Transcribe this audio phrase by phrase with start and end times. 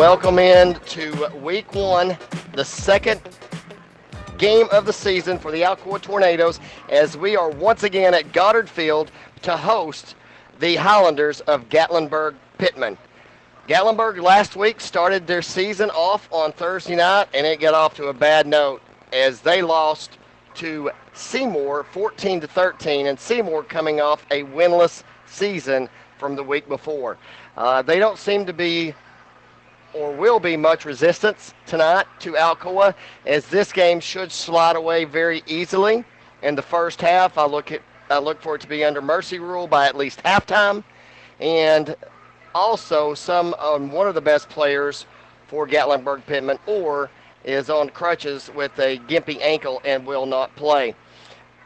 [0.00, 2.16] welcome in to week one,
[2.54, 3.20] the second
[4.38, 6.58] game of the season for the Alcoa Tornadoes
[6.88, 9.10] as we are once again at Goddard Field
[9.42, 10.14] to host
[10.58, 12.96] the Highlanders of Gatlinburg Pittman.
[13.68, 18.06] Gatlinburg last week started their season off on Thursday night and it got off to
[18.06, 18.80] a bad note
[19.12, 20.16] as they lost
[20.54, 26.66] to Seymour 14 to 13 and Seymour coming off a winless season from the week
[26.68, 27.18] before.
[27.54, 28.94] Uh, they don't seem to be
[29.94, 32.94] or will be much resistance tonight to Alcoa
[33.26, 36.04] as this game should slide away very easily
[36.42, 37.38] in the first half.
[37.38, 40.20] I look at I look for it to be under mercy rule by at least
[40.24, 40.82] halftime,
[41.38, 41.94] and
[42.54, 45.06] also some um, one of the best players
[45.46, 47.10] for Gatlinburg Pittman or
[47.44, 50.94] is on crutches with a gimpy ankle and will not play.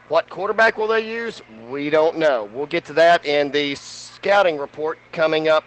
[0.07, 1.41] What quarterback will they use?
[1.67, 2.47] We don't know.
[2.53, 5.63] We'll get to that in the scouting report coming up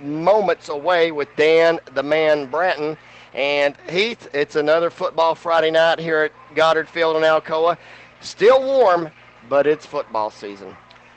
[0.00, 2.96] moments away with Dan the Man Bratton.
[3.34, 7.76] And Heath, it's another football Friday night here at Goddard Field in Alcoa.
[8.20, 9.10] Still warm,
[9.48, 10.74] but it's football season.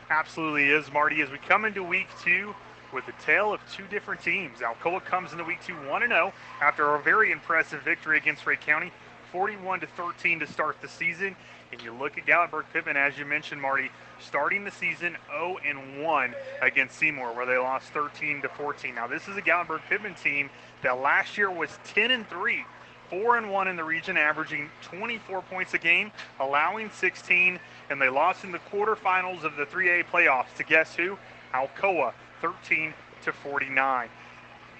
[0.09, 1.21] Absolutely is, Marty.
[1.21, 2.53] As we come into week two
[2.93, 4.59] with a tale of two different teams.
[4.59, 8.91] Alcoa comes into week two 1 0 after a very impressive victory against Rhea County,
[9.31, 11.35] 41 to 13 to start the season.
[11.71, 16.03] And you look at Gatlinburg Pittman, as you mentioned, Marty, starting the season 0 and
[16.03, 18.95] 1 against Seymour, where they lost 13 to 14.
[18.95, 20.49] Now, this is a Gatlinburg Pittman team
[20.81, 22.65] that last year was 10 and 3,
[23.09, 27.59] 4 and 1 in the region, averaging 24 points a game, allowing 16,
[27.89, 31.17] and they lost in the quarterfinals of the 3A playoffs to guess who?
[31.53, 34.09] Alcoa, 13 to 49.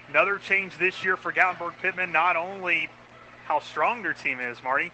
[0.08, 2.88] Another change this year for Gatlinburg Pittman, not only
[3.44, 4.90] how strong their team is, Marty,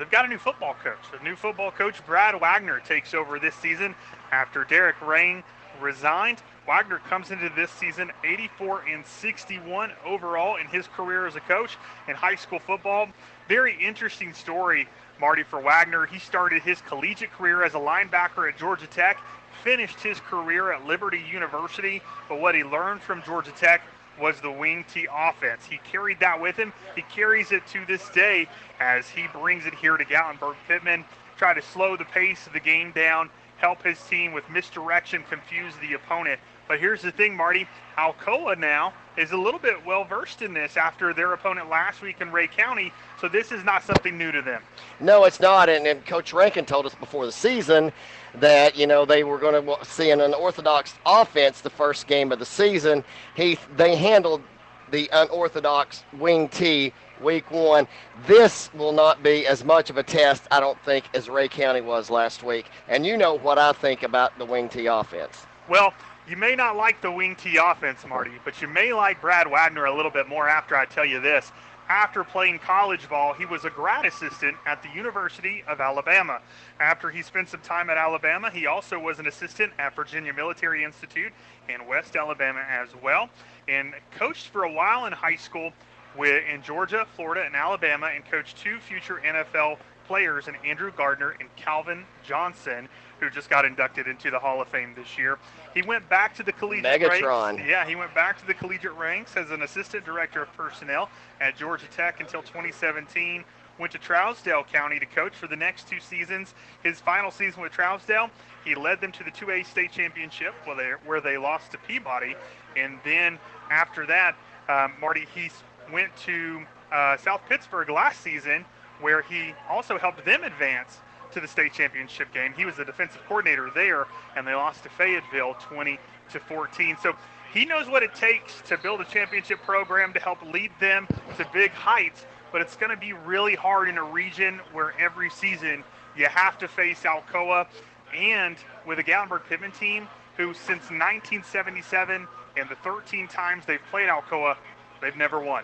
[0.00, 0.98] they've got a new football coach.
[1.12, 3.94] The new football coach, Brad Wagner, takes over this season
[4.32, 5.44] after Derek Rain
[5.80, 6.42] resigned.
[6.66, 11.76] Wagner comes into this season 84 and 61 overall in his career as a coach
[12.08, 13.08] in high school football.
[13.46, 14.88] Very interesting story,
[15.20, 16.06] Marty, for Wagner.
[16.06, 19.18] He started his collegiate career as a linebacker at Georgia Tech,
[19.62, 23.82] finished his career at Liberty University, but what he learned from Georgia Tech
[24.18, 25.64] was the wing T offense.
[25.64, 26.72] He carried that with him.
[26.94, 28.48] He carries it to this day
[28.80, 31.04] as he brings it here to Gatlinburg Pittman,
[31.36, 35.74] try to slow the pace of the game down, help his team with misdirection, confuse
[35.80, 36.40] the opponent.
[36.68, 37.66] But here's the thing, Marty.
[37.98, 42.20] Alcoa now is a little bit well versed in this after their opponent last week
[42.20, 42.92] in Rhea County.
[43.20, 44.62] So this is not something new to them.
[45.00, 45.68] No, it's not.
[45.68, 47.92] And, and Coach Rankin told us before the season
[48.34, 52.38] that you know they were going to see an unorthodox offense the first game of
[52.38, 53.04] the season.
[53.34, 54.42] He they handled
[54.90, 57.86] the unorthodox wing T week one.
[58.26, 61.80] This will not be as much of a test, I don't think, as Rhea County
[61.80, 62.66] was last week.
[62.88, 65.46] And you know what I think about the wing T offense.
[65.68, 65.94] Well,
[66.28, 69.86] you may not like the wing T offense, Marty, but you may like Brad Wagner
[69.86, 71.52] a little bit more after I tell you this
[71.90, 76.40] after playing college ball, he was a grad assistant at the University of Alabama.
[76.78, 80.84] After he spent some time at Alabama, he also was an assistant at Virginia Military
[80.84, 81.32] Institute
[81.68, 83.28] in West Alabama as well,
[83.66, 85.72] and coached for a while in high school
[86.16, 89.76] with, in Georgia, Florida, and Alabama, and coached two future NFL
[90.06, 92.88] players in Andrew Gardner and Calvin Johnson,
[93.20, 95.38] who just got inducted into the Hall of Fame this year.
[95.74, 97.56] He went back to the collegiate Megatron.
[97.56, 97.68] ranks.
[97.68, 101.10] Yeah, he went back to the collegiate ranks as an assistant director of personnel
[101.40, 103.44] at Georgia Tech until 2017.
[103.78, 106.54] Went to Trousdale County to coach for the next two seasons.
[106.82, 108.30] His final season with Trousdale,
[108.64, 112.34] he led them to the 2A state championship where they, where they lost to Peabody.
[112.76, 113.38] And then
[113.70, 114.36] after that,
[114.68, 115.50] um, Marty, he
[115.92, 118.64] went to uh, South Pittsburg last season
[119.00, 120.98] where he also helped them advance
[121.32, 122.52] to the state championship game.
[122.56, 125.98] He was the defensive coordinator there, and they lost to Fayetteville 20
[126.32, 126.96] to 14.
[127.02, 127.14] So
[127.52, 131.06] he knows what it takes to build a championship program to help lead them
[131.36, 132.26] to big heights.
[132.52, 135.84] But it's going to be really hard in a region where every season
[136.16, 137.66] you have to face Alcoa,
[138.14, 138.56] and
[138.86, 142.26] with a Gatlinburg Pittman team who, since 1977
[142.56, 144.56] and the 13 times they've played Alcoa,
[145.00, 145.62] they've never won.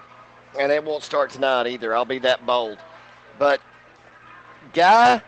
[0.59, 1.95] And it won't start tonight either.
[1.95, 2.79] I'll be that bold.
[3.39, 3.61] But
[4.73, 5.23] Guy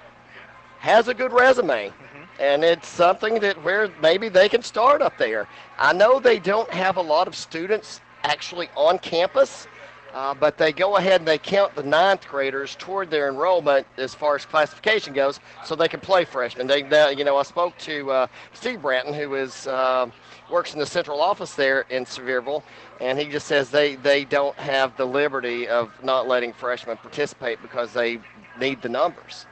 [0.78, 1.88] has a good resume.
[1.88, 2.42] Mm-hmm.
[2.42, 5.48] And it's something that where maybe they can start up there.
[5.78, 9.66] I know they don't have a lot of students actually on campus,
[10.14, 14.14] uh, but they go ahead and they count the ninth graders toward their enrollment as
[14.14, 16.66] far as classification goes, so they can play freshmen.
[16.66, 20.06] They, they you know, I spoke to uh, Steve Branton, who is uh,
[20.50, 22.62] works in the central office there in Sevierville,
[23.00, 27.60] and he just says they they don't have the liberty of not letting freshmen participate
[27.62, 28.18] because they
[28.58, 29.46] need the numbers.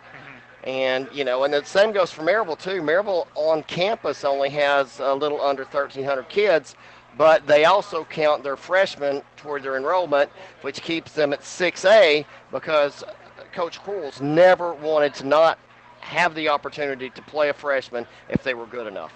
[0.66, 2.82] And, you know, and the same goes for Maryville, too.
[2.82, 6.74] Maryville on campus only has a little under 1,300 kids,
[7.16, 10.28] but they also count their freshmen toward their enrollment,
[10.62, 13.04] which keeps them at 6A because
[13.52, 15.58] Coach Quarles never wanted to not
[16.00, 19.12] have the opportunity to play a freshman if they were good enough.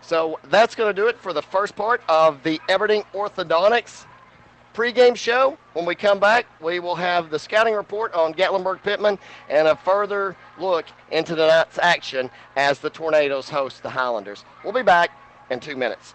[0.00, 4.06] So that's going to do it for the first part of the Everding Orthodontics
[4.74, 5.58] pregame show.
[5.72, 9.18] When we come back, we will have the scouting report on Gatlinburg Pittman
[9.48, 14.44] and a further look into the night's action as the Tornadoes host the Highlanders.
[14.64, 15.10] We'll be back
[15.50, 16.14] in two minutes.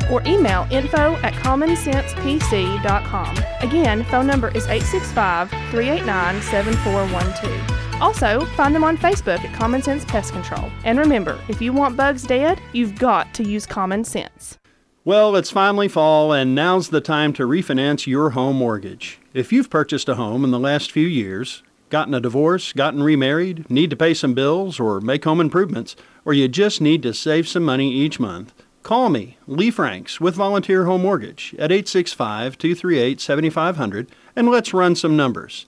[0.11, 3.37] or email info at commonsensepc.com.
[3.61, 8.01] Again, phone number is 865 389 7412.
[8.01, 10.71] Also, find them on Facebook at Common Sense Pest Control.
[10.83, 14.57] And remember, if you want bugs dead, you've got to use common sense.
[15.05, 19.19] Well, it's finally fall, and now's the time to refinance your home mortgage.
[19.33, 23.69] If you've purchased a home in the last few years, gotten a divorce, gotten remarried,
[23.69, 27.47] need to pay some bills, or make home improvements, or you just need to save
[27.47, 33.19] some money each month, call me, Lee Franks, with Volunteer Home Mortgage at 865 238
[33.21, 35.65] 7500 and let's run some numbers.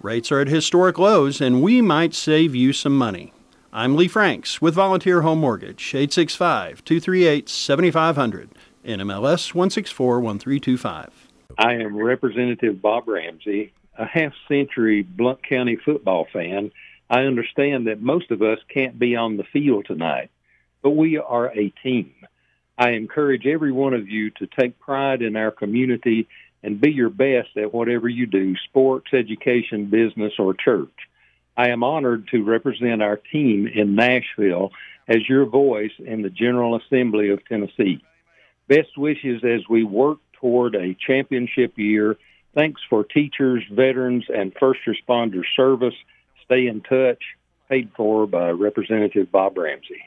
[0.00, 3.32] Rates are at historic lows, and we might save you some money.
[3.72, 8.50] I'm Lee Franks with Volunteer Home Mortgage, 865 238 7500,
[8.84, 11.10] NMLS 1641325.
[11.58, 16.70] I am Representative Bob Ramsey, a half century Blount County football fan.
[17.10, 20.30] I understand that most of us can't be on the field tonight,
[20.82, 22.12] but we are a team.
[22.76, 26.28] I encourage every one of you to take pride in our community
[26.62, 30.94] and be your best at whatever you do sports, education, business, or church.
[31.56, 34.72] I am honored to represent our team in Nashville
[35.06, 38.02] as your voice in the General Assembly of Tennessee.
[38.66, 42.16] Best wishes as we work toward a championship year.
[42.54, 45.94] Thanks for teachers, veterans, and first responder service.
[46.44, 47.22] Stay in touch.
[47.68, 50.02] Paid for by Representative Bob Ramsey.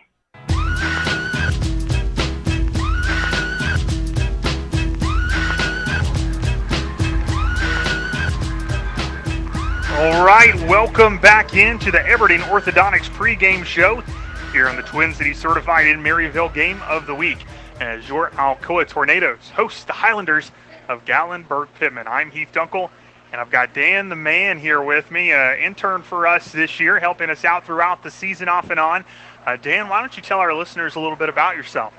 [9.98, 14.04] All right, welcome back into the Everding Orthodontics pregame show
[14.52, 17.44] here on the Twin City Certified in Maryville Game of the Week
[17.80, 20.52] as your Alcoa Tornadoes host the Highlanders
[20.88, 22.08] of Gatlinburg Pittman.
[22.08, 22.92] I'm Heath Dunkel,
[23.32, 27.00] and I've got Dan the Man here with me, uh, intern for us this year,
[27.00, 29.04] helping us out throughout the season off and on.
[29.48, 31.92] Uh, Dan, why don't you tell our listeners a little bit about yourself?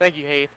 [0.00, 0.50] Thank you, Heath.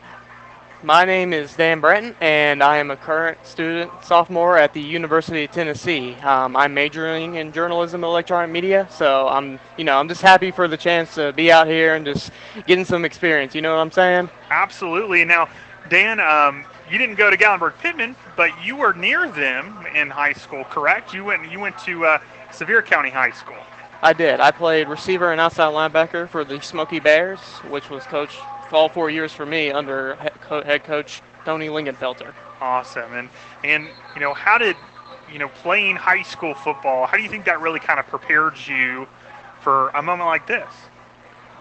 [0.81, 5.43] My name is Dan Brenton, and I am a current student sophomore at the University
[5.43, 6.13] of Tennessee.
[6.23, 10.51] Um, I'm majoring in journalism and electronic media, so I'm, you know, I'm just happy
[10.51, 12.31] for the chance to be out here and just
[12.65, 13.53] getting some experience.
[13.53, 14.29] You know what I'm saying?
[14.51, 15.25] Absolutely.
[15.25, 15.49] Now,
[15.89, 20.33] Dan, um, you didn't go to Gatlinburg Pittman, but you were near them in high
[20.33, 21.13] school, correct?
[21.13, 22.19] You went, you went to uh,
[22.53, 23.57] Sevier County High School.
[24.01, 24.39] I did.
[24.39, 28.39] I played receiver and outside linebacker for the Smoky Bears, which was coached
[28.73, 32.33] all four years for me under head coach Tony Lingenfelter.
[32.61, 33.13] Awesome.
[33.13, 33.29] And
[33.63, 34.75] and you know, how did
[35.31, 37.05] you know playing high school football?
[37.05, 39.07] How do you think that really kind of prepared you
[39.61, 40.69] for a moment like this?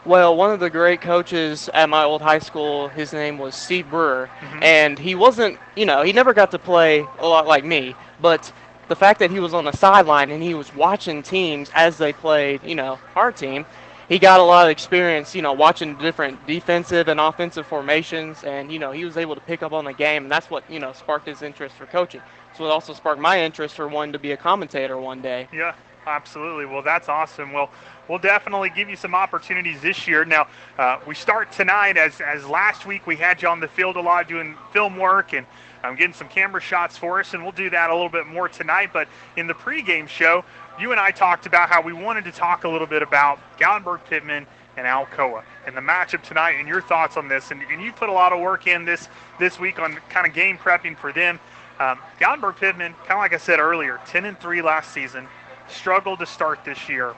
[0.05, 3.91] Well, one of the great coaches at my old high school, his name was Steve
[3.91, 4.63] Brewer, mm-hmm.
[4.63, 8.51] and he wasn't, you know, he never got to play a lot like me, but
[8.89, 12.13] the fact that he was on the sideline and he was watching teams as they
[12.13, 13.67] played, you know, our team,
[14.09, 18.73] he got a lot of experience, you know, watching different defensive and offensive formations, and
[18.73, 20.79] you know, he was able to pick up on the game, and that's what you
[20.79, 22.23] know sparked his interest for coaching.
[22.57, 25.47] So it also sparked my interest for wanting to be a commentator one day.
[25.53, 25.75] Yeah,
[26.07, 26.65] absolutely.
[26.65, 27.53] Well, that's awesome.
[27.53, 27.71] Well,
[28.09, 30.25] we'll definitely give you some opportunities this year.
[30.25, 30.49] Now,
[30.79, 34.01] uh, we start tonight as as last week we had you on the field a
[34.01, 35.47] lot doing film work and.
[35.85, 38.49] I'm getting some camera shots for us, and we'll do that a little bit more
[38.49, 38.91] tonight.
[38.93, 40.45] But in the pregame show,
[40.81, 44.05] you and I talked about how we wanted to talk a little bit about Gatlinburg
[44.05, 47.51] Pittman and Alcoa and the matchup tonight and your thoughts on this.
[47.51, 49.09] And, and you put a lot of work in this
[49.39, 51.41] this week on kind of game prepping for them.
[51.81, 55.27] Um, Gatlinburg Pittman, kind of like I said earlier, 10 and 3 last season,
[55.69, 57.15] struggled to start this year.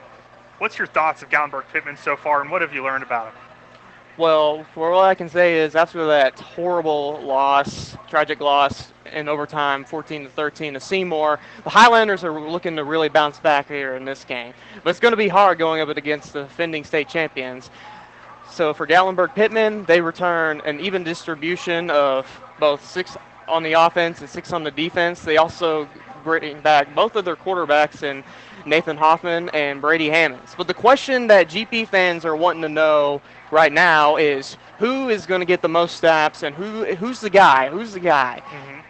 [0.58, 3.49] What's your thoughts of Gatlinburg Pittman so far, and what have you learned about them?
[4.16, 9.84] Well, for what I can say is after that horrible loss, tragic loss in overtime,
[9.84, 14.04] 14 to 13 to Seymour, the Highlanders are looking to really bounce back here in
[14.04, 14.52] this game.
[14.82, 17.70] But it's going to be hard going up against the defending state champions.
[18.50, 22.26] So for Gatlinburg Pittman, they return an even distribution of
[22.58, 23.16] both six
[23.48, 25.22] on the offense and six on the defense.
[25.22, 25.88] They also
[26.24, 28.22] bringing back both of their quarterbacks and
[28.66, 30.54] Nathan Hoffman and Brady Hammonds.
[30.56, 35.26] But the question that GP fans are wanting to know right now is who is
[35.26, 37.68] going to get the most snaps and who who's the guy?
[37.68, 38.42] Who's the guy?
[38.44, 38.80] Mm-hmm.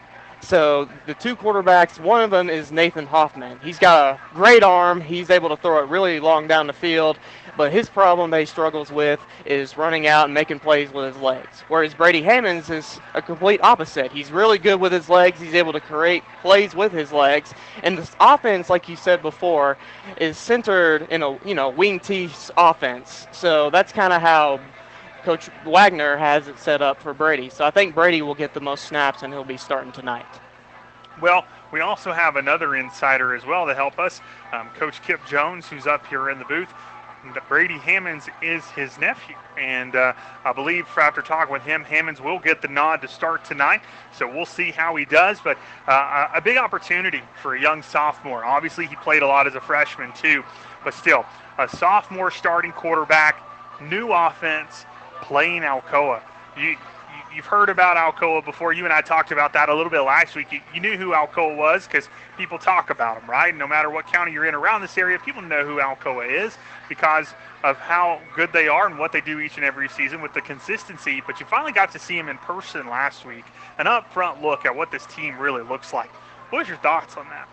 [0.42, 3.58] So the two quarterbacks, one of them is Nathan Hoffman.
[3.62, 5.00] He's got a great arm.
[5.00, 7.18] He's able to throw it really long down the field.
[7.60, 11.22] But his problem that he struggles with is running out and making plays with his
[11.22, 11.62] legs.
[11.68, 14.10] Whereas Brady Hammonds is a complete opposite.
[14.10, 15.38] He's really good with his legs.
[15.38, 17.52] He's able to create plays with his legs.
[17.82, 19.76] And this offense, like you said before,
[20.16, 23.26] is centered in a you know wing T offense.
[23.30, 24.58] So that's kind of how
[25.22, 27.50] Coach Wagner has it set up for Brady.
[27.50, 30.24] So I think Brady will get the most snaps and he'll be starting tonight.
[31.20, 34.22] Well, we also have another insider as well to help us,
[34.54, 36.72] um, Coach Kip Jones, who's up here in the booth.
[37.48, 39.36] Brady Hammonds is his nephew.
[39.58, 43.44] And uh, I believe after talking with him, Hammonds will get the nod to start
[43.44, 43.82] tonight.
[44.16, 45.38] So we'll see how he does.
[45.42, 48.44] But uh, a big opportunity for a young sophomore.
[48.44, 50.42] Obviously, he played a lot as a freshman, too.
[50.84, 51.26] But still,
[51.58, 53.42] a sophomore starting quarterback,
[53.82, 54.86] new offense,
[55.22, 56.22] playing Alcoa.
[56.56, 56.76] You,
[57.34, 58.72] you've heard about Alcoa before.
[58.72, 60.52] You and I talked about that a little bit last week.
[60.52, 63.54] You, you knew who Alcoa was because people talk about them, right?
[63.54, 66.56] No matter what county you're in around this area, people know who Alcoa is
[66.88, 67.28] because
[67.62, 70.40] of how good they are and what they do each and every season with the
[70.40, 71.22] consistency.
[71.26, 73.44] But you finally got to see them in person last week,
[73.78, 76.10] an upfront look at what this team really looks like.
[76.50, 77.48] What was your thoughts on that?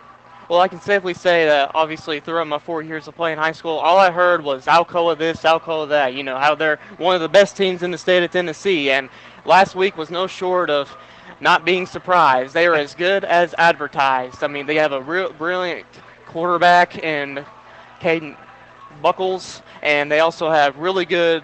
[0.50, 3.78] Well, I can safely say that obviously throughout my four years of playing high school,
[3.78, 6.14] all I heard was Alcoa this, Alcoa that.
[6.14, 9.10] You know how they're one of the best teams in the state of Tennessee, and
[9.48, 10.96] last week was no short of
[11.40, 12.54] not being surprised.
[12.54, 14.44] They are as good as advertised.
[14.44, 15.86] I mean, they have a real brilliant
[16.28, 17.46] quarterback in
[18.02, 18.36] Caden
[19.02, 21.44] Buckles, and they also have really good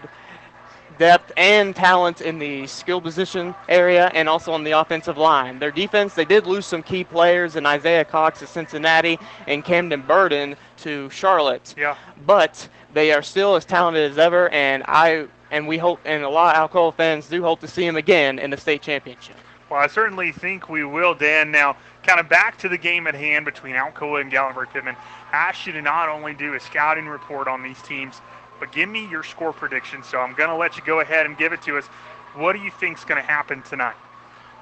[1.00, 5.58] depth and talent in the skill position area and also on the offensive line.
[5.58, 9.18] Their defense, they did lose some key players in Isaiah Cox to Cincinnati
[9.48, 11.74] and Camden Burden to Charlotte.
[11.78, 11.98] Yeah.
[12.28, 16.30] But they are still as talented as ever, and I and we hope and a
[16.30, 19.36] lot of Alcoa fans do hope to see them again in the state championship.
[19.70, 21.52] Well, I certainly think we will, Dan.
[21.52, 24.96] Now, kind of back to the game at hand between Alcoa and Gatlinburg Pittman.
[25.32, 28.16] I asked you to not only do a scouting report on these teams,
[28.60, 30.04] but give me your score prediction.
[30.04, 31.86] So I'm going to let you go ahead and give it to us.
[32.34, 33.96] What do you think is going to happen tonight?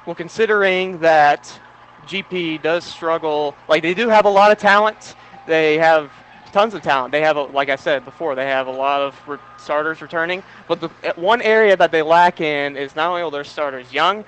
[0.06, 1.58] Well, considering that
[2.06, 5.16] GP does struggle, like they do have a lot of talent.
[5.48, 6.12] They have
[6.52, 7.12] tons of talent.
[7.12, 10.44] They have, a, like I said before, they have a lot of re- starters returning.
[10.68, 14.24] But the one area that they lack in is not only are their starters young,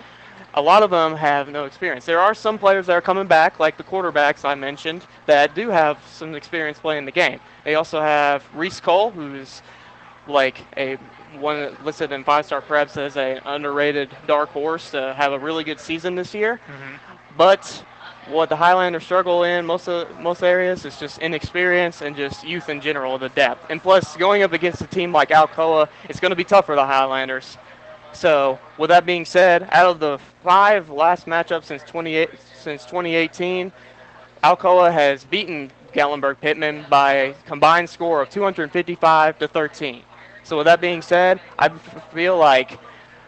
[0.56, 2.06] a lot of them have no experience.
[2.06, 5.70] There are some players that are coming back, like the quarterbacks I mentioned, that do
[5.70, 7.40] have some experience playing the game.
[7.64, 9.62] They also have Reese Cole, who's
[10.28, 10.98] like a
[11.40, 15.64] one listed in five star preps as an underrated dark horse to have a really
[15.64, 16.60] good season this year.
[16.68, 16.96] Mm-hmm.
[17.36, 17.84] But
[18.30, 22.70] what the Highlanders struggle in most of most areas is just inexperience and just youth
[22.70, 23.70] in general, the depth.
[23.70, 26.76] And plus, going up against a team like Alcoa, it's going to be tough for
[26.76, 27.58] the Highlanders.
[28.14, 32.30] So, with that being said, out of the five last matchups since 28
[32.62, 33.72] since 2018,
[34.44, 40.04] Alcoa has beaten Gatlinburg Pittman by a combined score of 255 to 13.
[40.44, 42.80] So, with that being said, I feel like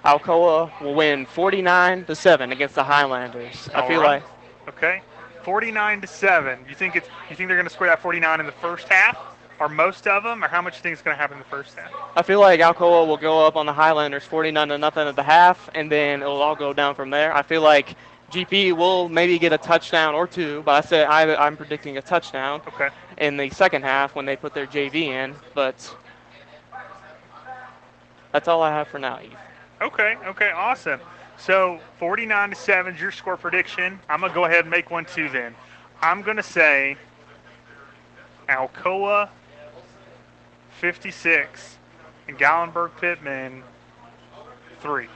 [0.05, 3.69] Alcoa will win 49 to 7 against the Highlanders.
[3.73, 4.21] I feel right.
[4.21, 4.23] like
[4.67, 5.01] Okay,
[5.43, 6.59] 49 to seven.
[6.67, 7.07] You think it's?
[7.29, 9.17] You think they're going to score that 49 in the first half,
[9.59, 11.39] or most of them, or how much do you think is going to happen in
[11.39, 11.91] the first half?
[12.15, 15.23] I feel like Alcoa will go up on the Highlanders 49 to nothing at the
[15.23, 17.33] half, and then it'll all go down from there.
[17.35, 17.95] I feel like
[18.31, 22.01] GP will maybe get a touchdown or two, but I said I, I'm predicting a
[22.01, 22.89] touchdown Okay.
[23.19, 25.35] in the second half when they put their JV in.
[25.53, 25.95] But
[28.31, 29.37] that's all I have for now, Eve.
[29.81, 30.99] Okay, okay, awesome.
[31.37, 33.99] So 49 to 7 is your score prediction.
[34.09, 35.53] I'm going to go ahead and make one too then.
[36.01, 36.97] I'm going to say
[38.49, 39.29] Alcoa
[40.79, 41.77] 56
[42.27, 43.63] and Gatlinburg Pittman
[44.81, 45.07] 3.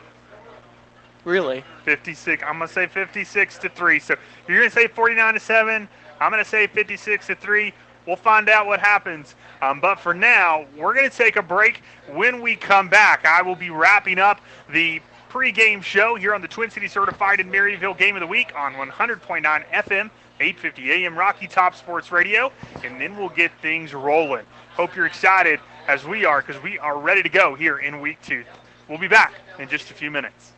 [1.26, 1.64] Really?
[1.84, 2.44] 56.
[2.46, 4.00] I'm going to say 56 to 3.
[4.00, 4.16] So
[4.48, 5.90] you're going to say 49 to 7.
[6.20, 7.74] I'm going to say 56 to 3.
[8.06, 9.36] We'll find out what happens.
[9.62, 11.82] Um, but for now, we're going to take a break.
[12.12, 16.48] When we come back, I will be wrapping up the pregame show here on the
[16.48, 20.10] Twin City Certified in Maryville Game of the Week on 100.9 FM,
[20.40, 22.52] 850 AM Rocky Top Sports Radio,
[22.84, 24.46] and then we'll get things rolling.
[24.74, 28.20] Hope you're excited as we are because we are ready to go here in week
[28.24, 28.44] two.
[28.88, 30.54] We'll be back in just a few minutes.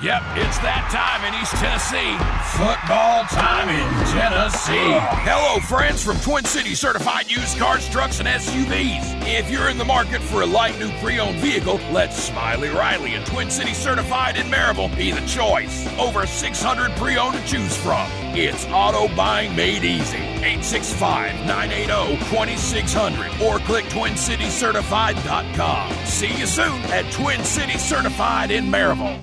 [0.00, 2.18] Yep, it's that time in East Tennessee.
[2.58, 4.98] Football time in Tennessee.
[5.22, 9.22] Hello, friends from Twin Cities Certified Used Cars, Trucks, and SUVs.
[9.28, 13.14] If you're in the market for a light new pre owned vehicle, let Smiley Riley
[13.14, 15.86] and Twin Cities Certified in Maryville be the choice.
[15.98, 18.08] Over 600 pre owned to choose from.
[18.34, 20.16] It's auto buying made easy.
[20.16, 25.94] 865 980 2600 or click TwinCitiesCertified.com.
[26.06, 29.22] See you soon at Twin Cities Certified in Maryville.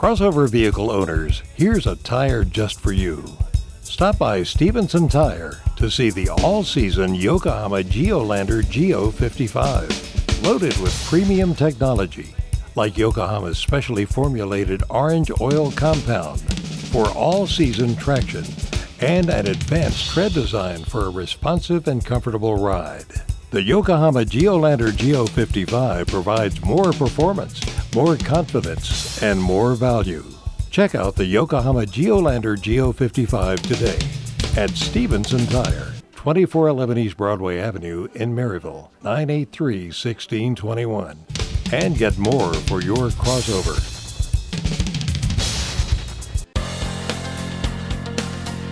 [0.00, 3.22] Crossover vehicle owners, here's a tire just for you.
[3.82, 10.42] Stop by Stevenson Tire to see the all season Yokohama Geolandar Geo 55.
[10.42, 12.34] Loaded with premium technology
[12.76, 18.46] like Yokohama's specially formulated orange oil compound for all season traction
[19.02, 23.04] and an advanced tread design for a responsive and comfortable ride.
[23.50, 27.60] The Yokohama Geolandar Geo 55 provides more performance,
[27.96, 30.24] more confidence, and more value.
[30.70, 33.98] Check out the Yokohama Geolandar Geo 55 today
[34.56, 41.18] at Stevenson Tire, 2411 East Broadway Avenue in Maryville, 983 1621.
[41.72, 43.74] And get more for your crossover.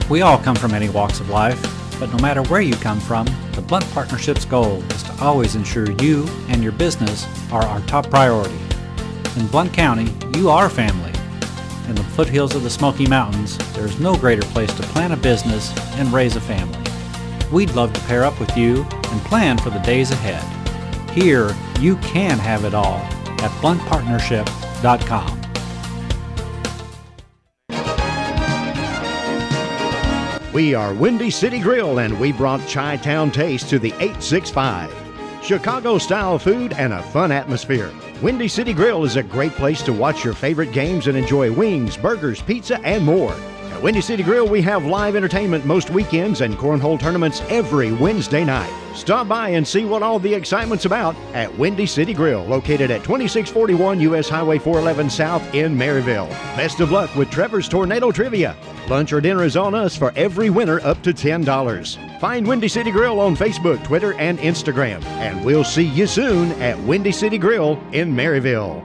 [0.08, 3.26] We all come from many walks of life, but no matter where you come from,
[3.52, 8.08] the Blount Partnership's goal is to always ensure you and your business are our top
[8.10, 8.58] priority.
[9.36, 11.12] In Blount County, you are family.
[11.88, 15.16] In the foothills of the Smoky Mountains, there is no greater place to plan a
[15.16, 16.78] business and raise a family.
[17.50, 20.42] We'd love to pair up with you and plan for the days ahead.
[21.10, 22.98] Here, you can have it all
[23.40, 25.37] at blountpartnership.com.
[30.54, 34.90] We are Windy City Grill and we brought Chi Town Taste to the 865.
[35.42, 37.92] Chicago style food and a fun atmosphere.
[38.22, 41.98] Windy City Grill is a great place to watch your favorite games and enjoy wings,
[41.98, 43.36] burgers, pizza, and more.
[43.78, 48.44] At Windy City Grill, we have live entertainment most weekends and cornhole tournaments every Wednesday
[48.44, 48.72] night.
[48.92, 53.04] Stop by and see what all the excitement's about at Windy City Grill, located at
[53.04, 56.28] 2641 US Highway 411 South in Maryville.
[56.56, 58.56] Best of luck with Trevor's Tornado Trivia.
[58.88, 62.18] Lunch or dinner is on us for every winner up to $10.
[62.18, 65.04] Find Windy City Grill on Facebook, Twitter, and Instagram.
[65.04, 68.84] And we'll see you soon at Windy City Grill in Maryville.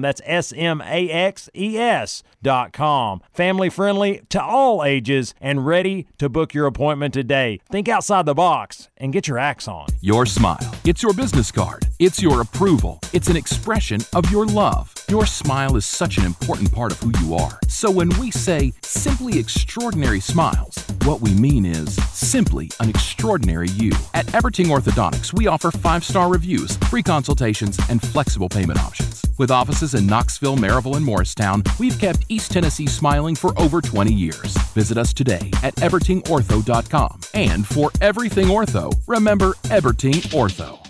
[0.00, 3.20] That's S M A X E S dot com.
[3.32, 7.60] Family friendly to all ages and ready to book your appointment today.
[7.70, 9.86] Think outside the box and get your axe on.
[10.00, 10.58] Your smile.
[10.84, 11.86] It's your business card.
[11.98, 13.00] It's your approval.
[13.12, 14.94] It's an expression of your love.
[15.08, 17.58] Your smile is such an important part of who you are.
[17.68, 23.92] So when we say simply extraordinary smiles, what we mean is simply an extraordinary you.
[24.14, 29.24] At Everting Orthodontics, we offer five star reviews, free consultations, and flexible payment options.
[29.38, 34.12] With offices in Knoxville, Maryville, and Morristown, we've kept East Tennessee smiling for over 20
[34.12, 34.54] years.
[34.74, 37.20] Visit us today at evertingortho.com.
[37.32, 40.89] And for everything ortho, remember Everting Ortho.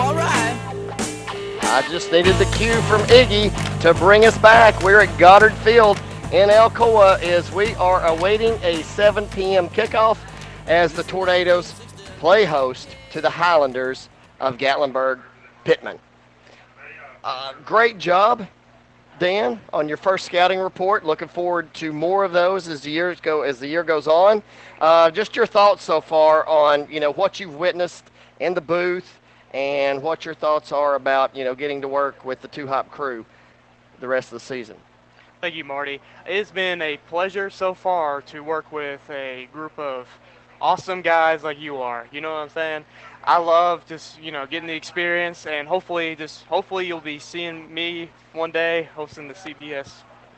[0.00, 0.56] All right.
[1.62, 4.82] I just needed the cue from Iggy to bring us back.
[4.82, 5.98] We're at Goddard Field
[6.32, 9.68] in Alcoa as we are awaiting a 7 p.m.
[9.68, 10.18] kickoff
[10.66, 11.72] as the Tornadoes
[12.18, 14.08] play host to the Highlanders
[14.40, 15.20] of Gatlinburg
[15.64, 15.98] Pittman.
[17.22, 18.46] Uh, great job,
[19.20, 21.04] Dan, on your first scouting report.
[21.04, 24.42] Looking forward to more of those as the years go as the year goes on.
[24.80, 29.20] Uh, just your thoughts so far on you know what you've witnessed in the booth
[29.52, 32.90] and what your thoughts are about you know getting to work with the two hop
[32.90, 33.26] crew
[34.00, 34.76] the rest of the season.
[35.42, 36.00] Thank you, Marty.
[36.24, 40.08] It's been a pleasure so far to work with a group of
[40.62, 42.06] awesome guys like you are.
[42.10, 42.84] You know what I'm saying?
[43.24, 47.72] I love just you know getting the experience, and hopefully, just hopefully you'll be seeing
[47.72, 49.90] me one day hosting the CBS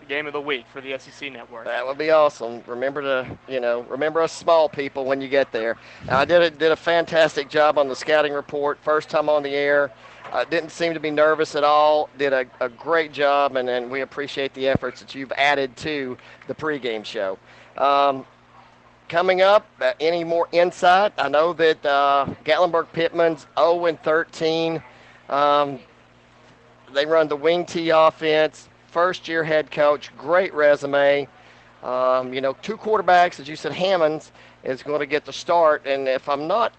[0.09, 1.65] game of the week for the SEC network.
[1.65, 2.63] That would be awesome.
[2.67, 5.77] Remember to, you know, remember us small people when you get there.
[6.07, 8.79] Now, I did a, did a fantastic job on the scouting report.
[8.83, 9.91] First time on the air.
[10.31, 12.09] Uh, didn't seem to be nervous at all.
[12.19, 16.17] Did a, a great job, and, and we appreciate the efforts that you've added to
[16.47, 17.39] the pregame show.
[17.77, 18.27] Um,
[19.13, 21.13] coming up, uh, any more insight?
[21.19, 24.83] I know that uh, Gatlinburg Pittman's 0 and 13.
[25.29, 25.79] Um,
[26.95, 28.71] they run the wing T offense.
[28.87, 31.29] First year head coach, great resume.
[31.83, 34.33] Um, you know, two quarterbacks, as you said, Hammonds
[34.65, 35.87] is going to get the start.
[35.87, 36.73] And if I'm not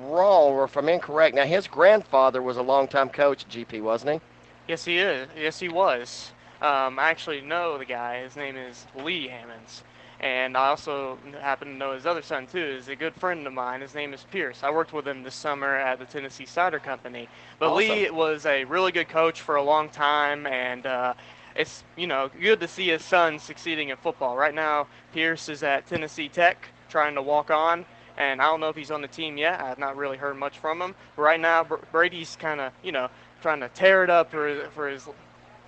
[0.00, 4.12] wrong or if I'm incorrect, now his grandfather was a longtime coach at GP, wasn't
[4.14, 4.20] he?
[4.66, 5.28] Yes, he is.
[5.36, 6.32] Yes, he was.
[6.62, 8.22] Um, I actually know the guy.
[8.22, 9.82] His name is Lee Hammonds.
[10.26, 12.58] And I also happen to know his other son too.
[12.58, 13.80] Is a good friend of mine.
[13.80, 14.64] His name is Pierce.
[14.64, 17.28] I worked with him this summer at the Tennessee Cider Company.
[17.60, 17.88] But Awesome.
[17.88, 21.14] Lee was a really good coach for a long time, and uh,
[21.54, 24.36] it's you know good to see his son succeeding in football.
[24.36, 27.86] Right now, Pierce is at Tennessee Tech trying to walk on,
[28.18, 29.60] and I don't know if he's on the team yet.
[29.60, 30.96] I've not really heard much from him.
[31.14, 33.10] But right now, Brady's kind of you know
[33.42, 35.08] trying to tear it up for for his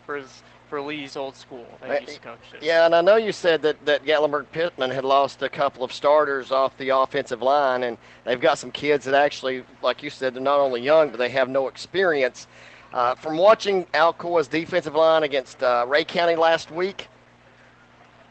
[0.05, 2.39] for his for Lee's old school that used to coach.
[2.61, 5.93] Yeah, and I know you said that, that Gatlinburg Pittman had lost a couple of
[5.93, 10.35] starters off the offensive line, and they've got some kids that actually, like you said,
[10.35, 12.47] they're not only young, but they have no experience.
[12.93, 17.09] Uh, from watching Alcoa's defensive line against uh, Rhea County last week,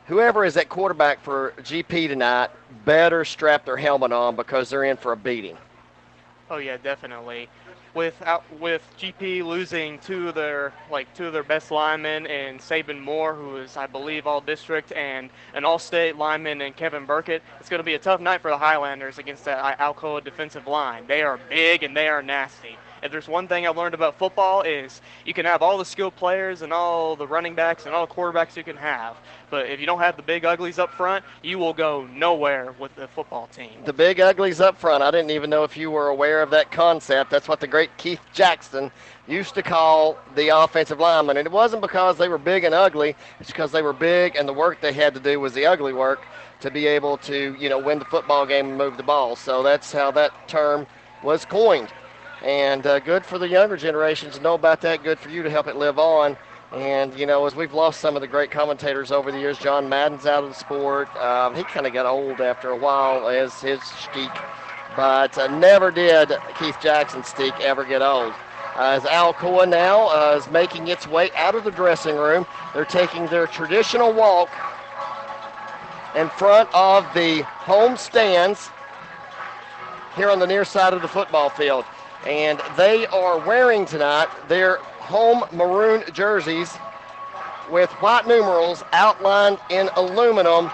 [0.05, 2.49] whoever is at quarterback for GP tonight
[2.85, 5.57] better strap their helmet on because they're in for a beating.
[6.49, 7.49] Oh yeah, definitely.
[7.97, 12.59] With out, with GP losing two of their like two of their best linemen and
[12.59, 17.41] Saban Moore, who is I believe all district, and an all-state lineman and Kevin Burkett,
[17.59, 21.07] it's going to be a tough night for the Highlanders against that Alcoa defensive line.
[21.07, 22.77] They are big and they are nasty.
[23.03, 26.15] If there's one thing I've learned about football is you can have all the skilled
[26.15, 29.17] players and all the running backs and all the quarterbacks you can have,
[29.49, 32.95] but if you don't have the big uglies up front, you will go nowhere with
[32.95, 33.71] the football team.
[33.85, 35.03] The big uglies up front.
[35.03, 37.29] I didn't even know if you were aware of that concept.
[37.29, 38.91] That's what the great Keith Jackson
[39.27, 41.37] used to call the offensive linemen.
[41.37, 44.47] And it wasn't because they were big and ugly, it's because they were big and
[44.47, 46.25] the work they had to do was the ugly work
[46.59, 49.35] to be able to, you know, win the football game and move the ball.
[49.35, 50.87] So that's how that term
[51.23, 51.89] was coined.
[52.43, 55.03] And uh, good for the younger generations to know about that.
[55.03, 56.37] Good for you to help it live on.
[56.73, 59.87] And, you know, as we've lost some of the great commentators over the years, John
[59.87, 61.13] Madden's out of the sport.
[61.15, 64.29] Um, he kind of got old after a while as his shtick.
[64.95, 68.33] But uh, never did Keith Jackson's shtick ever get old.
[68.75, 72.85] Uh, as Alcoa now uh, is making its way out of the dressing room, they're
[72.85, 74.49] taking their traditional walk
[76.15, 78.69] in front of the home stands
[80.15, 81.85] here on the near side of the football field.
[82.25, 86.77] And they are wearing tonight their home maroon jerseys
[87.69, 90.69] with white numerals outlined in aluminum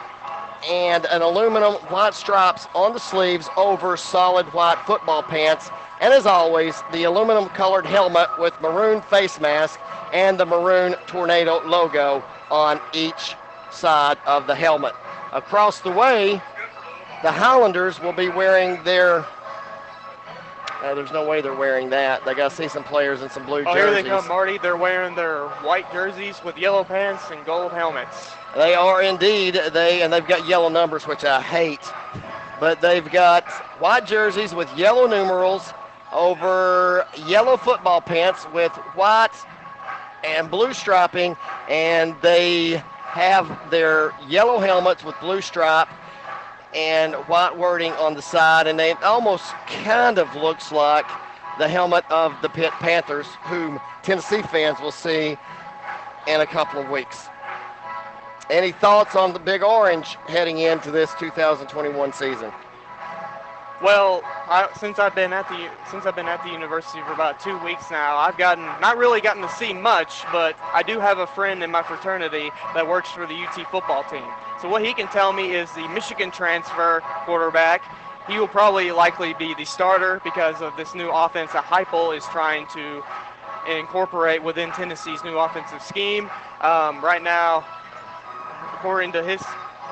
[0.69, 5.69] and an aluminum white stripes on the sleeves over solid white football pants.
[5.99, 9.79] And as always, the aluminum colored helmet with maroon face mask
[10.13, 13.35] and the maroon tornado logo on each
[13.71, 14.93] side of the helmet.
[15.33, 16.41] Across the way,
[17.23, 19.25] the Highlanders will be wearing their.
[20.83, 22.25] Uh, there's no way they're wearing that.
[22.25, 23.81] They got to see some players in some blue jerseys.
[23.81, 24.57] Oh, here they come, Marty.
[24.57, 28.31] They're wearing their white jerseys with yellow pants and gold helmets.
[28.53, 29.61] They are indeed.
[29.71, 31.79] They and they've got yellow numbers, which I hate.
[32.59, 35.71] But they've got white jerseys with yellow numerals
[36.11, 39.31] over yellow football pants with white
[40.25, 41.37] and blue striping,
[41.69, 45.87] and they have their yellow helmets with blue stripe
[46.75, 51.05] and white wording on the side, and it almost kind of looks like
[51.59, 55.37] the helmet of the Pitt Panthers, whom Tennessee fans will see
[56.27, 57.27] in a couple of weeks.
[58.49, 62.51] Any thoughts on the Big Orange heading into this 2021 season?
[63.83, 67.41] Well, I, since I've been at the since I've been at the university for about
[67.41, 71.17] two weeks now, I've gotten not really gotten to see much, but I do have
[71.17, 74.23] a friend in my fraternity that works for the UT football team.
[74.61, 77.83] So what he can tell me is the Michigan transfer quarterback.
[78.29, 82.23] He will probably likely be the starter because of this new offense that Heupel is
[82.27, 83.03] trying to
[83.67, 86.29] incorporate within Tennessee's new offensive scheme.
[86.61, 87.65] Um, right now,
[88.75, 89.41] according to his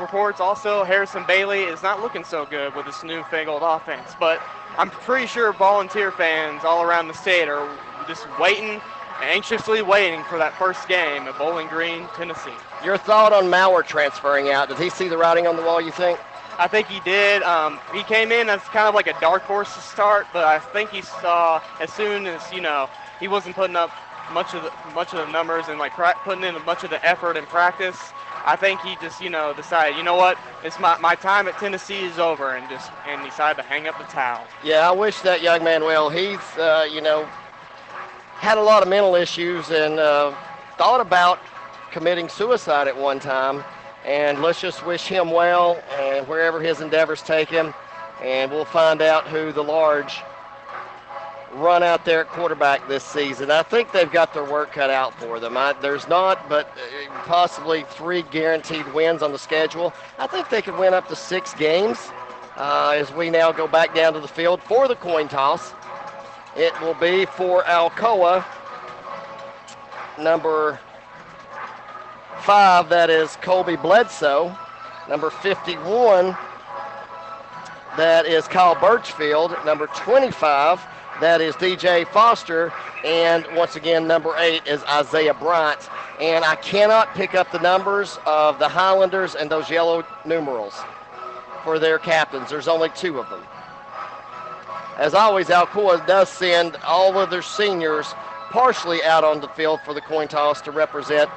[0.02, 4.14] reports, also Harrison Bailey is not looking so good with this newfangled offense.
[4.20, 4.42] But
[4.78, 7.70] I'm pretty sure volunteer fans all around the state are
[8.08, 8.82] just waiting
[9.22, 12.54] anxiously waiting for that first game at Bowling Green, Tennessee.
[12.84, 14.68] Your thought on Maurer transferring out?
[14.68, 15.80] Did he see the writing on the wall?
[15.80, 16.20] You think?
[16.58, 17.44] I think he did.
[17.44, 20.60] Um, he came in as kind of like a dark horse to start, but I
[20.60, 23.92] think he saw as soon as you know he wasn't putting up
[24.34, 27.38] much of the much of the numbers and like putting in much of the effort
[27.38, 27.98] in practice.
[28.46, 31.58] I think he just you know decided you know what it's my, my time at
[31.58, 34.46] Tennessee is over and just and decided to hang up the towel.
[34.64, 36.10] Yeah, I wish that young man well.
[36.10, 37.28] He's uh, you know
[38.42, 40.34] had a lot of mental issues and uh,
[40.78, 41.40] thought about
[41.92, 43.64] committing suicide at one time.
[44.04, 47.72] And let's just wish him well and wherever his endeavors take him.
[48.20, 50.22] And we'll find out who the large
[51.54, 53.52] run out there at quarterback this season.
[53.52, 55.58] I think they've got their work cut out for them.
[55.58, 59.94] I, there's not, but uh, possibly three guaranteed wins on the schedule.
[60.18, 61.98] I think they could win up to six games
[62.56, 65.74] uh, as we now go back down to the field for the coin toss.
[66.56, 68.46] It will be for Alcoa,
[70.20, 70.80] number
[72.42, 74.56] five, that is Colby Bledsoe.
[75.08, 76.38] Number 51,
[77.98, 79.56] that is Kyle Birchfield.
[79.66, 80.80] Number 25,
[81.20, 82.72] that is DJ Foster.
[83.04, 85.90] And once again, number eight is Isaiah Bryant.
[86.20, 90.80] And I cannot pick up the numbers of the Highlanders and those yellow numerals
[91.64, 92.50] for their captains.
[92.50, 93.44] There's only two of them.
[94.98, 98.14] As always, Alcoa does send all of their seniors
[98.52, 101.30] partially out on the field for the coin toss to represent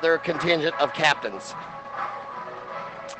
[0.00, 1.54] their contingent of captains.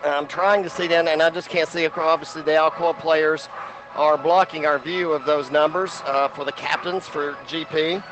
[0.04, 1.86] I'm trying to see that, and I just can't see.
[1.86, 3.48] Obviously, the Alcoa players
[3.94, 8.02] are blocking our view of those numbers uh, for the captains for GP.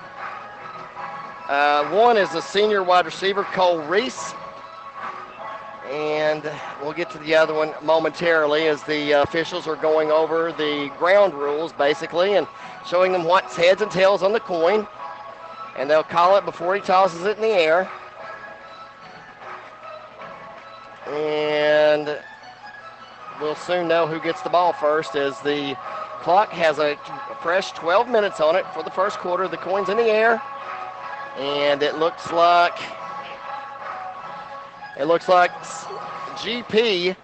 [1.48, 4.34] Uh, one is the senior wide receiver, Cole Reese.
[5.88, 6.42] And
[6.82, 11.34] we'll get to the other one momentarily as the officials are going over the ground
[11.34, 12.48] rules, basically, and
[12.84, 14.88] showing them what's heads and tails on the coin.
[15.76, 17.88] And they'll call it before he tosses it in the air.
[21.08, 22.18] And
[23.40, 25.76] we'll soon know who gets the ball first as the
[26.20, 26.98] clock has a
[27.42, 29.46] fresh 12 minutes on it for the first quarter.
[29.46, 30.42] The coin's in the air.
[31.38, 32.78] And it looks like
[34.98, 35.52] it looks like
[36.36, 37.14] GP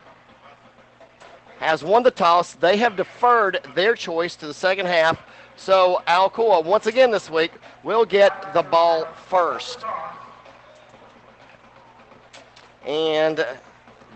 [1.58, 2.52] has won the toss.
[2.52, 5.22] They have deferred their choice to the second half.
[5.56, 9.78] So Alcoa, once again this week, will get the ball first.
[12.84, 13.46] And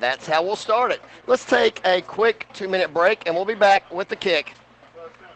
[0.01, 1.01] that's how we'll start it.
[1.27, 4.55] Let's take a quick two minute break and we'll be back with the kick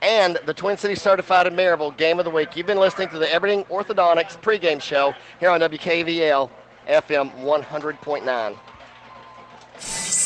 [0.03, 2.57] and the Twin Cities Certified in Maryville Game of the Week.
[2.57, 6.51] You've been listening to the Everything Orthodontics pregame show here on WKVL
[6.89, 8.59] FM 100.9.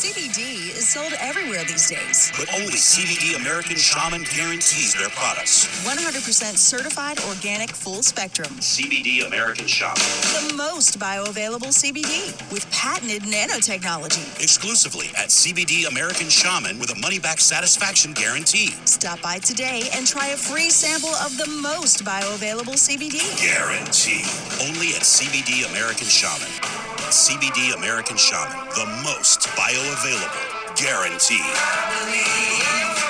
[0.05, 2.31] CBD is sold everywhere these days.
[2.37, 5.65] But only CBD American Shaman guarantees their products.
[5.83, 8.49] 100% certified organic full spectrum.
[8.61, 9.95] CBD American Shaman.
[9.97, 14.29] The most bioavailable CBD with patented nanotechnology.
[14.43, 18.73] Exclusively at CBD American Shaman with a money back satisfaction guarantee.
[18.85, 23.25] Stop by today and try a free sample of the most bioavailable CBD.
[23.41, 24.29] Guarantee.
[24.69, 26.84] Only at CBD American Shaman.
[27.15, 28.59] CBD American Shaman.
[28.75, 30.75] The most bioavailable.
[30.75, 31.39] guaranteed.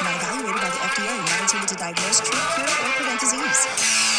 [0.04, 4.13] Not evaluated by the FDA, not intended to diagnose, treat, cure, or prevent disease.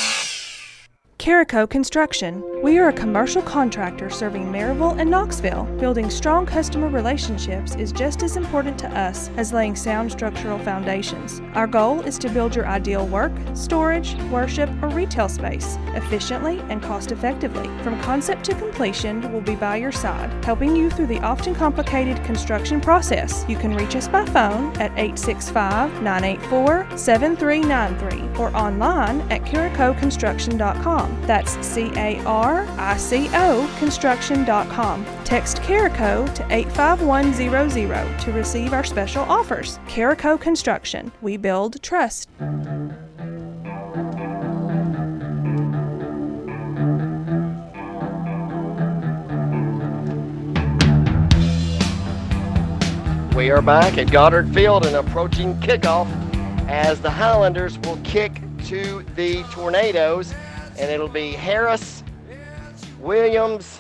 [1.26, 2.44] Carico Construction.
[2.62, 5.64] We are a commercial contractor serving Maryville and Knoxville.
[5.80, 11.42] Building strong customer relationships is just as important to us as laying sound structural foundations.
[11.56, 16.80] Our goal is to build your ideal work, storage, worship, or retail space efficiently and
[16.80, 17.70] cost effectively.
[17.82, 22.24] From concept to completion, we'll be by your side, helping you through the often complicated
[22.24, 23.46] construction process.
[23.48, 31.15] You can reach us by phone at 865 984 7393 or online at caricoconstruction.com.
[31.22, 35.06] That's C A R I C O construction.com.
[35.24, 39.80] Text Carico to 85100 to receive our special offers.
[39.88, 41.12] Carico Construction.
[41.22, 42.30] We build trust.
[53.36, 56.08] We are back at Goddard Field and approaching kickoff
[56.70, 60.34] as the Highlanders will kick to the Tornadoes,
[60.78, 62.04] and it'll be Harris,
[63.00, 63.80] Williams,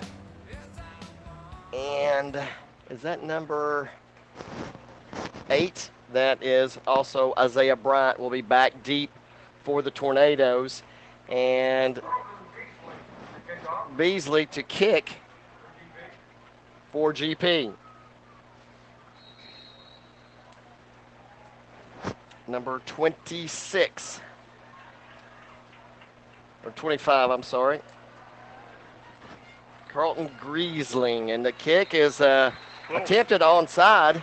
[1.73, 2.41] and
[2.89, 3.89] is that number
[5.49, 5.89] eight?
[6.13, 9.12] That is also Isaiah Bryant will be back deep
[9.63, 10.84] for the Tornadoes,
[11.27, 11.99] and
[13.97, 15.15] Beasley to kick
[16.91, 17.73] for GP.
[22.47, 24.21] Number 26.
[26.65, 27.80] Or 25, I'm sorry.
[29.88, 32.51] Carlton Griesling, and the kick is uh,
[32.93, 34.21] attempted onside,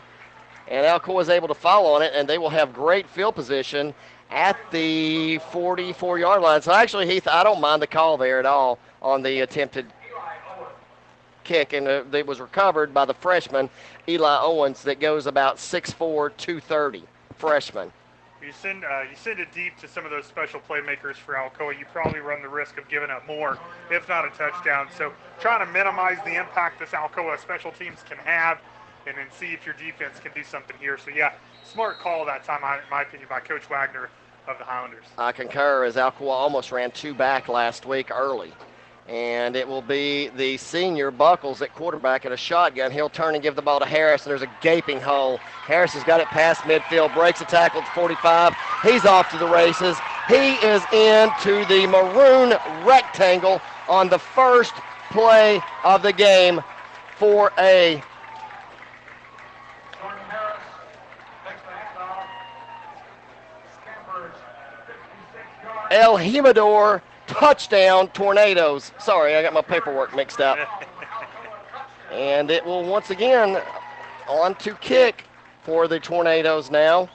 [0.68, 3.94] and Alcoa is able to follow on it, and they will have great field position
[4.30, 6.60] at the 44 yard line.
[6.60, 9.86] So actually, Heath, I don't mind the call there at all on the attempted
[11.44, 13.70] kick, and uh, it was recovered by the freshman
[14.08, 17.04] Eli Owens that goes about 6'4", 230,
[17.36, 17.92] freshman.
[18.44, 21.78] You send uh, you send it deep to some of those special playmakers for Alcoa.
[21.78, 23.58] You probably run the risk of giving up more,
[23.90, 24.88] if not a touchdown.
[24.96, 28.58] So trying to minimize the impact this Alcoa special teams can have,
[29.06, 30.98] and then see if your defense can do something here.
[30.98, 34.10] So yeah, smart call that time, in my opinion, by Coach Wagner
[34.48, 35.04] of the Highlanders.
[35.18, 38.52] I concur, as Alcoa almost ran two back last week early.
[39.08, 42.92] And it will be the senior Buckles at quarterback at a shotgun.
[42.92, 45.38] He'll turn and give the ball to Harris, and there's a gaping hole.
[45.38, 48.54] Harris has got it past midfield, breaks a tackle at 45.
[48.82, 49.96] He's off to the races.
[50.28, 52.54] He is into the maroon
[52.86, 54.74] rectangle on the first
[55.10, 56.62] play of the game
[57.18, 58.02] for a
[65.90, 67.02] El Jimador
[67.32, 68.92] touchdown tornadoes.
[68.98, 70.58] Sorry, I got my paperwork mixed up.
[72.12, 73.60] and it will once again
[74.28, 75.24] on to kick
[75.62, 77.08] for the tornadoes now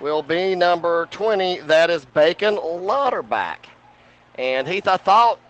[0.00, 1.60] will be number 20.
[1.60, 3.66] That is Bacon Lauterbach.
[4.36, 5.40] And Heath, I thought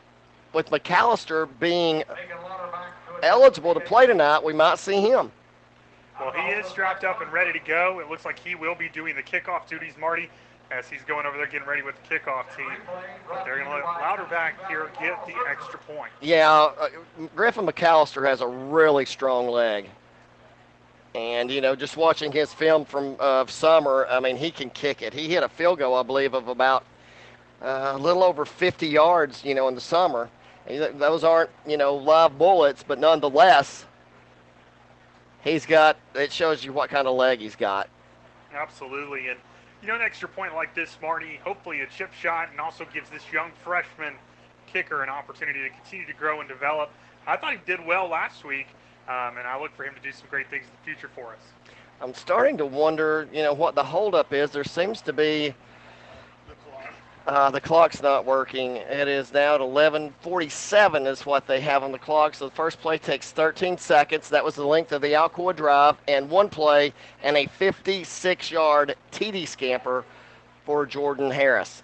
[0.52, 2.04] with McAllister being
[3.22, 5.30] eligible to play tonight, we might see him.
[6.18, 8.00] Well, he is strapped up and ready to go.
[8.00, 10.30] It looks like he will be doing the kickoff duties, Marty
[10.70, 12.66] as he's going over there getting ready with the kickoff team.
[13.44, 16.12] They're going to let Louderback here get the extra point.
[16.20, 16.88] Yeah, uh,
[17.34, 19.88] Griffin McAllister has a really strong leg.
[21.14, 25.00] And, you know, just watching his film from uh, summer, I mean, he can kick
[25.00, 25.14] it.
[25.14, 26.84] He hit a field goal, I believe, of about
[27.62, 30.28] uh, a little over 50 yards, you know, in the summer.
[30.66, 33.86] And those aren't, you know, live bullets, but nonetheless,
[35.42, 37.88] he's got, it shows you what kind of leg he's got.
[38.54, 39.28] Absolutely.
[39.28, 39.38] And
[39.82, 43.10] you know, an extra point like this, Marty, hopefully a chip shot, and also gives
[43.10, 44.14] this young freshman
[44.66, 46.90] kicker an opportunity to continue to grow and develop.
[47.26, 48.66] I thought he did well last week,
[49.08, 51.32] um, and I look for him to do some great things in the future for
[51.32, 51.72] us.
[52.00, 54.50] I'm starting to wonder, you know, what the holdup is.
[54.50, 55.54] There seems to be
[57.28, 58.76] uh, the clock's not working.
[58.76, 62.34] It is now at 11:47 is what they have on the clock.
[62.34, 64.30] So the first play takes 13 seconds.
[64.30, 69.46] That was the length of the Alcoa drive, and one play and a 56-yard TD
[69.46, 70.06] scamper
[70.64, 71.82] for Jordan Harris.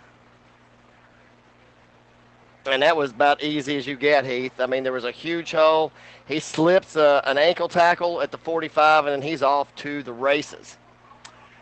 [2.64, 4.58] And that was about easy as you get, Heath.
[4.58, 5.92] I mean, there was a huge hole.
[6.26, 10.14] He slips uh, an ankle tackle at the 45, and then he's off to the
[10.14, 10.78] races.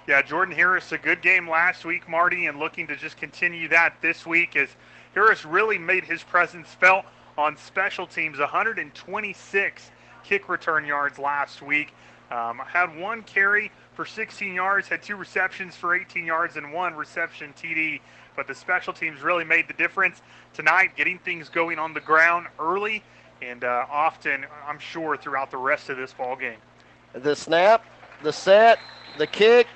[0.08, 3.94] Yeah, Jordan Harris, a good game last week, Marty, and looking to just continue that
[4.02, 4.68] this week as
[5.14, 7.04] Harris really made his presence felt
[7.38, 8.40] on special teams.
[8.40, 9.90] 126
[10.24, 11.94] kick return yards last week.
[12.32, 16.94] Um, had one carry for 16 yards, had two receptions for 18 yards, and one
[16.94, 18.00] reception TD.
[18.34, 20.20] But the special teams really made the difference
[20.52, 23.04] tonight, getting things going on the ground early
[23.40, 26.58] and uh, often, I'm sure, throughout the rest of this ball game.
[27.12, 27.84] The snap,
[28.22, 28.78] the set,
[29.18, 29.66] the kick,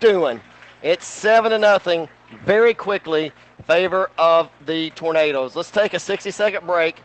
[0.00, 0.40] doing.
[0.82, 2.08] It's seven to nothing
[2.44, 3.32] very quickly
[3.66, 5.56] favor of the Tornadoes.
[5.56, 7.02] Let's take a 60 second break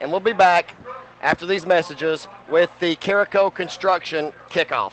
[0.00, 0.74] and we'll be back
[1.22, 4.92] after these messages with the Carico Construction kickoff.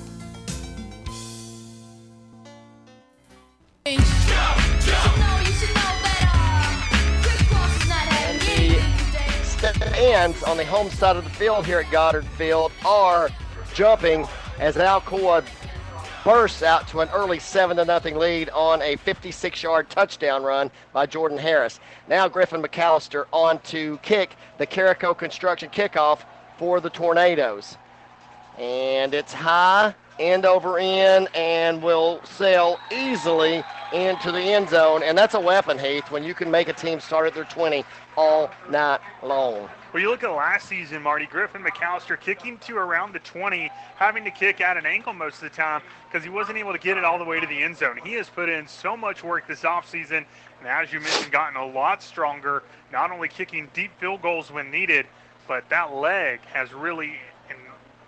[10.11, 13.29] Stands on the home side of the field here at Goddard Field are
[13.73, 14.27] jumping
[14.59, 15.41] as Alcoa
[16.25, 20.69] bursts out to an early 7 to nothing lead on a 56 yard touchdown run
[20.91, 21.79] by Jordan Harris.
[22.09, 26.23] Now Griffin McAllister on to kick the Carico Construction kickoff
[26.57, 27.77] for the Tornadoes.
[28.59, 35.03] And it's high, end over end, and will sail easily into the end zone.
[35.03, 37.85] And that's a weapon, Heath, when you can make a team start at their 20
[38.17, 39.69] all night long.
[39.93, 44.23] Well, you look at last season, Marty Griffin McAllister kicking to around the 20, having
[44.23, 46.97] to kick at an ankle most of the time because he wasn't able to get
[46.97, 47.99] it all the way to the end zone.
[48.01, 50.23] He has put in so much work this offseason,
[50.59, 54.71] and as you mentioned, gotten a lot stronger, not only kicking deep field goals when
[54.71, 55.07] needed,
[55.45, 57.15] but that leg has really,
[57.49, 57.59] and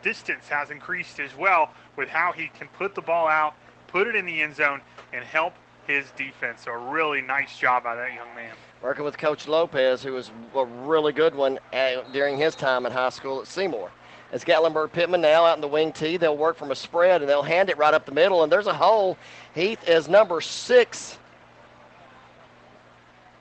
[0.04, 3.56] distance has increased as well with how he can put the ball out,
[3.88, 4.80] put it in the end zone,
[5.12, 5.54] and help
[5.86, 6.62] his defense.
[6.64, 8.54] So, a really nice job by that young man
[8.84, 12.92] working with Coach Lopez, who was a really good one at, during his time in
[12.92, 13.90] high school at Seymour.
[14.34, 16.18] It's Gatlinburg Pittman now out in the wing tee.
[16.18, 18.44] They'll work from a spread and they'll hand it right up the middle.
[18.44, 19.18] And there's a hole.
[19.56, 21.18] Heath is number six.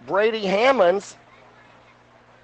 [0.07, 1.17] Brady Hammonds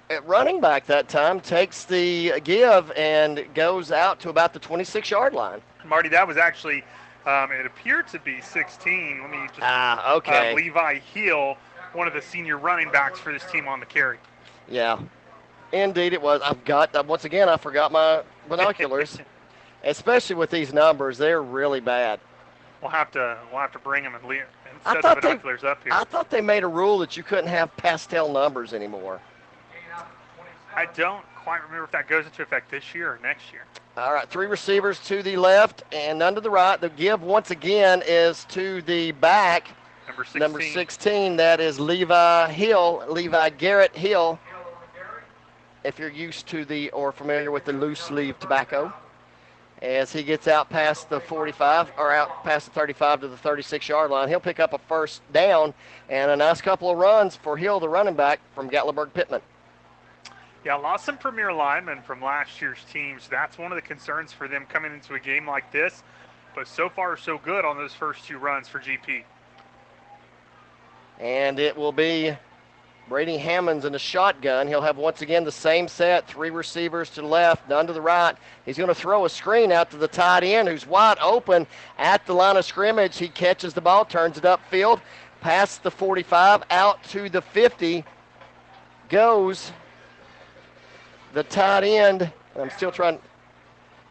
[0.09, 5.09] at running back that time takes the give and goes out to about the 26
[5.09, 5.61] yard line.
[5.85, 6.83] Marty, that was actually,
[7.25, 9.21] um, it appeared to be 16.
[9.21, 9.59] Let me just.
[9.61, 10.51] Ah, okay.
[10.51, 11.55] Uh, Levi Hill
[11.93, 14.17] one of the senior running backs for this team on the carry.
[14.69, 14.99] Yeah,
[15.71, 16.41] indeed it was.
[16.41, 19.17] I've got uh, once again I forgot my binoculars,
[19.83, 21.17] especially with these numbers.
[21.17, 22.19] They're really bad.
[22.81, 24.45] We'll have to we'll have to bring them and, le- and
[24.83, 25.93] set the binoculars they, up here.
[25.93, 29.19] I thought they made a rule that you couldn't have pastel numbers anymore.
[30.75, 33.63] I don't quite remember if that goes into effect this year or next year.
[33.97, 36.79] All right, three receivers to the left and none to the right.
[36.79, 39.69] The give once again is to the back
[40.09, 40.39] Number 16.
[40.39, 44.39] Number 16, that is Levi Hill, Levi Garrett Hill.
[45.83, 48.91] If you're used to the or familiar with the loose leaf tobacco,
[49.83, 53.87] as he gets out past the 45 or out past the 35 to the 36
[53.87, 55.75] yard line, he'll pick up a first down
[56.09, 59.41] and a nice couple of runs for Hill, the running back from Gatlinburg Pittman.
[60.65, 63.27] Yeah, lost some premier linemen from last year's teams.
[63.27, 66.01] That's one of the concerns for them coming into a game like this.
[66.55, 69.23] But so far, so good on those first two runs for GP.
[71.19, 72.35] And it will be
[73.09, 74.67] Brady Hammonds in the shotgun.
[74.67, 78.01] He'll have once again the same set, three receivers to the left, none to the
[78.01, 78.35] right.
[78.65, 81.65] He's going to throw a screen out to the tight end who's wide open
[81.97, 83.17] at the line of scrimmage.
[83.17, 85.01] He catches the ball, turns it upfield,
[85.41, 88.05] past the 45, out to the 50.
[89.09, 89.71] Goes
[91.33, 92.31] the tight end.
[92.55, 93.23] I'm still trying to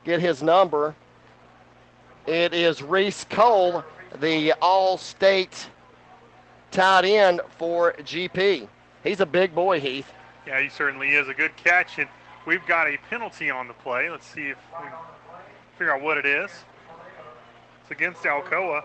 [0.05, 0.95] get his number.
[2.27, 3.85] It is Reese Cole,
[4.21, 5.69] the All State
[6.71, 8.69] tight end for GP.
[9.05, 10.13] He's a big boy, Heath.
[10.47, 11.29] Yeah, he certainly is.
[11.29, 12.09] A good catch, and
[12.47, 14.11] we've got a penalty on the play.
[14.11, 14.87] Let's see if we
[15.77, 16.51] figure out what it is.
[17.83, 18.83] It's against Alcoa.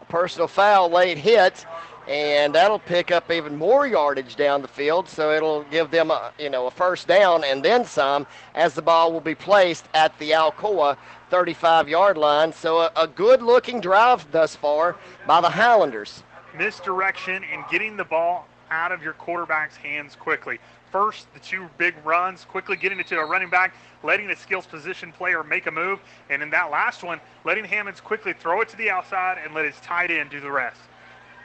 [0.00, 1.66] A personal foul, late hit,
[2.08, 5.08] and that'll pick up even more yardage down the field.
[5.08, 8.82] So it'll give them, a, you know, a first down and then some, as the
[8.82, 10.96] ball will be placed at the Alcoa
[11.30, 12.52] 35-yard line.
[12.52, 14.96] So a, a good-looking drive thus far
[15.26, 16.22] by the Highlanders
[16.56, 20.58] misdirection and getting the ball out of your quarterback's hands quickly.
[20.90, 24.66] First, the two big runs, quickly getting it to a running back, letting the skills
[24.66, 28.68] position player make a move, and in that last one, letting Hammonds quickly throw it
[28.70, 30.80] to the outside and let his tight end do the rest.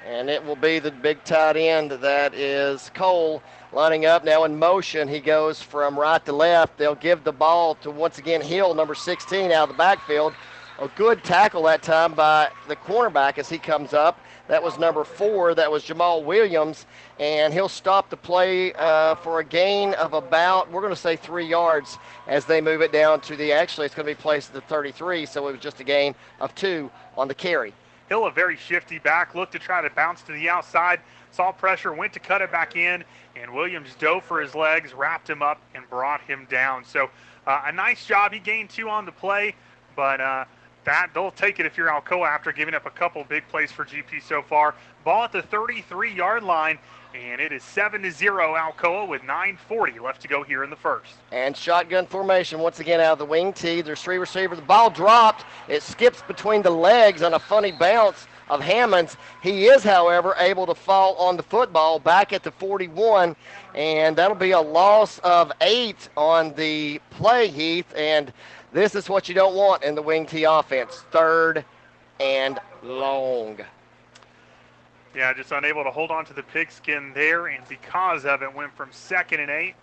[0.06, 3.42] And it will be the big tight end that is Cole
[3.72, 5.08] lining up now in motion.
[5.08, 6.78] He goes from right to left.
[6.78, 10.34] They'll give the ball to once again Hill, number 16, out of the backfield.
[10.80, 14.20] A good tackle that time by the cornerback as he comes up.
[14.54, 15.56] That was number four.
[15.56, 16.86] That was Jamal Williams.
[17.20, 21.16] And he'll stop the play uh, for a gain of about, we're going to say
[21.16, 21.98] three yards
[22.28, 24.62] as they move it down to the, actually, it's going to be placed at the
[24.62, 25.26] 33.
[25.26, 27.74] So it was just a gain of two on the carry.
[28.10, 31.00] Hill, a very shifty back, looked to try to bounce to the outside,
[31.32, 33.04] saw pressure, went to cut it back in,
[33.36, 36.86] and Williams dove for his legs, wrapped him up, and brought him down.
[36.86, 37.10] So
[37.48, 38.32] uh, a nice job.
[38.32, 39.56] He gained two on the play,
[39.96, 40.46] but uh,
[40.86, 43.86] that they'll take it if you're Alcoa after giving up a couple big plays for
[43.86, 44.76] GP so far.
[45.04, 46.78] Ball at the 33 yard line,
[47.14, 50.76] and it is 7 to 0 Alcoa with 9.40 left to go here in the
[50.76, 51.14] first.
[51.32, 53.82] And shotgun formation once again out of the wing tee.
[53.82, 54.60] There's three receivers.
[54.60, 55.46] The ball dropped.
[55.68, 59.18] It skips between the legs on a funny bounce of Hammonds.
[59.42, 63.36] He is, however, able to fall on the football back at the 41,
[63.74, 67.94] and that'll be a loss of eight on the play, Heath.
[67.96, 68.34] And
[68.74, 71.06] this is what you don't want in the wing T offense.
[71.12, 71.64] Third
[72.20, 73.60] and long.
[75.16, 78.76] Yeah, just unable to hold on to the pigskin there, and because of it, went
[78.76, 79.76] from second and eight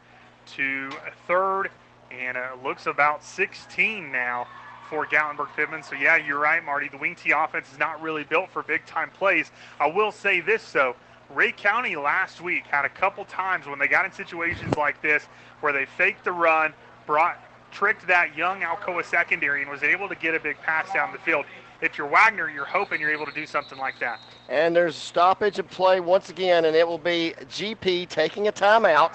[0.55, 0.91] to
[1.29, 1.71] third,
[2.11, 4.49] and it looks about 16 now
[4.89, 5.85] for Gatlinburg Pittman.
[5.85, 6.89] So, yeah, you're right, Marty.
[6.89, 9.53] The wing T offense is not really built for big time plays.
[9.79, 10.97] I will say this, though.
[11.33, 15.27] Rhea County last week had a couple times when they got in situations like this
[15.61, 16.75] where they faked the run,
[17.07, 17.39] brought
[17.71, 21.19] tricked that young Alcoa secondary and was able to get a big pass down the
[21.19, 21.45] field.
[21.81, 24.21] If you're Wagner, you're hoping you're able to do something like that.
[24.49, 28.53] And there's a stoppage of play once again, and it will be GP taking a
[28.53, 29.13] timeout.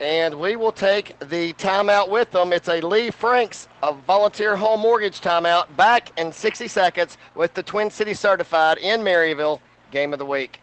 [0.00, 2.52] And we will take the timeout with them.
[2.52, 7.62] It's a Lee Franks of Volunteer Home Mortgage timeout back in 60 seconds with the
[7.62, 10.60] Twin City Certified in Maryville Game of the Week.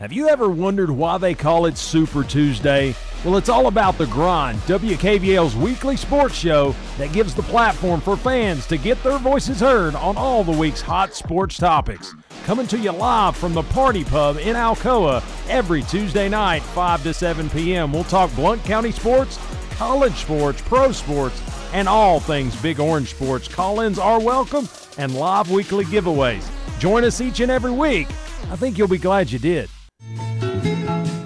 [0.00, 2.94] Have you ever wondered why they call it Super Tuesday?
[3.22, 8.16] Well, it's all about the grind, WKVL's weekly sports show that gives the platform for
[8.16, 12.14] fans to get their voices heard on all the week's hot sports topics.
[12.44, 17.12] Coming to you live from the Party Pub in Alcoa every Tuesday night, 5 to
[17.12, 17.92] 7 p.m.
[17.92, 19.38] We'll talk Blount County sports,
[19.72, 21.42] college sports, pro sports,
[21.74, 23.48] and all things Big Orange sports.
[23.48, 26.50] Call ins are welcome and live weekly giveaways.
[26.78, 28.08] Join us each and every week.
[28.50, 29.68] I think you'll be glad you did.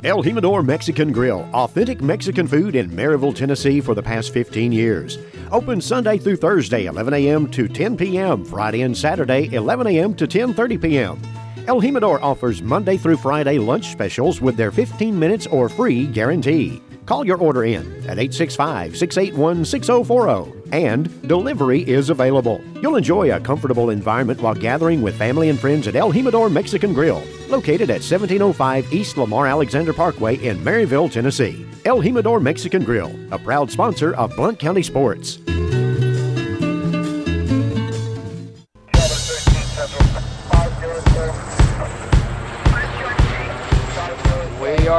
[0.05, 5.17] El Jimador Mexican Grill, authentic Mexican food in Maryville, Tennessee for the past 15 years.
[5.51, 7.51] Open Sunday through Thursday, 11 a.m.
[7.51, 8.45] to 10 p.m.
[8.45, 10.15] Friday and Saturday, 11 a.m.
[10.15, 11.23] to 10:30 p.m.
[11.67, 16.83] El Jimador offers Monday through Friday lunch specials with their 15 minutes or free guarantee.
[17.07, 22.61] Call your order in at 865 681 6040 and delivery is available.
[22.83, 26.93] You'll enjoy a comfortable environment while gathering with family and friends at El Jimador Mexican
[26.93, 31.65] Grill, located at 1705 East Lamar Alexander Parkway in Maryville, Tennessee.
[31.85, 35.39] El Jimador Mexican Grill, a proud sponsor of Blount County Sports.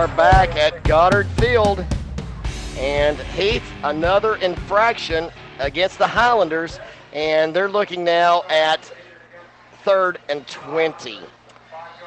[0.06, 1.84] Are back at Goddard Field,
[2.78, 6.80] and Heath, another infraction against the Highlanders,
[7.12, 8.94] and they're looking now at
[9.84, 11.22] third and 20.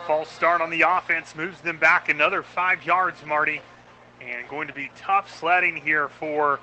[0.07, 3.61] False start on the offense moves them back another five yards, Marty,
[4.21, 6.61] and going to be tough sledding here for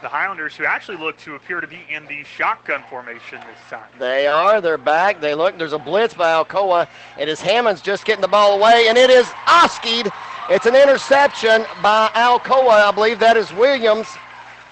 [0.00, 3.88] the Highlanders, who actually look to appear to be in the shotgun formation this time.
[3.98, 4.62] They are.
[4.62, 5.20] They're back.
[5.20, 5.58] They look.
[5.58, 6.88] There's a blitz by Alcoa.
[7.18, 10.10] And it is Hammonds just getting the ball away, and it is Oskied.
[10.50, 12.70] It's an interception by Alcoa.
[12.70, 14.06] I believe that is Williams.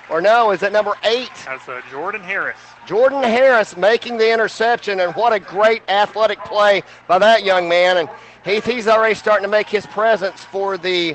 [0.09, 1.31] Or no, is it number eight?
[1.45, 2.57] That's uh, Jordan Harris.
[2.87, 7.99] Jordan Harris making the interception, and what a great athletic play by that young man.
[7.99, 8.09] And
[8.43, 11.15] Heath, he's already starting to make his presence for the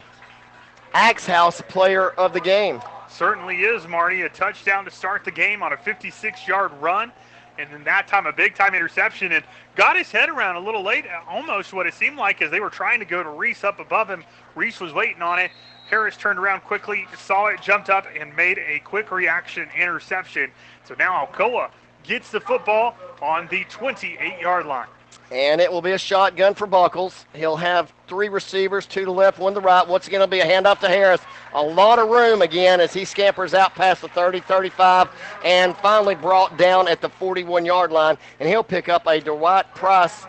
[0.94, 2.82] Axe House player of the game.
[3.10, 4.22] Certainly is, Marty.
[4.22, 7.12] A touchdown to start the game on a 56 yard run.
[7.58, 9.44] And then that time, a big time interception and
[9.76, 12.60] got his head around a little late, uh, almost what it seemed like as they
[12.60, 14.24] were trying to go to Reese up above him.
[14.56, 15.52] Reese was waiting on it.
[15.90, 20.50] Harris turned around quickly, saw it, jumped up, and made a quick reaction interception.
[20.86, 21.70] So now Alcoa
[22.04, 24.88] gets the football on the 28 yard line.
[25.32, 27.26] And it will be a shotgun for Buckles.
[27.34, 29.88] He'll have three receivers, two to left, one to right.
[29.88, 31.22] Once again, it'll be a handoff to Harris.
[31.54, 35.08] A lot of room again as he scampers out past the 30, 35,
[35.46, 38.18] and finally brought down at the 41 yard line.
[38.42, 40.26] And he'll pick up a Dwight Price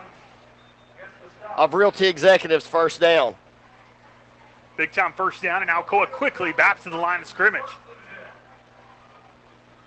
[1.57, 3.35] of Realty Executives first down.
[4.77, 7.61] Big time first down, and Alcoa quickly back to the line of scrimmage.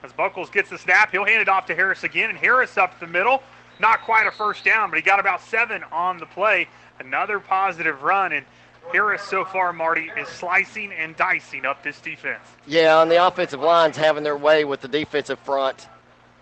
[0.02, 3.00] As Buckles gets the snap, he'll hand it off to Harris again, and Harris up
[3.00, 3.42] the middle.
[3.78, 6.68] Not quite a first down, but he got about seven on the play.
[6.98, 8.46] Another positive run, and
[8.92, 12.42] Harris so far, Marty, is slicing and dicing up this defense.
[12.66, 15.88] Yeah, and the offensive line's having their way with the defensive front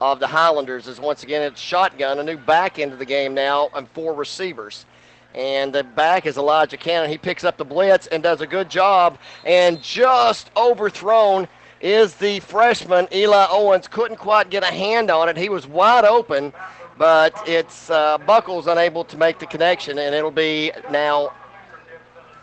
[0.00, 0.86] of the Highlanders.
[0.86, 4.86] Is once again it's shotgun, a new back into the game now, and four receivers.
[5.34, 7.10] And the back is Elijah Cannon.
[7.10, 9.18] He picks up the blitz and does a good job.
[9.44, 11.48] And just overthrown
[11.80, 13.88] is the freshman Eli Owens.
[13.88, 15.36] Couldn't quite get a hand on it.
[15.36, 16.52] He was wide open,
[16.96, 21.32] but it's uh, Buckles unable to make the connection, and it'll be now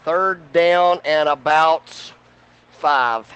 [0.04, 2.14] third down and about
[2.72, 3.32] five.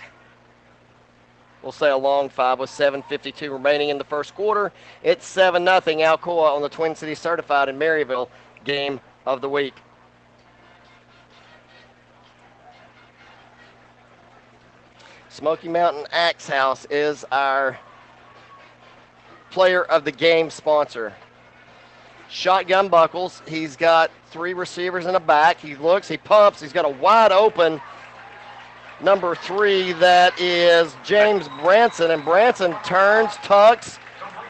[1.61, 4.71] We'll say a long five with 7.52 remaining in the first quarter.
[5.01, 8.29] It's 7 0 Alcoa on the Twin Cities Certified in Maryville
[8.63, 9.73] game of the week.
[15.29, 17.79] Smoky Mountain Axe House is our
[19.55, 21.13] player of the game sponsor.
[22.29, 23.41] Shotgun Buckles.
[23.47, 25.61] He's got three receivers in the back.
[25.61, 26.59] He looks, he pumps.
[26.59, 27.79] He's got a wide open
[29.01, 32.11] number three that is James Branson.
[32.11, 33.97] And Branson turns, tucks,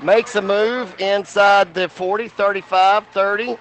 [0.01, 3.57] makes a move inside the 40, 35, 30.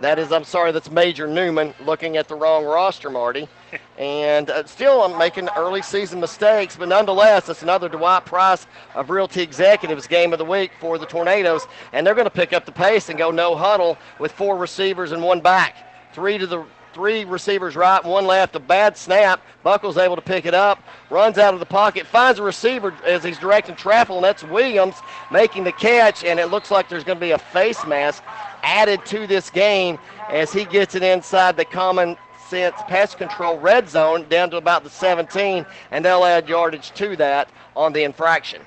[0.00, 3.48] That is, I'm sorry, that's Major Newman looking at the wrong roster, Marty.
[3.98, 9.10] And uh, still, I'm making early season mistakes, but nonetheless, it's another Dwight Price of
[9.10, 11.68] Realty Executives game of the week for the Tornadoes.
[11.92, 15.12] And they're going to pick up the pace and go no huddle with four receivers
[15.12, 15.76] and one back.
[16.14, 18.56] Three to the three receivers right, one left.
[18.56, 19.42] A bad snap.
[19.62, 23.22] Buckles able to pick it up, runs out of the pocket, finds a receiver as
[23.22, 24.96] he's directing travel, and that's Williams
[25.30, 26.24] making the catch.
[26.24, 28.24] And it looks like there's going to be a face mask
[28.62, 29.98] added to this game
[30.30, 32.16] as he gets it inside the common
[32.48, 37.16] sense pass control red zone down to about the 17, and they'll add yardage to
[37.16, 38.62] that on the infraction.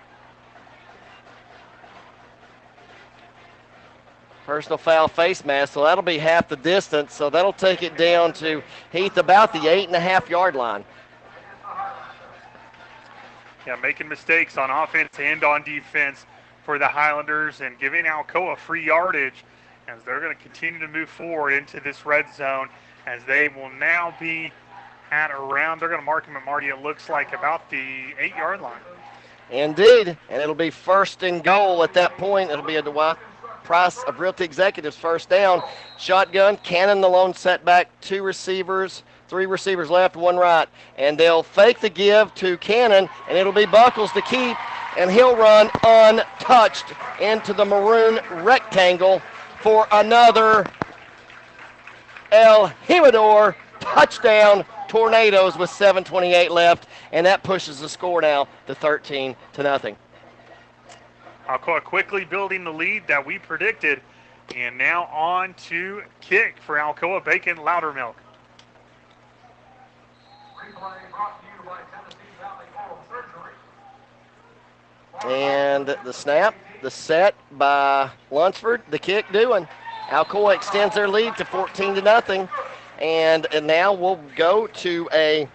[4.46, 7.14] Personal foul face mask, so that'll be half the distance.
[7.14, 10.84] So that'll take it down to Heath about the eight and a half yard line.
[13.66, 16.26] Yeah, making mistakes on offense and on defense
[16.66, 19.46] for the Highlanders and giving Alcoa free yardage
[19.88, 22.70] as they're going to continue to move forward into this red zone
[23.06, 24.52] as they will now be
[25.12, 28.36] at around, they're going to mark him at Marty, it looks like about the eight
[28.36, 28.80] yard line.
[29.52, 32.50] Indeed, and it'll be first and goal at that point.
[32.50, 33.18] It'll be a Dwight
[33.64, 35.62] Price of Realty Executives first down.
[35.98, 40.68] Shotgun, Cannon the lone setback, two receivers, three receivers left, one right.
[40.98, 44.58] And they'll fake the give to Cannon, and it'll be Buckles to keep,
[44.98, 46.86] and he'll run untouched
[47.22, 49.22] into the maroon rectangle
[49.64, 50.66] for another
[52.34, 59.38] El Jimador touchdown Tornadoes with 7:28 left, and that pushes the score now to 13
[59.54, 59.96] to nothing.
[61.48, 64.02] Alcoa quickly building the lead that we predicted,
[64.54, 68.16] and now on to kick for Alcoa Bacon Loudermilk.
[75.26, 76.54] And the snap,
[76.84, 79.68] the set by Lunsford, the kick doing.
[80.10, 82.48] Alcoa extends their lead to 14 to nothing.
[83.00, 85.48] And, and now we'll go to a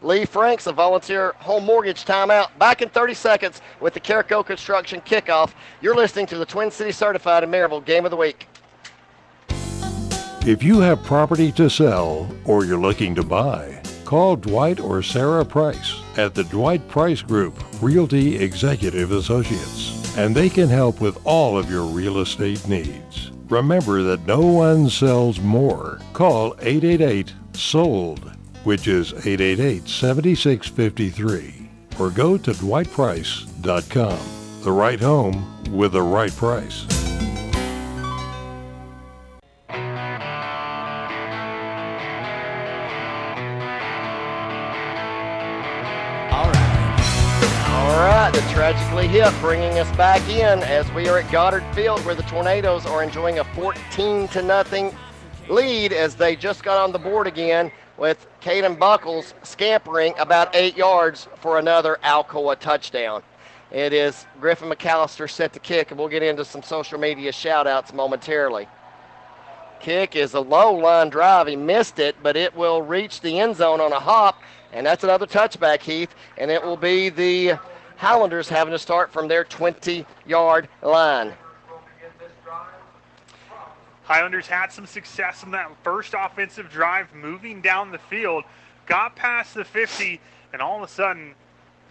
[0.00, 2.56] Lee Franks, a volunteer home mortgage timeout.
[2.58, 5.52] Back in 30 seconds with the Carico Construction kickoff.
[5.80, 8.48] You're listening to the Twin City Certified in Maryville Game of the Week.
[10.44, 15.44] If you have property to sell or you're looking to buy, call Dwight or Sarah
[15.44, 21.58] Price at the Dwight Price Group Realty Executive Associates, and they can help with all
[21.58, 23.30] of your real estate needs.
[23.48, 26.00] Remember that no one sells more.
[26.12, 28.32] Call 888 SOLD,
[28.64, 34.18] which is 888 7653, or go to dwightprice.com.
[34.62, 37.01] The right home with the right price.
[48.32, 52.86] Tragically hip bringing us back in as we are at Goddard Field where the Tornadoes
[52.86, 54.94] are enjoying a 14 to nothing
[55.48, 60.76] lead as they just got on the board again with Caden Buckles scampering about eight
[60.76, 63.22] yards for another Alcoa touchdown.
[63.70, 67.66] It is Griffin McAllister set to kick, and we'll get into some social media shout
[67.66, 68.66] outs momentarily.
[69.80, 71.48] Kick is a low line drive.
[71.48, 74.40] He missed it, but it will reach the end zone on a hop,
[74.72, 77.58] and that's another touchback, Heath, and it will be the
[78.02, 81.32] Highlanders having to start from their 20 yard line.
[84.02, 88.42] Highlanders had some success in that first offensive drive, moving down the field,
[88.86, 90.20] got past the 50,
[90.52, 91.36] and all of a sudden,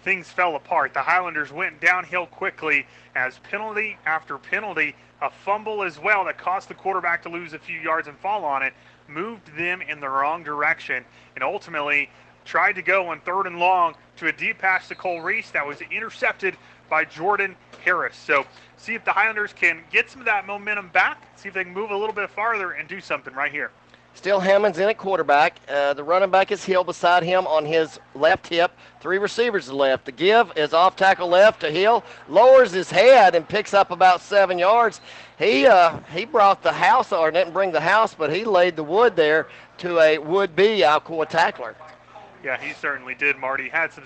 [0.03, 0.93] things fell apart.
[0.93, 2.85] The Highlanders went downhill quickly
[3.15, 7.59] as penalty after penalty, a fumble as well that cost the quarterback to lose a
[7.59, 8.73] few yards and fall on it,
[9.07, 11.05] moved them in the wrong direction,
[11.35, 12.09] and ultimately
[12.45, 15.65] tried to go on third and long to a deep pass to Cole Reese that
[15.65, 16.55] was intercepted
[16.89, 18.15] by Jordan Harris.
[18.15, 18.45] So
[18.77, 21.73] see if the Highlanders can get some of that momentum back, see if they can
[21.73, 23.71] move a little bit farther and do something right here.
[24.13, 25.57] Still Hammond's in at quarterback.
[25.69, 28.71] Uh, the running back is Hill beside him on his left hip.
[28.99, 30.05] Three receivers left.
[30.05, 32.03] The give is off tackle left to Hill.
[32.27, 34.99] Lowers his head and picks up about seven yards.
[35.39, 38.83] He uh, he brought the house, or didn't bring the house, but he laid the
[38.83, 41.75] wood there to a would-be Alcoa tackler.
[42.43, 43.69] Yeah, he certainly did, Marty.
[43.69, 44.05] Had some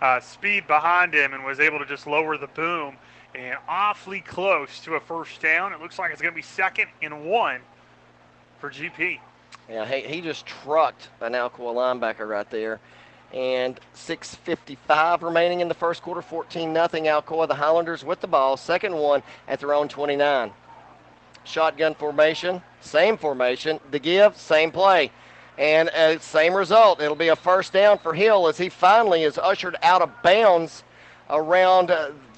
[0.00, 2.96] uh, speed behind him and was able to just lower the boom
[3.34, 5.72] and awfully close to a first down.
[5.72, 7.60] It looks like it's going to be second and one
[8.60, 9.18] for GP.
[9.68, 12.80] Yeah, he, he just trucked an Alcoa linebacker right there.
[13.32, 17.48] And 6.55 remaining in the first quarter, 14 nothing Alcoa.
[17.48, 20.52] The Highlanders with the ball, second one at their own 29.
[21.44, 23.80] Shotgun formation, same formation.
[23.90, 25.10] The give, same play.
[25.58, 27.00] And uh, same result.
[27.00, 30.82] It'll be a first down for Hill as he finally is ushered out of bounds
[31.28, 31.88] around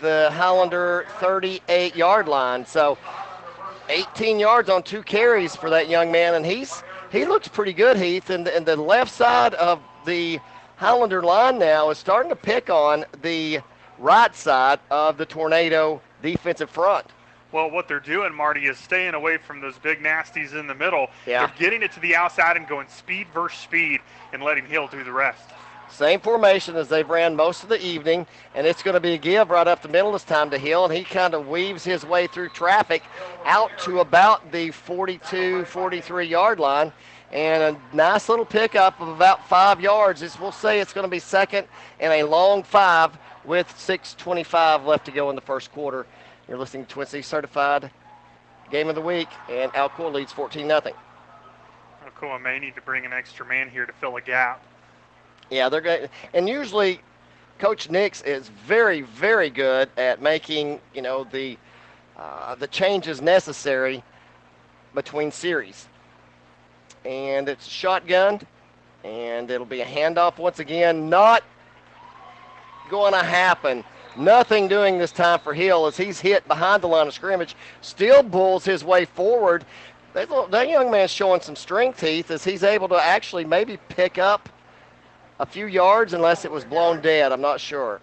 [0.00, 2.66] the Highlander 38 yard line.
[2.66, 2.98] So
[3.88, 7.96] 18 yards on two carries for that young man, and he's he looks pretty good,
[7.96, 8.30] Heath.
[8.30, 10.40] And, and the left side of the
[10.76, 13.60] Highlander line now is starting to pick on the
[13.98, 17.06] right side of the Tornado defensive front.
[17.54, 21.06] Well, what they're doing, Marty, is staying away from those big nasties in the middle.
[21.24, 21.46] Yeah.
[21.46, 24.00] They're getting it to the outside and going speed versus speed
[24.32, 25.50] and letting Hill do the rest.
[25.88, 28.26] Same formation as they've ran most of the evening,
[28.56, 30.84] and it's going to be a give right up the middle this time to Hill,
[30.84, 33.04] and he kind of weaves his way through traffic
[33.44, 36.92] out to about the 42, 43 yard line,
[37.30, 40.22] and a nice little pickup of about five yards.
[40.22, 41.68] It's, we'll say it's going to be second
[42.00, 46.04] and a long five with 6.25 left to go in the first quarter.
[46.48, 47.90] You're listening to Twin Cities Certified
[48.70, 50.80] Game of the Week, and Alcoa leads 14 0.
[52.04, 54.62] Alcoa may need to bring an extra man here to fill a gap.
[55.50, 57.00] Yeah, they're going, and usually,
[57.58, 61.56] Coach Nix is very, very good at making you know the
[62.18, 64.02] uh, the changes necessary
[64.94, 65.88] between series.
[67.06, 68.40] And it's shotgun,
[69.02, 71.08] and it'll be a handoff once again.
[71.08, 71.42] Not
[72.90, 73.82] going to happen.
[74.16, 77.56] Nothing doing this time for Hill as he's hit behind the line of scrimmage.
[77.80, 79.64] Still bulls his way forward.
[80.12, 84.48] That, young man's showing some strength, Heath, as he's able to actually maybe pick up
[85.40, 87.32] a few yards unless it was blown dead.
[87.32, 88.00] I'm not sure.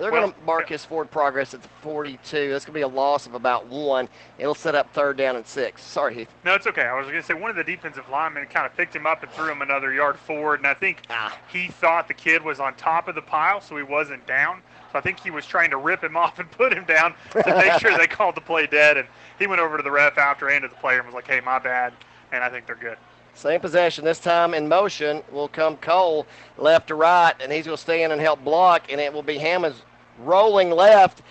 [0.00, 2.50] They're going to mark his forward progress at the 42.
[2.50, 4.08] That's going to be a loss of about one.
[4.38, 5.82] It'll set up third down and six.
[5.82, 6.28] Sorry, Heath.
[6.44, 6.82] No, it's okay.
[6.82, 9.22] I was going to say one of the defensive linemen kind of picked him up
[9.22, 11.36] and threw him another yard forward, and I think ah.
[11.52, 14.62] he thought the kid was on top of the pile, so he wasn't down.
[14.90, 17.42] So I think he was trying to rip him off and put him down to
[17.46, 18.96] make sure they called the play dead.
[18.96, 19.06] And
[19.38, 21.40] he went over to the ref after and to the player and was like, "Hey,
[21.40, 21.92] my bad,"
[22.32, 22.96] and I think they're good.
[23.34, 24.04] Same possession.
[24.04, 26.26] This time in motion will come Cole
[26.58, 29.22] left to right, and he's going to stay in and help block, and it will
[29.22, 29.82] be Hammonds
[30.24, 31.22] rolling left,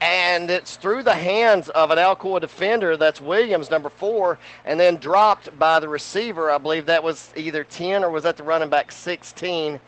[0.00, 2.96] and it's through the hands of an Alcoa defender.
[2.96, 6.50] That's Williams, number four, and then dropped by the receiver.
[6.50, 9.80] I believe that was either 10 or was that the running back 16.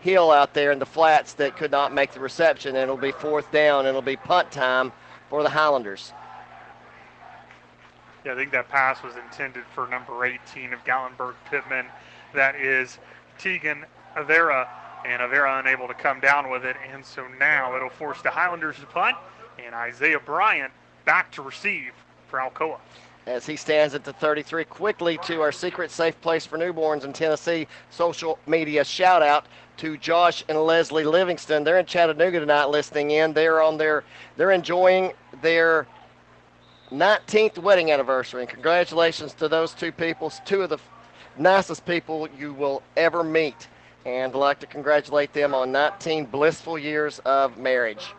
[0.00, 3.12] Hill out there in the flats that could not make the reception, and it'll be
[3.12, 4.92] fourth down, and it'll be punt time
[5.30, 6.12] for the Highlanders.
[8.24, 11.86] Yeah, I think that pass was intended for number 18 of Gatlinburg Pittman.
[12.34, 12.98] That is
[13.38, 13.84] Tegan
[14.16, 14.68] Avera,
[15.06, 16.76] and Avera unable to come down with it.
[16.92, 19.16] And so now it'll force the Highlanders to punt,
[19.64, 20.72] and Isaiah Bryant
[21.04, 21.92] back to receive
[22.28, 22.78] for Alcoa.
[23.26, 24.64] as he stands at the 33.
[24.64, 29.46] Quickly to our secret safe place for newborns in Tennessee social media shout out
[29.78, 31.64] to Josh and Leslie Livingston.
[31.64, 33.32] They're in Chattanooga tonight listening in.
[33.32, 34.04] They're on their
[34.36, 35.86] they're enjoying their
[36.90, 38.42] 19th wedding anniversary.
[38.42, 40.78] And congratulations to those two people, two of the
[41.38, 43.68] nicest people you will ever meet.
[44.06, 48.14] And I'd like to congratulate them on 19 blissful years of marriage.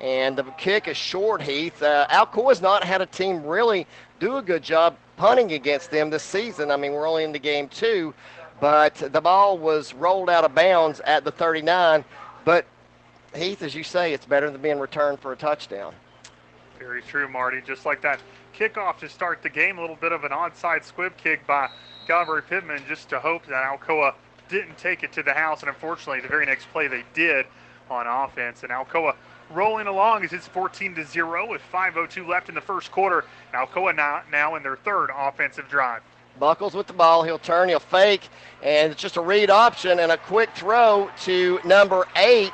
[0.00, 1.82] And the kick is short, Heath.
[1.82, 3.86] Uh, Alcoa's not had a team really
[4.18, 6.70] do a good job punting against them this season.
[6.70, 8.14] I mean, we're only in the game two,
[8.60, 12.02] but the ball was rolled out of bounds at the 39.
[12.46, 12.64] But,
[13.34, 15.92] Heath, as you say, it's better than being returned for a touchdown.
[16.78, 17.60] Very true, Marty.
[17.60, 18.20] Just like that
[18.58, 21.68] kickoff to start the game, a little bit of an onside squib kick by
[22.06, 24.14] Calvary Pittman just to hope that Alcoa
[24.48, 25.60] didn't take it to the house.
[25.60, 27.46] And unfortunately, the very next play they did
[27.90, 28.62] on offense.
[28.62, 29.14] And Alcoa
[29.50, 33.24] rolling along as it's 14 to 0 with 5.02 left in the first quarter.
[33.54, 36.02] Alcoa now, now in their third offensive drive.
[36.38, 37.22] Buckles with the ball.
[37.22, 38.28] He'll turn, he'll fake,
[38.62, 42.52] and it's just a read option and a quick throw to number eight.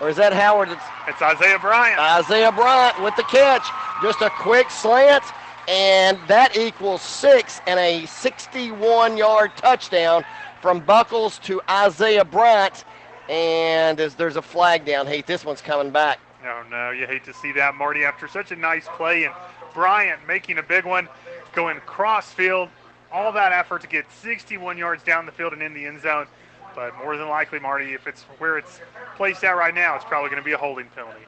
[0.00, 0.68] Or is that Howard?
[0.68, 1.98] It's, it's Isaiah Bryant.
[1.98, 3.66] Isaiah Bryant with the catch.
[4.02, 5.24] Just a quick slant,
[5.68, 10.24] and that equals six and a 61 yard touchdown
[10.60, 12.84] from Buckles to Isaiah Bryant.
[13.28, 16.20] And as there's a flag down, Heath, this one's coming back.
[16.44, 18.04] Oh, no, you hate to see that, Marty.
[18.04, 19.34] After such a nice play, and
[19.74, 21.08] Bryant making a big one,
[21.52, 22.68] going cross field,
[23.12, 26.26] all that effort to get 61 yards down the field and in the end zone.
[26.74, 28.80] But more than likely, Marty, if it's where it's
[29.16, 31.22] placed at right now, it's probably going to be a holding penalty.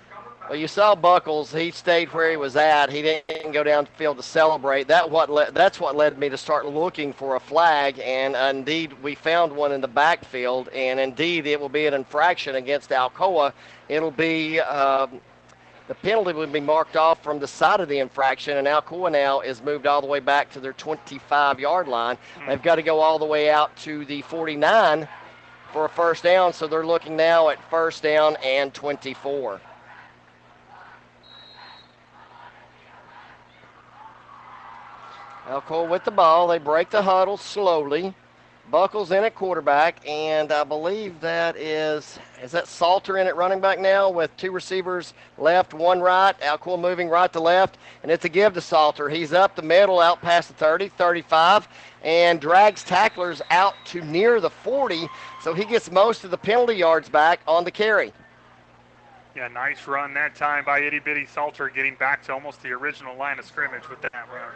[0.49, 1.53] Well, you saw Buckles.
[1.53, 2.91] He stayed where he was at.
[2.91, 4.89] He didn't go downfield to celebrate.
[4.89, 8.51] That what le- that's what led me to start looking for a flag, and uh,
[8.55, 10.71] indeed we found one in the backfield.
[10.71, 13.53] And indeed, it will be an infraction against Alcoa.
[13.91, 15.21] It'll be um,
[15.87, 19.41] the penalty will be marked off from the side of the infraction, and Alcoa now
[19.41, 22.17] is moved all the way back to their 25-yard line.
[22.47, 25.07] They've got to go all the way out to the 49
[25.75, 29.61] for a first down, so they're looking now at first down and 24.
[35.49, 36.47] Alcoa with the ball.
[36.47, 38.15] They break the huddle slowly.
[38.71, 43.61] Buckles in at quarterback, and I believe that is is that Salter in at running
[43.61, 46.39] back now with two receivers left, one right.
[46.41, 49.09] Alcoa moving right to left, and it's a give to Salter.
[49.09, 51.67] He's up the middle, out past the 30, 35,
[52.03, 55.09] and drags tacklers out to near the 40,
[55.41, 58.13] so he gets most of the penalty yards back on the carry.
[59.35, 63.17] Yeah, nice run that time by Itty Bitty Salter, getting back to almost the original
[63.17, 64.53] line of scrimmage with that run.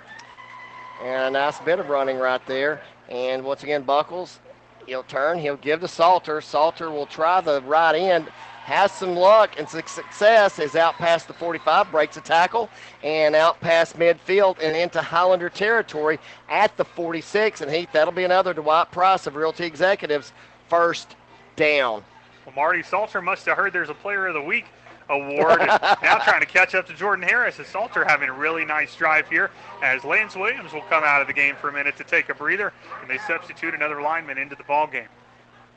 [1.00, 2.80] And a nice bit of running right there.
[3.08, 4.40] And once again, Buckles,
[4.86, 6.40] he'll turn, he'll give to Salter.
[6.40, 8.28] Salter will try the right end,
[8.64, 12.70] has some luck and success, is out past the 45, breaks a tackle,
[13.02, 16.18] and out past midfield and into Highlander territory
[16.48, 17.60] at the 46.
[17.60, 20.32] And Heath, that'll be another Dwight Price of Realty Executives
[20.68, 21.16] first
[21.56, 22.04] down.
[22.46, 24.66] Well, Marty Salter must have heard there's a Player of the Week
[25.08, 25.60] award.
[26.02, 27.58] now trying to catch up to Jordan Harris.
[27.58, 29.50] As Salter having a really nice drive here
[29.82, 32.34] as Lance Williams will come out of the game for a minute to take a
[32.34, 35.08] breather, and they substitute another lineman into the ball game.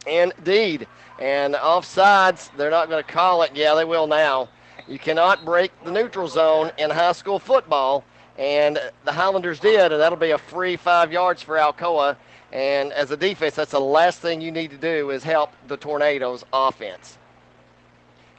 [0.07, 0.87] Indeed.
[1.19, 3.51] And offsides, they're not going to call it.
[3.55, 4.49] Yeah, they will now.
[4.87, 8.03] You cannot break the neutral zone in high school football,
[8.37, 12.15] and the Highlanders did, and that'll be a free five yards for Alcoa.
[12.51, 15.77] And as a defense, that's the last thing you need to do is help the
[15.77, 17.17] Tornadoes offense.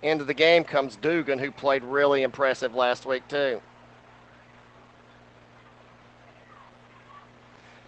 [0.02, 3.60] Into the game comes Dugan, who played really impressive last week, too.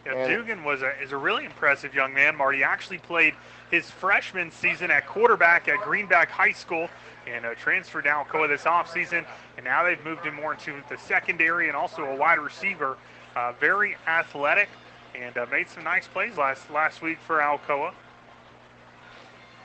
[0.06, 2.34] Yeah, Dugan was a, is a really impressive young man.
[2.34, 3.34] Marty actually played
[3.70, 6.88] his freshman season at quarterback at Greenback High School
[7.26, 9.26] and uh, transferred to Alcoa this offseason.
[9.56, 12.96] And now they've moved him more into the secondary and also a wide receiver.
[13.36, 14.70] Uh, very athletic
[15.14, 17.92] and uh, made some nice plays last last week for Alcoa.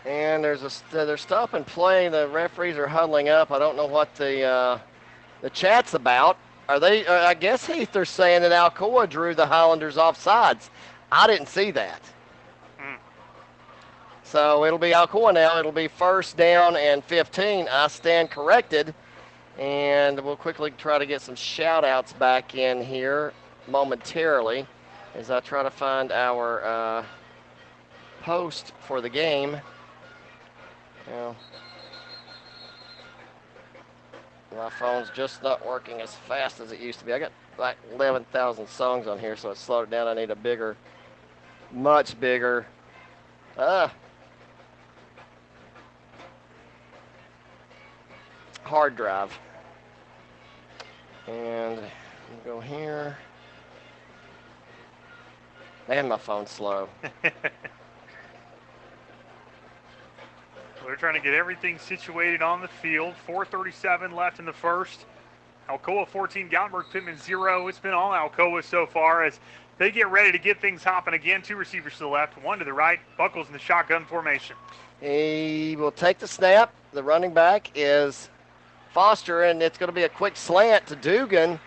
[0.05, 2.09] And there's a they're stopping play.
[2.09, 3.51] The referees are huddling up.
[3.51, 4.79] I don't know what the uh,
[5.41, 6.37] the chat's about.
[6.67, 7.05] Are they?
[7.05, 10.69] Uh, I guess Heath, they're saying that Alcoa drew the Highlanders off sides.
[11.11, 12.01] I didn't see that.
[12.79, 12.97] Mm.
[14.23, 15.57] So it'll be Alcoa now.
[15.59, 17.67] It'll be first down and 15.
[17.69, 18.93] I stand corrected.
[19.59, 23.33] And we'll quickly try to get some shout outs back in here
[23.67, 24.65] momentarily
[25.13, 27.05] as I try to find our uh,
[28.23, 29.61] post for the game.
[31.07, 31.35] Now,
[34.55, 37.13] my phone's just not working as fast as it used to be.
[37.13, 40.07] I got like 11,000 songs on here, so it slowed it down.
[40.07, 40.77] I need a bigger,
[41.71, 42.65] much bigger.
[43.57, 43.93] Ah.
[48.63, 49.37] Hard drive.
[51.27, 51.79] And
[52.45, 53.17] go here.
[55.87, 56.87] Man, my phone's slow.
[60.85, 63.15] They're trying to get everything situated on the field.
[63.27, 65.05] 4:37 left in the first.
[65.69, 67.67] Alcoa 14, Gatlinburg Pittman 0.
[67.67, 69.39] It's been all Alcoa so far as
[69.77, 71.41] they get ready to get things hopping again.
[71.41, 72.99] Two receivers to the left, one to the right.
[73.17, 74.57] Buckles in the shotgun formation.
[74.99, 76.73] He will take the snap.
[76.91, 78.29] The running back is
[78.91, 81.59] Foster, and it's going to be a quick slant to Dugan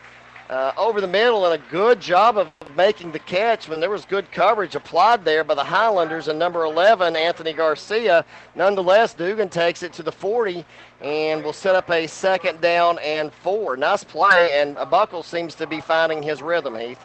[0.48, 4.04] uh, over the middle and a good job of making the catch when there was
[4.04, 8.24] good coverage applied there by the Highlanders and number 11, Anthony Garcia.
[8.54, 10.64] Nonetheless, Dugan takes it to the 40
[11.00, 13.76] and will set up a second down and four.
[13.76, 17.04] Nice play, and Buckle seems to be finding his rhythm, Heath.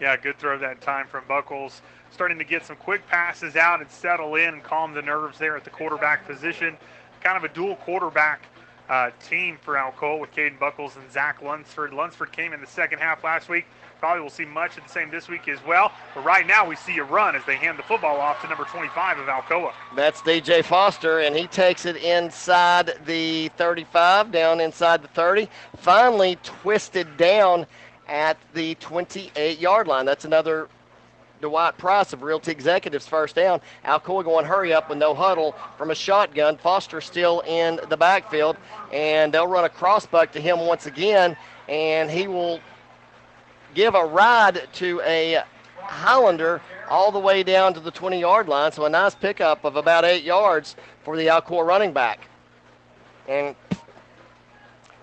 [0.00, 1.82] Yeah, good throw that time from Buckles.
[2.10, 5.56] Starting to get some quick passes out and settle in and calm the nerves there
[5.56, 6.76] at the quarterback position.
[7.22, 8.42] Kind of a dual quarterback
[8.88, 11.92] uh, team for Alcoa with Caden Buckles and Zach Lunsford.
[11.92, 13.66] Lunsford came in the second half last week.
[13.98, 15.90] Probably will see much of the same this week as well.
[16.14, 18.64] But right now we see a run as they hand the football off to number
[18.64, 19.72] 25 of Alcoa.
[19.94, 25.48] That's DJ Foster, and he takes it inside the 35, down inside the 30.
[25.78, 27.66] Finally twisted down
[28.06, 30.04] at the 28 yard line.
[30.04, 30.68] That's another
[31.40, 33.60] Dwight Price of Realty Executives first down.
[33.84, 36.56] Alcoa going hurry up with no huddle from a shotgun.
[36.56, 38.56] Foster still in the backfield,
[38.92, 41.36] and they'll run a crossbuck to him once again,
[41.68, 42.60] and he will
[43.74, 45.42] give a ride to a
[45.78, 48.72] Highlander all the way down to the 20 yard line.
[48.72, 52.28] So a nice pickup of about eight yards for the Alcoa running back.
[53.28, 53.54] And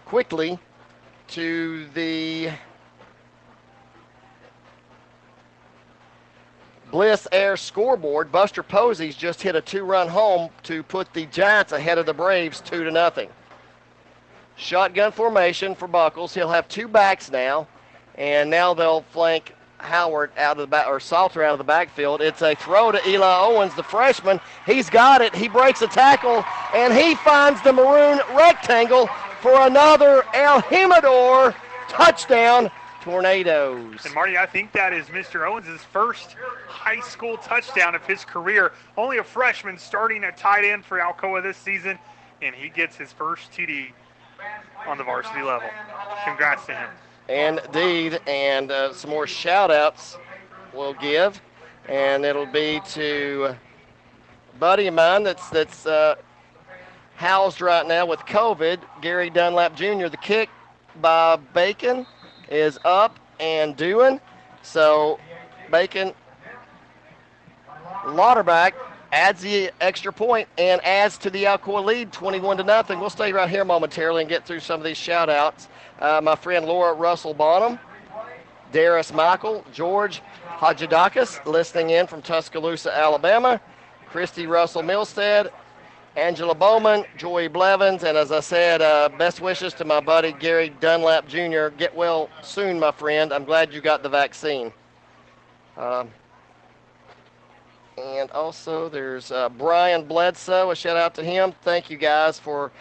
[0.05, 0.59] quickly
[1.29, 2.51] to the
[6.93, 11.97] Bliss Air scoreboard, Buster Posey's just hit a two-run home to put the Giants ahead
[11.97, 13.29] of the Braves, two to nothing.
[14.57, 16.35] Shotgun formation for Buckles.
[16.35, 17.67] He'll have two backs now,
[18.13, 22.21] and now they'll flank Howard out of the back or Salter out of the backfield.
[22.21, 24.39] It's a throw to Eli Owens, the freshman.
[24.67, 25.35] He's got it.
[25.35, 29.09] He breaks a tackle, and he finds the maroon rectangle
[29.41, 31.55] for another El Jimador
[31.89, 32.69] touchdown
[33.03, 34.05] Tornadoes.
[34.05, 35.45] And Marty, I think that is Mr.
[35.45, 36.37] Owens' first
[36.67, 38.71] high school touchdown of his career.
[38.95, 41.99] Only a freshman starting at tight end for Alcoa this season,
[42.41, 43.91] and he gets his first TD
[44.87, 45.67] on the varsity level.
[46.23, 46.89] Congrats to him.
[47.27, 50.17] Indeed, and uh, some more shout outs
[50.73, 51.41] we'll give,
[51.89, 53.57] and it'll be to
[54.53, 56.15] a buddy of mine that's that's uh,
[57.15, 58.79] housed right now with COVID.
[59.01, 60.49] Gary Dunlap Jr., the kick
[61.01, 62.05] by Bacon
[62.49, 64.19] is up and doing.
[64.61, 65.19] So
[65.71, 66.13] Bacon
[68.05, 68.73] Lauderback
[69.11, 72.99] adds the extra point and adds to the Alcoa lead 21 to nothing.
[72.99, 75.67] We'll stay right here momentarily and get through some of these shout outs.
[75.99, 77.79] Uh, my friend Laura Russell Bonham,
[78.71, 80.21] Darius Michael, George
[80.57, 83.61] Hajidakis listening in from Tuscaloosa, Alabama,
[84.07, 85.51] Christy Russell Milstead,
[86.15, 90.69] Angela Bowman, Joy Blevins, and as I said, uh, best wishes to my buddy Gary
[90.79, 91.69] Dunlap Jr.
[91.69, 93.33] Get well soon, my friend.
[93.33, 94.71] I'm glad you got the vaccine.
[95.75, 96.09] Um,
[97.97, 100.69] and also, there's uh, Brian Bledsoe.
[100.69, 101.51] A shout out to him.
[101.63, 102.71] Thank you guys for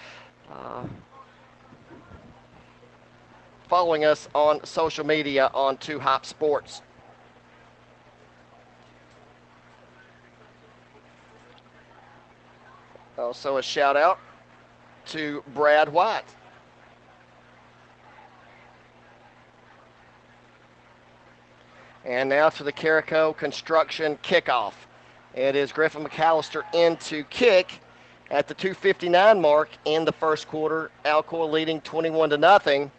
[0.51, 0.85] uh,
[3.67, 6.83] following us on social media on Two Hop Sports.
[13.19, 14.19] Also, a shout out
[15.07, 16.25] to Brad White.
[22.05, 24.73] And now to the Carico construction kickoff.
[25.35, 27.81] It is Griffin McAllister in to kick
[28.31, 30.91] at the 259 mark in the first quarter.
[31.05, 32.91] Alcoa leading 21 to nothing.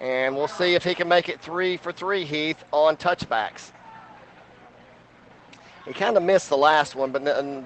[0.00, 3.72] And we'll see if he can make it three for three, Heath, on touchbacks.
[5.88, 7.64] He kind of missed the last one, but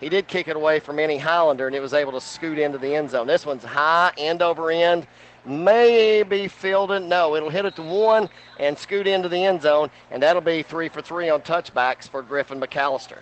[0.00, 2.76] he did kick it away from any Highlander, and it was able to scoot into
[2.76, 3.28] the end zone.
[3.28, 5.06] This one's high, end over end,
[5.44, 7.04] maybe fielded.
[7.04, 8.28] No, it'll hit it to one
[8.58, 12.20] and scoot into the end zone, and that'll be three for three on touchbacks for
[12.20, 13.18] Griffin McAllister.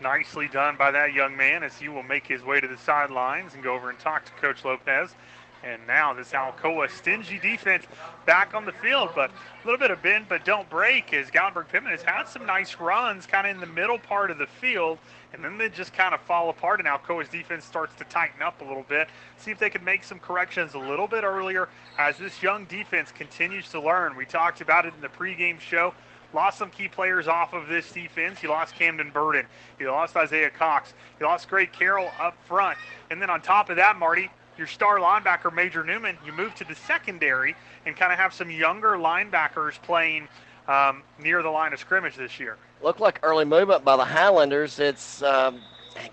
[0.00, 3.54] Nicely done by that young man as he will make his way to the sidelines
[3.54, 5.16] and go over and talk to Coach Lopez.
[5.64, 7.84] And now this Alcoa stingy defense
[8.24, 11.68] back on the field, but a little bit of bend but don't break as Gatlinburg
[11.68, 14.98] Pittman has had some nice runs kind of in the middle part of the field,
[15.32, 18.60] and then they just kind of fall apart, and Alcoa's defense starts to tighten up
[18.60, 19.08] a little bit.
[19.38, 23.10] See if they can make some corrections a little bit earlier as this young defense
[23.10, 24.16] continues to learn.
[24.16, 25.92] We talked about it in the pregame show
[26.32, 28.38] lost some key players off of this defense.
[28.38, 29.46] He lost Camden Burden.
[29.78, 30.92] He lost Isaiah Cox.
[31.18, 32.78] He lost Greg Carroll up front.
[33.10, 36.64] And then on top of that, Marty, your star linebacker, Major Newman, you move to
[36.64, 37.54] the secondary
[37.84, 40.28] and kind of have some younger linebackers playing
[40.68, 42.56] um, near the line of scrimmage this year.
[42.82, 44.78] Look like early movement by the Highlanders.
[44.78, 45.60] It's um,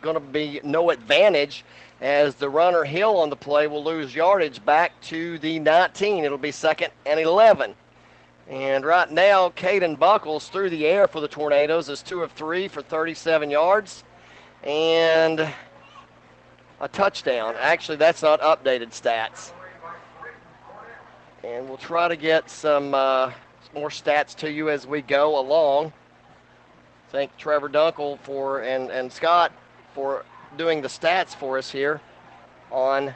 [0.01, 1.65] going to be no advantage
[2.01, 6.23] as the runner Hill on the play will lose yardage back to the 19.
[6.23, 7.75] It'll be second and 11.
[8.49, 12.67] And right now, Caden Buckles through the air for the Tornadoes is two of three
[12.67, 14.03] for 37 yards.
[14.63, 15.47] And
[16.83, 17.55] a touchdown.
[17.59, 19.53] Actually, that's not updated stats.
[21.41, 23.31] And we'll try to get some uh,
[23.73, 25.93] more stats to you as we go along.
[27.09, 29.53] Thank Trevor Dunkel for and, and Scott
[29.95, 30.25] for
[30.57, 32.01] doing the stats for us here
[32.69, 33.15] on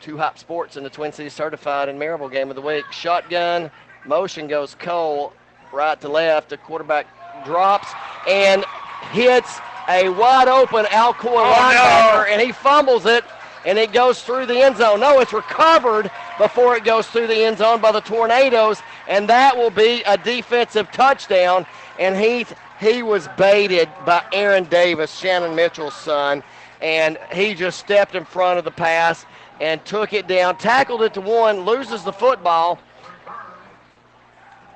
[0.00, 2.84] Two Hop Sports in the Twin Cities Certified and Maryville Game of the Week.
[2.92, 3.72] Shotgun
[4.04, 5.32] motion goes Cole
[5.72, 6.50] right to left.
[6.50, 7.08] The quarterback
[7.44, 7.88] drops
[8.28, 8.64] and
[9.10, 12.32] hits a wide open Alcoa oh, linebacker, no.
[12.32, 13.24] and he fumbles it,
[13.64, 15.00] and it goes through the end zone.
[15.00, 19.56] No, it's recovered before it goes through the end zone by the Tornadoes, and that
[19.56, 21.66] will be a defensive touchdown.
[21.98, 22.46] And he
[22.78, 26.42] he was baited by Aaron Davis, Shannon Mitchell's son,
[26.82, 29.24] and he just stepped in front of the pass
[29.60, 32.78] and took it down, tackled it to one, loses the football.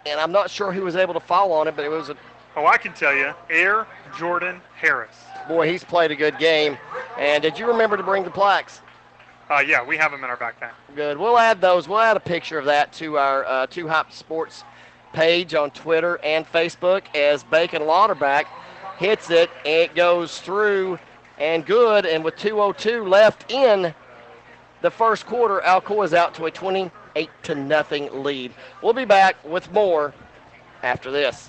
[0.07, 2.17] And I'm not sure who was able to fall on it, but it was a.
[2.61, 3.87] Oh, I can tell you, Air
[4.19, 5.17] Jordan Harris.
[5.49, 6.77] Boy, he's played a good game.
[7.17, 8.83] And did you remember to bring the plaques?
[9.51, 10.73] Uh, yeah, we have them in our backpack.
[10.95, 11.17] Good.
[11.17, 11.89] We'll add those.
[11.89, 14.65] We'll add a picture of that to our uh, Two Hop Sports
[15.15, 18.45] page on Twitter and Facebook as Bacon Lauterbach
[18.99, 19.49] hits it.
[19.65, 20.99] and It goes through
[21.39, 22.05] and good.
[22.05, 23.95] And with 2:02 left in
[24.83, 28.53] the first quarter, Alcoa is out to a 28 to nothing lead.
[28.83, 30.13] We'll be back with more
[30.83, 31.49] after this.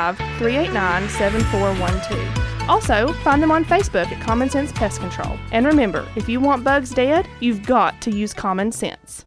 [0.01, 2.69] 5 389 7412.
[2.69, 5.37] Also, find them on Facebook at Common Sense Pest Control.
[5.51, 9.25] And remember, if you want bugs dead, you've got to use common sense.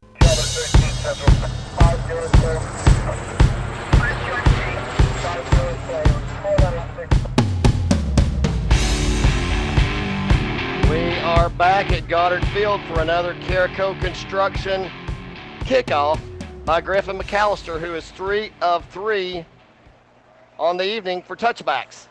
[10.91, 14.91] We are back at Goddard Field for another Carico Construction
[15.61, 16.21] kickoff
[16.65, 19.45] by Griffin McAllister, who is three of three
[20.59, 22.07] on the evening for touchbacks.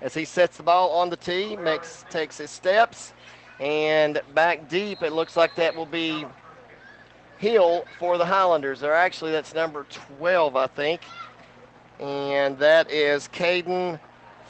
[0.00, 3.12] As he sets the ball on the tee, makes takes his steps,
[3.60, 6.26] and back deep, it looks like that will be
[7.38, 8.82] Hill for the Highlanders.
[8.82, 9.86] Or actually, that's number
[10.18, 11.02] 12, I think,
[12.00, 13.98] and that is Caden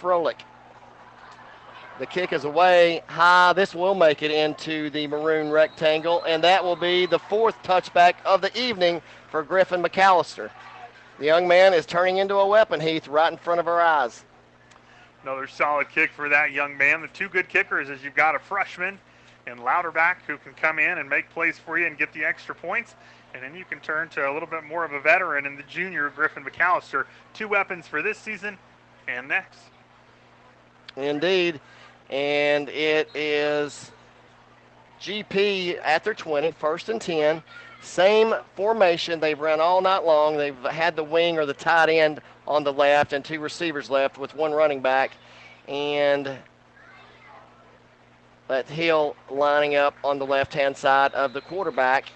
[0.01, 0.41] Froelich.
[1.99, 3.53] The kick is away high.
[3.53, 8.15] This will make it into the maroon rectangle, and that will be the fourth touchback
[8.25, 10.51] of the evening for Griffin McAllister.
[11.23, 14.25] The young man is turning into a weapon, Heath, right in front of our eyes.
[15.23, 17.01] Another solid kick for that young man.
[17.01, 18.99] The two good kickers is you've got a freshman
[19.47, 22.57] in Louderback who can come in and make plays for you and get the extra
[22.57, 22.97] points.
[23.35, 25.63] And then you can turn to a little bit more of a veteran in the
[25.63, 27.07] junior Griffin McAllister.
[27.35, 28.59] Two weapons for this season
[29.07, 29.61] and next.
[30.97, 31.61] Indeed.
[32.11, 33.93] And it is
[35.01, 37.45] GP at their 20, first and 10.
[37.83, 40.37] Same formation they've run all night long.
[40.37, 44.19] They've had the wing or the tight end on the left and two receivers left
[44.19, 45.11] with one running back.
[45.67, 46.39] And
[48.47, 52.07] that Hill lining up on the left hand side of the quarterback.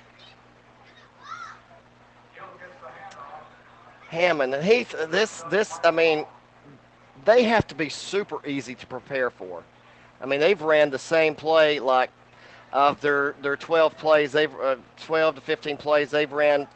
[4.08, 4.54] Hammond.
[4.54, 6.26] And Heath, this, this, I mean,
[7.24, 9.64] they have to be super easy to prepare for.
[10.20, 12.10] I mean, they've ran the same play like
[12.76, 16.68] of their their 12 plays, they've uh, 12 to 15 plays, they've ran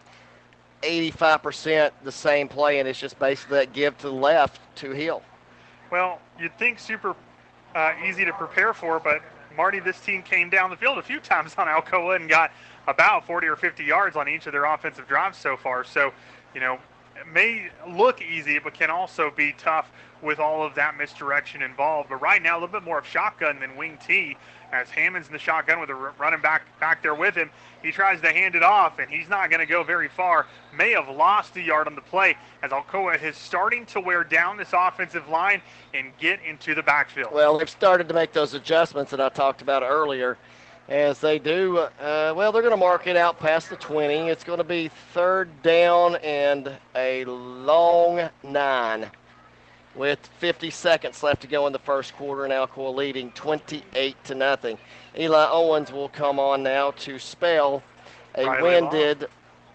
[0.83, 5.23] 85% the same play, and it's just basically that give to the left to Hill.
[5.91, 7.15] Well, you'd think super
[7.75, 9.21] uh, easy to prepare for, but
[9.55, 12.51] Marty, this team came down the field a few times on Alcoa and got
[12.87, 15.85] about 40 or 50 yards on each of their offensive drives so far.
[15.85, 16.15] So,
[16.55, 16.79] you know,
[17.15, 19.93] it may look easy, but can also be tough
[20.23, 22.09] with all of that misdirection involved.
[22.09, 24.39] But right now, a little bit more of shotgun than wing T
[24.73, 27.51] as Hammond's in the shotgun with a running back back there with him.
[27.83, 30.47] He tries to hand it off, and he's not going to go very far.
[30.77, 34.57] May have lost a yard on the play as Alcoa is starting to wear down
[34.57, 35.63] this offensive line
[35.95, 37.33] and get into the backfield.
[37.33, 40.37] Well, they've started to make those adjustments that I talked about earlier.
[40.89, 44.29] As they do, uh, well, they're going to mark it out past the 20.
[44.29, 49.09] It's going to be third down and a long nine
[49.95, 54.35] with 50 seconds left to go in the first quarter, and Alcoa leading 28 to
[54.35, 54.79] nothing.
[55.19, 57.83] Eli Owens will come on now to spell
[58.37, 59.29] a Riley winded,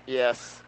[0.06, 0.62] yes,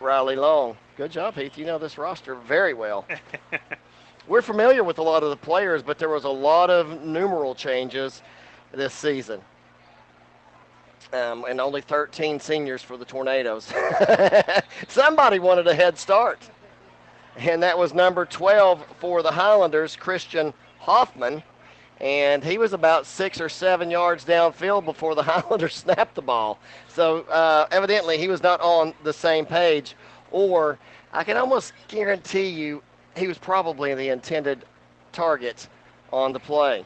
[0.00, 0.76] Riley Long.
[0.96, 1.58] Good job, Heath.
[1.58, 3.06] You know this roster very well.
[4.28, 7.54] We're familiar with a lot of the players, but there was a lot of numeral
[7.54, 8.22] changes
[8.72, 9.40] this season.
[11.12, 13.72] Um, and only 13 seniors for the Tornadoes.
[14.88, 16.38] Somebody wanted a head start
[17.38, 21.42] and that was number 12 for the Highlanders, Christian Hoffman.
[22.00, 26.58] And he was about six or seven yards downfield before the Highlanders snapped the ball.
[26.88, 29.94] So uh, evidently he was not on the same page,
[30.30, 30.78] or
[31.12, 32.82] I can almost guarantee you
[33.16, 34.64] he was probably the intended
[35.12, 35.68] target
[36.12, 36.84] on the play.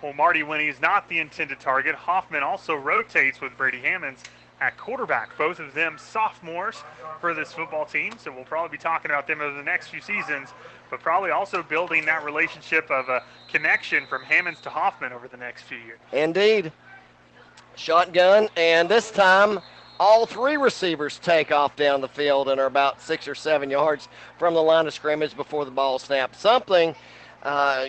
[0.00, 4.22] Well, Marty, when he's not the intended target, Hoffman also rotates with Brady Hammonds
[4.62, 5.36] at quarterback.
[5.36, 6.84] Both of them sophomores
[7.20, 10.00] for this football team, so we'll probably be talking about them over the next few
[10.00, 10.50] seasons,
[10.88, 15.36] but probably also building that relationship of a connection from Hammonds to Hoffman over the
[15.36, 15.98] next few years.
[16.12, 16.70] Indeed.
[17.74, 19.58] Shotgun, and this time
[19.98, 24.08] all three receivers take off down the field and are about six or seven yards
[24.38, 26.38] from the line of scrimmage before the ball snaps.
[26.38, 26.94] Something,
[27.42, 27.86] uh,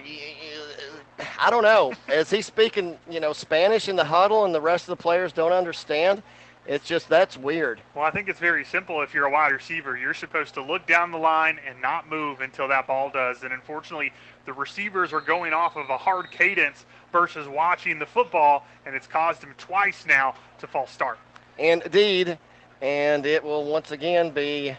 [1.39, 1.93] I don't know.
[2.07, 5.33] Is he speaking, you know, Spanish in the huddle and the rest of the players
[5.33, 6.23] don't understand?
[6.65, 7.81] It's just that's weird.
[7.93, 9.01] Well, I think it's very simple.
[9.01, 12.39] If you're a wide receiver, you're supposed to look down the line and not move
[12.39, 13.43] until that ball does.
[13.43, 14.13] And unfortunately,
[14.45, 19.07] the receivers are going off of a hard cadence versus watching the football, and it's
[19.07, 21.19] caused them twice now to false start.
[21.59, 22.37] And indeed,
[22.81, 24.75] and it will once again be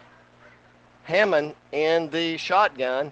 [1.03, 3.11] Hammond in the shotgun.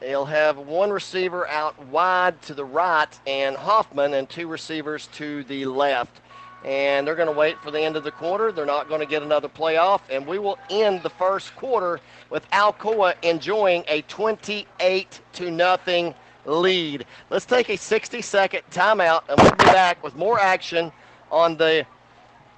[0.00, 5.44] He'll have one receiver out wide to the right and Hoffman and two receivers to
[5.44, 6.20] the left
[6.66, 8.50] and they're going to wait for the end of the quarter.
[8.50, 12.48] They're not going to get another playoff, and we will end the first quarter with
[12.50, 16.12] Alcoa enjoying a 28 to nothing
[16.44, 17.06] lead.
[17.30, 20.90] Let's take a 60 second timeout, and we'll be back with more action
[21.30, 21.86] on the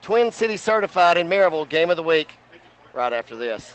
[0.00, 2.32] Twin City Certified in Maryville Game of the Week
[2.94, 3.74] right after this.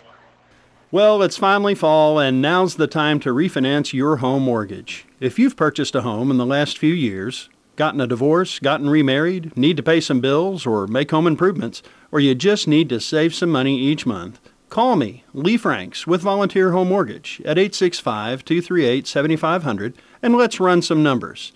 [0.90, 5.06] Well, it's finally fall, and now's the time to refinance your home mortgage.
[5.20, 9.56] If you've purchased a home in the last few years, gotten a divorce, gotten remarried,
[9.58, 11.82] need to pay some bills or make home improvements,
[12.12, 14.40] or you just need to save some money each month,
[14.70, 20.82] call me, Lee Franks, with Volunteer Home Mortgage at 865 238 7500, and let's run
[20.82, 21.52] some numbers.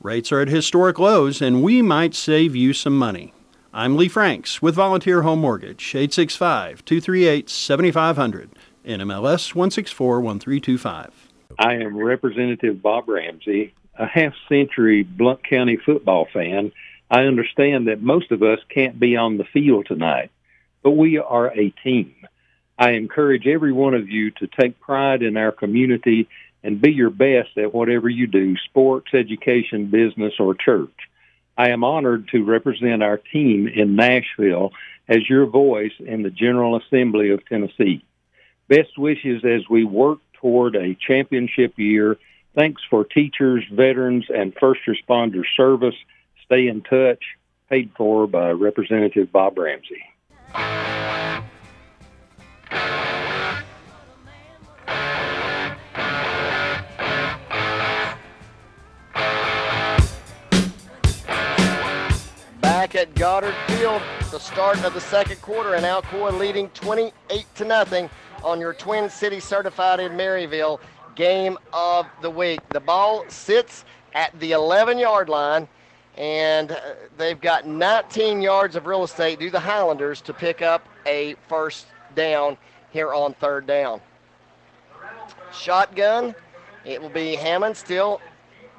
[0.00, 3.32] Rates are at historic lows, and we might save you some money.
[3.72, 8.50] I'm Lee Franks with Volunteer Home Mortgage, 865 238 7500,
[8.84, 11.28] NMLS 1641325.
[11.58, 16.72] I am Representative Bob Ramsey, a half century Blount County football fan.
[17.10, 20.30] I understand that most of us can't be on the field tonight,
[20.82, 22.14] but we are a team.
[22.78, 26.28] I encourage every one of you to take pride in our community
[26.62, 30.88] and be your best at whatever you do sports, education, business, or church.
[31.58, 34.72] I am honored to represent our team in Nashville
[35.08, 38.02] as your voice in the General Assembly of Tennessee.
[38.68, 42.16] Best wishes as we work toward a championship year.
[42.54, 45.94] Thanks for teachers, veterans, and first responder service.
[46.44, 47.22] Stay in touch.
[47.68, 50.02] Paid for by Representative Bob Ramsey.
[62.90, 67.64] back at Goddard Field, the start of the second quarter, and Alcoa leading 28 to
[67.64, 68.10] nothing
[68.42, 70.80] on your Twin City certified in Maryville
[71.20, 72.62] game of the week.
[72.72, 73.84] The ball sits
[74.14, 75.68] at the 11 yard line,
[76.16, 76.80] and uh,
[77.18, 81.88] they've got 19 yards of real estate due the Highlanders to pick up a first
[82.14, 82.56] down
[82.90, 84.00] here on third down.
[85.52, 86.34] Shotgun,
[86.86, 88.18] it will be Hammond still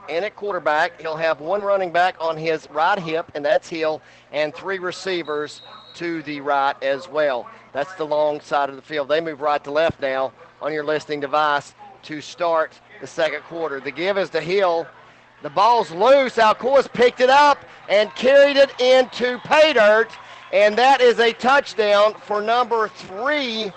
[0.10, 1.00] in at quarterback.
[1.00, 4.02] He'll have one running back on his right hip, and that's Hill,
[4.32, 5.62] and three receivers
[5.94, 7.48] to the right as well.
[7.72, 9.10] That's the long side of the field.
[9.10, 13.80] They move right to left now on your listening device to start the second quarter.
[13.80, 14.88] The give is to Hill.
[15.42, 16.36] The ball's loose.
[16.36, 20.12] Alcoa's picked it up and carried it into pay dirt,
[20.54, 23.72] and that is a touchdown for number three.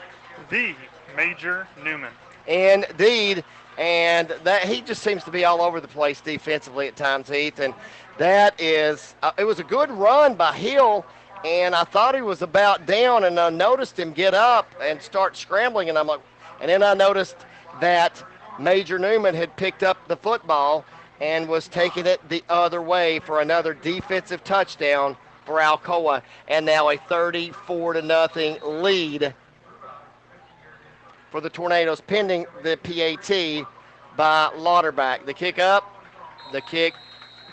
[0.50, 0.74] The
[1.16, 2.12] Major Newman.
[2.46, 3.44] Indeed
[3.78, 7.58] and that he just seems to be all over the place defensively at times, Heath.
[7.58, 7.74] And
[8.18, 11.04] that is, uh, it was a good run by Hill,
[11.44, 15.36] and I thought he was about down, and I noticed him get up and start
[15.36, 16.20] scrambling, and I'm like,
[16.60, 17.36] and then I noticed
[17.80, 18.22] that
[18.58, 20.84] Major Newman had picked up the football
[21.20, 26.88] and was taking it the other way for another defensive touchdown for Alcoa, and now
[26.88, 29.34] a 34 to nothing lead
[31.30, 33.66] for the Tornadoes, pending the PAT
[34.16, 35.26] by Lauterbach.
[35.26, 35.84] The kick up,
[36.52, 36.94] the kick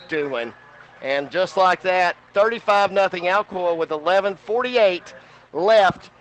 [0.07, 0.53] doing.
[1.01, 5.13] And just like that, 35 0 Alcoa with 11:48
[5.53, 6.11] left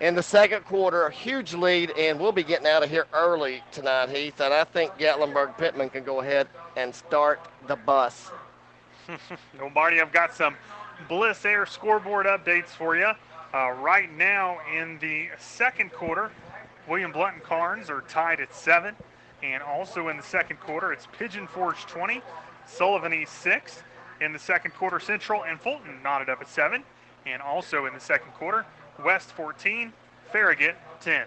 [0.00, 1.06] in the second quarter.
[1.06, 4.40] A huge lead, and we'll be getting out of here early tonight, Heath.
[4.40, 8.30] And I think Gatlinburg Pittman can go ahead and start the bus.
[9.58, 10.56] no, Marty, I've got some
[11.08, 13.12] Bliss Air scoreboard updates for you.
[13.52, 16.30] Uh, right now in the second quarter,
[16.88, 18.96] William Blount and Carnes are tied at seven.
[19.42, 22.22] And also in the second quarter, it's Pigeon Forge 20,
[22.66, 23.82] Sullivan East 6.
[24.20, 26.82] In the second quarter, Central and Fulton knotted up at 7.
[27.26, 28.64] And also in the second quarter,
[29.02, 29.92] West 14,
[30.30, 31.26] Farragut 10.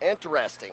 [0.00, 0.72] Interesting.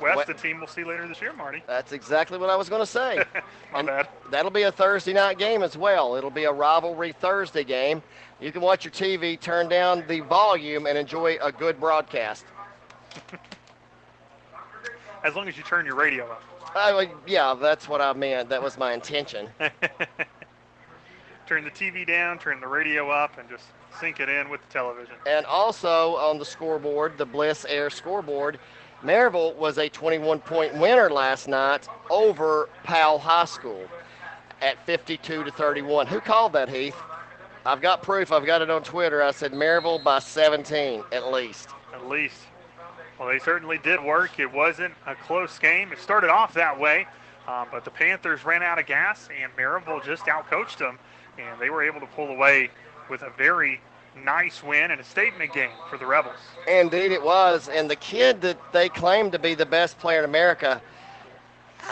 [0.00, 0.26] West, what?
[0.26, 1.62] the team we'll see later this year, Marty.
[1.66, 3.22] That's exactly what I was going to say.
[3.72, 4.08] My and bad.
[4.30, 6.16] That'll be a Thursday night game as well.
[6.16, 8.02] It'll be a rivalry Thursday game.
[8.40, 12.44] You can watch your TV, turn down the volume, and enjoy a good broadcast.
[15.24, 16.42] as long as you turn your radio up.
[16.74, 18.48] Uh, yeah, that's what I meant.
[18.48, 19.48] That was my intention.
[21.46, 23.64] turn the TV down, turn the radio up, and just
[24.00, 25.14] sync it in with the television.
[25.26, 28.58] And also on the scoreboard, the Bliss Air scoreboard,
[29.02, 33.86] Maryville was a 21 point winner last night over Powell High School
[34.62, 36.06] at 52 to 31.
[36.06, 36.96] Who called that, Heath?
[37.66, 38.32] I've got proof.
[38.32, 39.22] I've got it on Twitter.
[39.22, 41.70] I said Maryville by 17 at least.
[41.92, 42.40] At least.
[43.18, 44.38] Well, they certainly did work.
[44.38, 45.92] It wasn't a close game.
[45.92, 47.06] It started off that way,
[47.46, 50.98] uh, but the Panthers ran out of gas, and Maryville just outcoached them,
[51.38, 52.70] and they were able to pull away
[53.08, 53.80] with a very
[54.22, 56.36] nice win and a statement game for the Rebels.
[56.68, 57.68] Indeed, it was.
[57.68, 60.80] And the kid that they claimed to be the best player in America.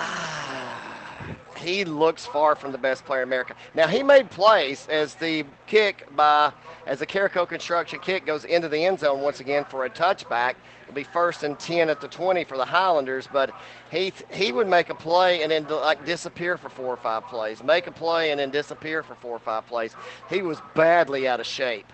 [1.56, 3.54] he looks far from the best player in America.
[3.74, 6.52] Now he made plays as the kick by
[6.86, 10.54] as the Carico construction kick goes into the end zone once again for a touchback.
[10.92, 13.54] It'll be first and ten at the 20 for the Highlanders, but
[13.90, 17.64] he he would make a play and then like disappear for four or five plays,
[17.64, 19.96] make a play and then disappear for four or five plays.
[20.28, 21.90] He was badly out of shape.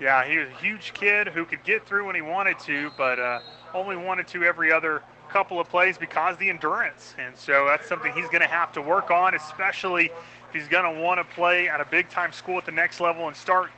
[0.00, 3.18] Yeah, he was a huge kid who could get through when he wanted to, but
[3.18, 3.40] uh,
[3.74, 7.16] only wanted to every other couple of plays because the endurance.
[7.18, 10.84] And so that's something he's going to have to work on, especially if he's going
[10.94, 13.70] to want to play at a big time school at the next level and start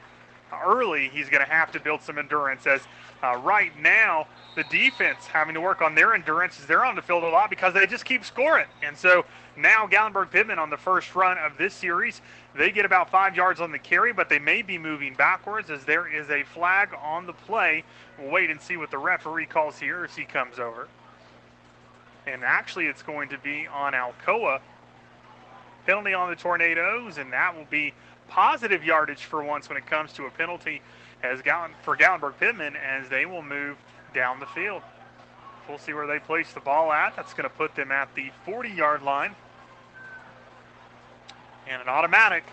[0.64, 2.66] early, he's going to have to build some endurance.
[2.66, 2.82] As
[3.22, 4.26] uh, right now,
[4.56, 7.50] the defense having to work on their endurance as they're on the field a lot
[7.50, 8.66] because they just keep scoring.
[8.82, 9.24] And so
[9.56, 12.20] now Gatlinburg Pittman on the first run of this series,
[12.54, 15.84] they get about five yards on the carry, but they may be moving backwards as
[15.84, 17.84] there is a flag on the play.
[18.18, 20.88] We'll wait and see what the referee calls here as he comes over.
[22.26, 24.60] And actually, it's going to be on Alcoa.
[25.86, 27.94] Penalty on the Tornadoes, and that will be
[28.28, 30.82] positive yardage for once when it comes to a penalty
[31.22, 33.76] as Gallon, for Gatlinburg Pittman as they will move
[34.14, 34.82] down the field.
[35.68, 37.16] We'll see where they place the ball at.
[37.16, 39.34] That's going to put them at the 40 yard line.
[41.68, 42.44] And an automatic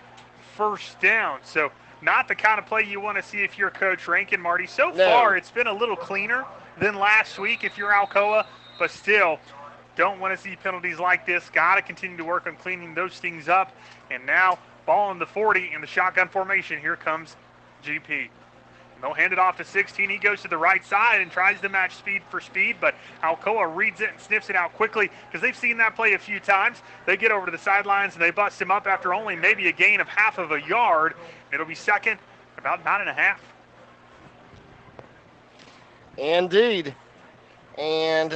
[0.55, 1.39] first down.
[1.43, 1.71] So,
[2.01, 4.67] not the kind of play you want to see if you're Coach Rankin, Marty.
[4.67, 5.05] So No.
[5.05, 6.45] far, it's been a little cleaner
[6.79, 8.45] than last week if you're Alcoa,
[8.79, 9.39] but still,
[9.95, 11.49] don't want to see penalties like this.
[11.49, 13.71] Got to continue to work on cleaning those things up.
[14.09, 16.79] And now, ball in the 40 in the shotgun formation.
[16.79, 17.35] Here comes
[17.83, 18.29] GP.
[19.03, 20.09] They'll hand it off to 16.
[20.09, 23.75] He goes to the right side and tries to match speed for speed, but Alcoa
[23.75, 26.77] reads it and sniffs it out quickly because they've seen that play a few times.
[27.05, 29.73] They get over to the sidelines and they bust him up after only maybe a
[29.73, 31.15] gain of half of a yard.
[31.51, 32.17] It'll be second,
[32.57, 33.41] about nine and a half.
[36.17, 36.95] Indeed.
[37.77, 38.33] And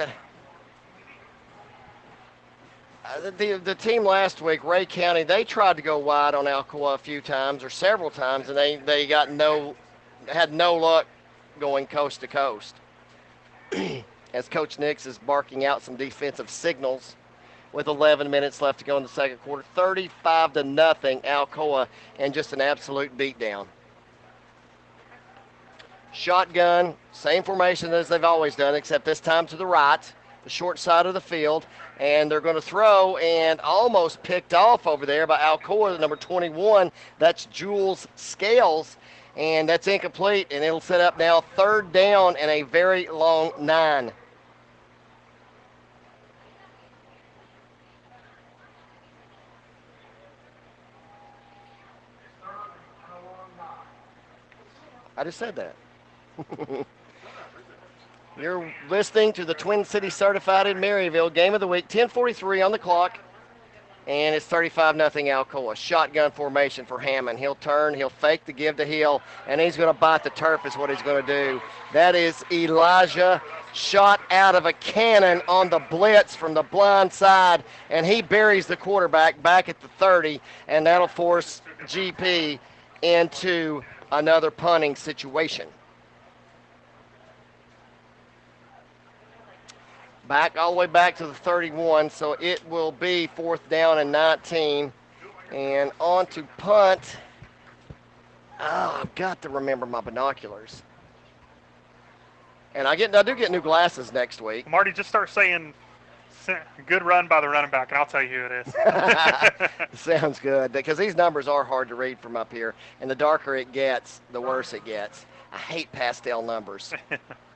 [3.06, 6.44] uh, the, the, the team last week, Rhea County, they tried to go wide on
[6.44, 9.74] Alcoa a few times or several times, and they, they got no,
[10.30, 11.08] had no luck
[11.60, 12.76] going coast to coast.
[14.34, 17.16] As Coach Nix is barking out some defensive signals
[17.74, 21.88] with 11 minutes left to go in the second quarter, 35 to nothing Alcoa,
[22.20, 23.68] and just an absolute beatdown
[26.18, 30.14] shotgun, same formation as they've always done, except this time to the right,
[30.44, 31.66] the short side of the field.
[32.00, 36.16] And they're going to throw and almost picked off over there by Alcoa, the number
[36.16, 36.92] 21.
[37.20, 38.98] That's Jules Scales.
[39.38, 44.12] And that's incomplete, and it'll set up now third down and a very long nine.
[55.16, 55.76] I just said that.
[58.40, 62.72] You're listening to the Twin City Certified in Maryville game of the week, 10:43 on
[62.72, 63.20] the clock,
[64.08, 65.76] and it's 35 nothing Alcoa.
[65.76, 67.38] Shotgun formation for Hammond.
[67.38, 70.66] He'll turn, he'll fake the give to Hill, and he's going to bite the turf.
[70.66, 71.62] Is what he's going to do.
[71.92, 73.42] That is Elijah
[73.74, 78.66] shot out of a cannon on the blitz from the blind side, and he buries
[78.66, 82.60] the quarterback back at the 30, and that'll force GP
[83.02, 85.68] into another punting situation.
[90.28, 94.12] Back all the way back to the 31, so it will be fourth down and
[94.12, 94.92] 19.
[95.54, 97.18] And on to punt.
[98.60, 100.84] Oh, I've got to remember my binoculars.
[102.76, 104.70] And I get I do get new glasses next week.
[104.70, 105.74] Marty, just start saying
[106.86, 109.94] good run by the running back, and I'll tell you who it is.
[110.00, 113.56] Sounds good because these numbers are hard to read from up here, and the darker
[113.56, 115.26] it gets, the worse it gets.
[115.52, 116.94] I hate pastel numbers.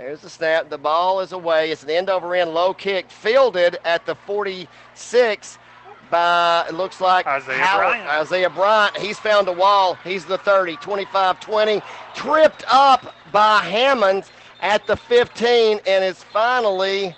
[0.00, 0.70] There's the snap.
[0.70, 1.70] The ball is away.
[1.70, 5.58] It's an end over end low kick, fielded at the 46
[6.10, 8.08] by it looks like Isaiah Howard- Bryant.
[8.08, 8.96] Isaiah Bryant.
[8.96, 9.98] He's found a wall.
[10.02, 11.82] He's the 30, 25, 20,
[12.14, 14.24] tripped up by Hammond
[14.62, 17.14] at the 15, and is finally.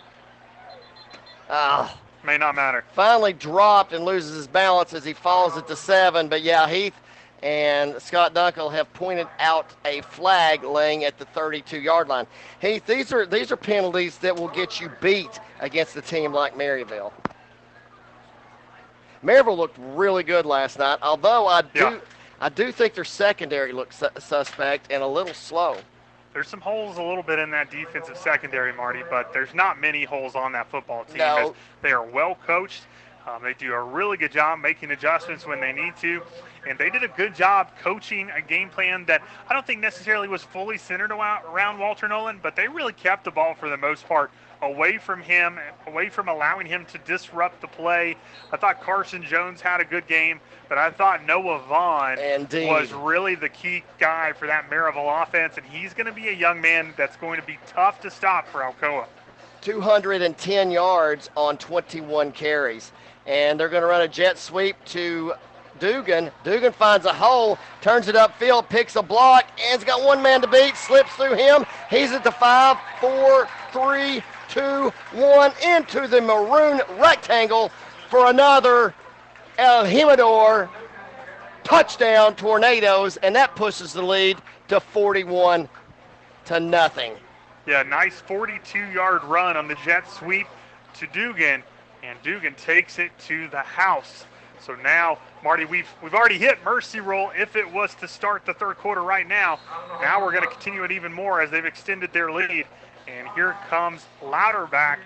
[1.48, 2.84] Oh, May not matter.
[2.94, 6.26] finally dropped and loses his balance as he falls at the seven.
[6.26, 6.94] But yeah, Heath
[7.42, 12.26] and Scott Dunkel have pointed out a flag laying at the 32-yard line.
[12.60, 16.54] Heath, these are these are penalties that will get you beat against a team like
[16.56, 17.12] Maryville.
[19.24, 21.98] Maryville looked really good last night, although I do Yeah.
[22.40, 25.76] I do think their secondary looks su- suspect and a little slow.
[26.32, 30.02] There's some holes a little bit in that defensive secondary, Marty, but there's not many
[30.02, 31.18] holes on that football team.
[31.18, 31.54] No.
[31.82, 32.82] They are well coached.
[33.28, 36.22] Um, they do a really good job making adjustments when they need to,
[36.68, 40.28] and they did a good job coaching a game plan that I don't think necessarily
[40.28, 44.06] was fully centered around Walter Nolan, but they really kept the ball for the most
[44.06, 44.30] part
[44.62, 45.58] away from him,
[45.88, 48.16] away from allowing him to disrupt the play.
[48.52, 52.68] I thought Carson Jones had a good game, but I thought Noah Vaughn Indeed.
[52.68, 56.32] was really the key guy for that Maryville offense, and he's going to be a
[56.32, 59.06] young man that's going to be tough to stop for Alcoa.
[59.62, 62.92] 210 yards on 21 carries.
[63.26, 65.34] And they're going to run a jet sweep to
[65.82, 66.30] Dugan.
[66.44, 70.46] Dugan finds a hole, turns it upfield, picks a block, and's got one man to
[70.46, 71.66] beat, slips through him.
[71.90, 77.72] He's at the five, four, three, two, one, into the maroon rectangle
[78.08, 78.94] for another
[79.58, 80.68] El Jimador
[81.64, 84.38] touchdown tornadoes, and that pushes the lead
[84.68, 85.68] to 41
[86.44, 87.14] to nothing.
[87.66, 90.46] Yeah, nice 42-yard run on the jet sweep
[90.94, 91.64] to Dugan,
[92.04, 94.26] and Dugan takes it to the house.
[94.60, 98.54] So now, Marty, we've we've already hit mercy rule if it was to start the
[98.54, 99.58] third quarter right now.
[100.00, 102.64] Now we're going to continue it even more as they've extended their lead.
[103.08, 104.98] And here comes Louderback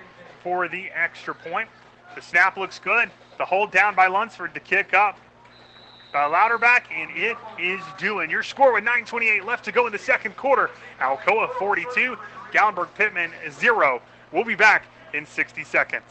[0.42, 1.70] for the extra point.
[2.14, 3.10] The snap looks good.
[3.38, 5.18] The hold down by Lunsford to kick up
[6.14, 8.30] uh, by Louderback, and it is doing.
[8.30, 10.70] Your score with 9.28 left to go in the second quarter.
[11.00, 12.16] Alcoa 42,
[12.52, 14.02] Gatlinburg Pittman 0.
[14.32, 14.84] We'll be back
[15.14, 16.04] in 60 seconds.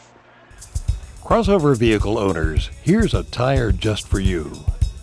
[1.25, 4.53] Crossover vehicle owners, here's a tire just for you.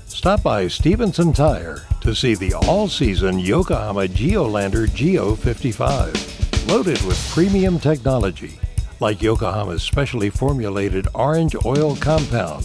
[0.06, 6.68] Stop by Stevenson Tire to see the all season Yokohama Geolandar Geo 55.
[6.68, 8.56] Loaded with premium technology
[9.00, 12.64] like Yokohama's specially formulated orange oil compound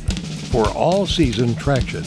[0.52, 2.04] for all season traction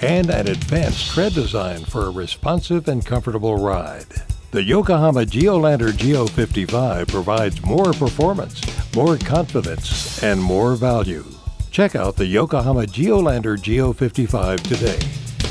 [0.00, 4.20] and an advanced tread design for a responsive and comfortable ride.
[4.50, 8.62] The Yokohama Geolandar Geo 55 provides more performance,
[8.96, 11.26] more confidence, and more value.
[11.70, 14.98] Check out the Yokohama Geolandar Geo 55 today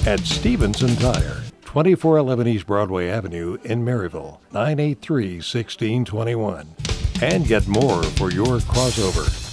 [0.08, 6.68] at Stevenson Tire, 2411 East Broadway Avenue in Maryville, 983 1621.
[7.22, 9.47] And get more for your crossover.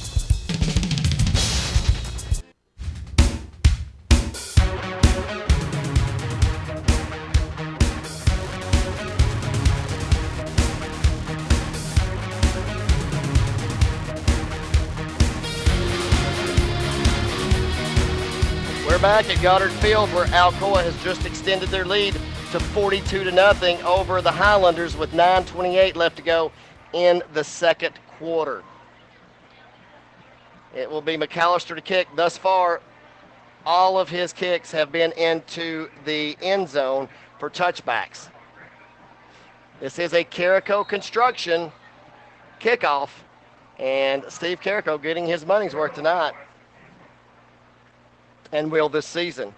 [19.04, 22.14] Back at Goddard Field where Alcoa has just extended their lead
[22.52, 26.50] to 42 to nothing over the Highlanders with 9:28 left to go
[26.94, 28.62] in the second quarter.
[30.74, 32.08] It will be McAllister to kick.
[32.16, 32.80] Thus far,
[33.66, 38.28] all of his kicks have been into the end zone for touchbacks.
[39.80, 41.70] This is a Carico construction
[42.58, 43.10] kickoff,
[43.78, 46.32] and Steve Carico getting his money's worth tonight
[48.54, 49.52] and will this season.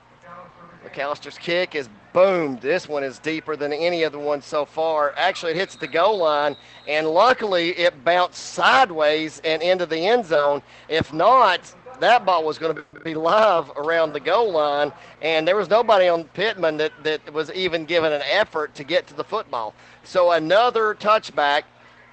[0.84, 2.60] McAllister's kick is boomed.
[2.60, 5.12] This one is deeper than any of the ones so far.
[5.16, 6.56] Actually, it hits the goal line,
[6.88, 10.62] and luckily it bounced sideways and into the end zone.
[10.88, 15.56] If not, that ball was going to be live around the goal line, and there
[15.56, 19.24] was nobody on Pittman that, that was even given an effort to get to the
[19.24, 19.74] football.
[20.04, 21.64] So another touchback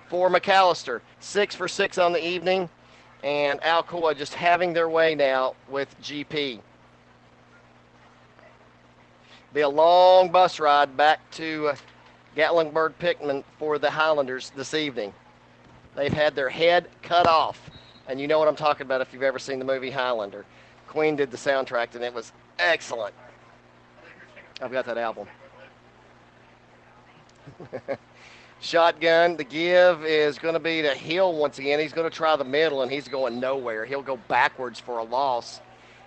[0.09, 0.99] for McAllister.
[1.21, 2.69] Six for six on the evening,
[3.23, 6.59] and Alcoa just having their way now with GP
[9.53, 11.75] be a long bus ride back to uh,
[12.35, 15.13] Gatlinburg Pittman for the Highlanders this evening.
[15.95, 17.69] They've had their head cut off,
[18.07, 20.43] and you know what I'm talking about if you've ever seen the movie Highlander.
[20.87, 23.13] Queen did the soundtrack, and it was excellent.
[24.59, 25.27] I've got that album.
[28.59, 31.79] Shotgun, the give is going to be to Hill once again.
[31.79, 33.85] He's going to try the middle, and he's going nowhere.
[33.85, 35.61] He'll go backwards for a loss.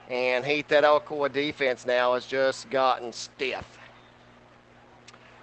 [0.08, 3.66] And Heath, that Alcoa defense now has just gotten stiff.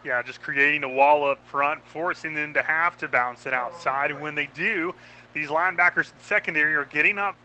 [0.06, 4.12] Yeah, just creating a wall up front, forcing them to have to bounce it outside.
[4.12, 4.94] And when they do,
[5.34, 7.36] these linebackers in secondary are getting up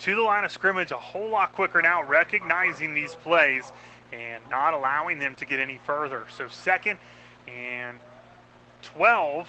[0.00, 3.72] to the line of scrimmage a whole lot quicker now, recognizing these plays
[4.12, 6.26] and not allowing them to get any further.
[6.36, 6.98] So second
[7.46, 7.98] and
[8.82, 9.48] 12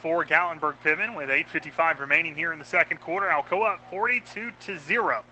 [0.00, 3.26] for Gatlinburg Pittman with 8.55 remaining here in the second quarter.
[3.26, 5.24] Alcoa 42 to 0.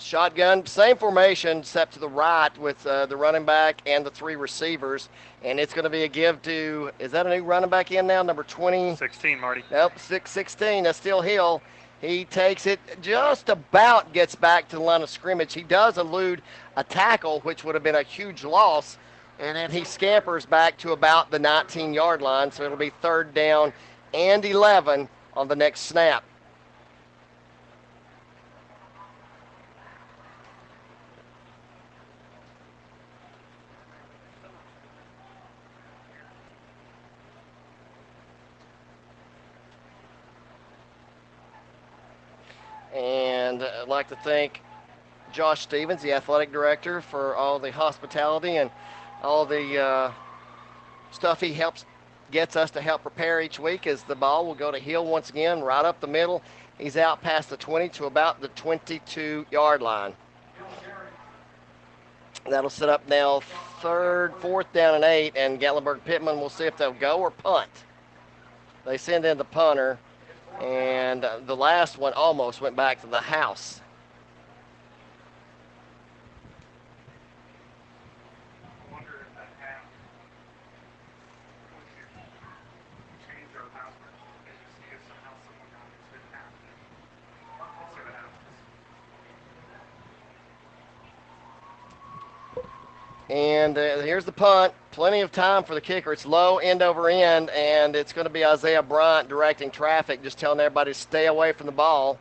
[0.00, 4.34] Shotgun, same formation, except to the right with uh, the running back and the three
[4.36, 5.08] receivers.
[5.44, 8.06] And it's going to be a give to, is that a new running back in
[8.06, 8.96] now, number 20?
[8.96, 9.62] 16, Marty.
[9.70, 10.84] Nope, 616.
[10.84, 11.62] That's still Hill.
[12.00, 15.52] He takes it just about gets back to the line of scrimmage.
[15.52, 16.40] He does elude
[16.76, 18.96] a tackle, which would have been a huge loss.
[19.38, 22.50] And then he scampers back to about the 19 yard line.
[22.50, 23.72] So it'll be third down
[24.14, 26.24] and 11 on the next snap.
[43.00, 44.60] And I'd like to thank
[45.32, 48.70] Josh Stevens, the athletic director, for all the hospitality and
[49.22, 50.12] all the uh,
[51.10, 51.86] stuff he helps
[52.30, 53.86] gets us to help prepare each week.
[53.86, 56.42] As the ball will go to Hill once again, right up the middle.
[56.78, 60.12] He's out past the 20 to about the 22 yard line.
[62.50, 63.40] That'll set up now
[63.80, 67.70] third, fourth down and eight, and Gatlinburg Pittman will see if they'll go or punt.
[68.84, 69.98] They send in the punter,
[70.60, 73.79] and the last one almost went back to the house.
[93.30, 94.74] And uh, here's the punt.
[94.90, 96.12] Plenty of time for the kicker.
[96.12, 100.36] It's low end over end, and it's going to be Isaiah Bryant directing traffic, just
[100.36, 102.18] telling everybody to stay away from the ball.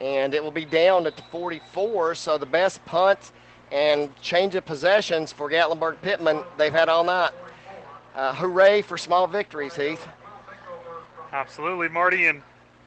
[0.00, 2.16] And it will be down at the 44.
[2.16, 3.30] So the best punt
[3.70, 7.30] and change of possessions for Gatlinburg Pittman they've had all night.
[8.16, 10.04] Uh, hooray for small victories, Heath.
[11.32, 12.26] Absolutely, Marty.
[12.26, 12.42] And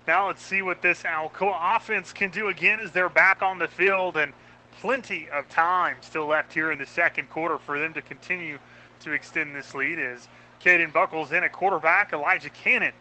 [0.06, 3.70] now let's see what this Alcoa offense can do again as they're back on the
[3.70, 4.34] field and
[4.80, 8.60] plenty of time still left here in the second quarter for them to continue
[9.02, 10.28] to extend this lead as
[10.64, 12.14] Caden Buckles in at quarterback.
[12.14, 12.94] Elijah Cannon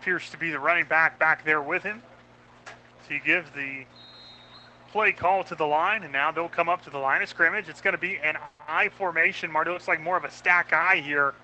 [0.00, 2.02] appears to be the running back back there with him.
[2.66, 3.84] So he gives the
[4.92, 7.68] play call to the line, and now they'll come up to the line of scrimmage.
[7.68, 8.36] It's going to be an
[8.68, 9.50] I formation.
[9.50, 11.34] Marty looks like more of a stack I here.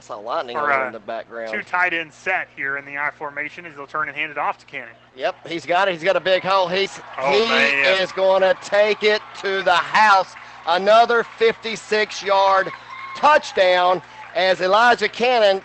[0.00, 1.52] I saw lightning over uh, in the background.
[1.52, 4.38] Two tight end set here in the I formation as they'll turn and hand it
[4.38, 4.94] off to Cannon.
[5.14, 5.92] Yep, he's got it.
[5.92, 6.68] He's got a big hole.
[6.68, 8.00] He's Oh, he man.
[8.00, 10.34] is going to take it to the house.
[10.66, 12.70] Another 56-yard
[13.14, 14.00] touchdown
[14.34, 15.60] as Elijah Cannon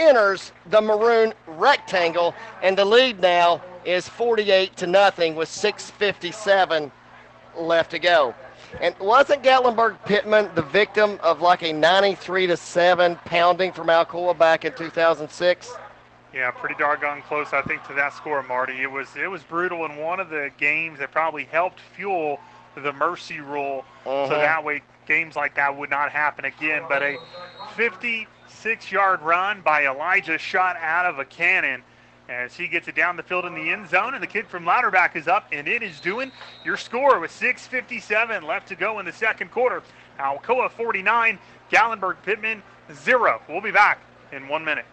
[0.00, 2.34] enters the maroon rectangle,
[2.64, 6.90] and the lead now is 48 to nothing with 6:57
[7.56, 8.34] left to go.
[8.80, 14.36] And wasn't Gatlinburg Pittman the victim of like a 93 to 7 pounding from Alcoa
[14.36, 15.72] back in 2006?
[16.32, 18.82] Yeah, pretty doggone close, I think, to that score, Marty.
[18.82, 22.38] It was it was brutal in one of the games that probably helped fuel
[22.76, 24.28] the mercy rule, Mhm.
[24.28, 26.84] so that way games like that would not happen again.
[26.88, 27.16] But a
[27.76, 31.82] 56-yard run by Elijah shot out of a cannon
[32.30, 34.64] as he gets it down the field in the end zone, and the kid from
[34.64, 36.30] Louderback is up, and it is doing
[36.64, 39.82] your score with 6:57 left to go in the second quarter.
[40.18, 41.38] Alcoa 49,
[41.70, 42.62] Gatlinburg Pittman
[42.92, 43.42] zero.
[43.48, 43.98] We'll be back
[44.32, 44.86] in one minute.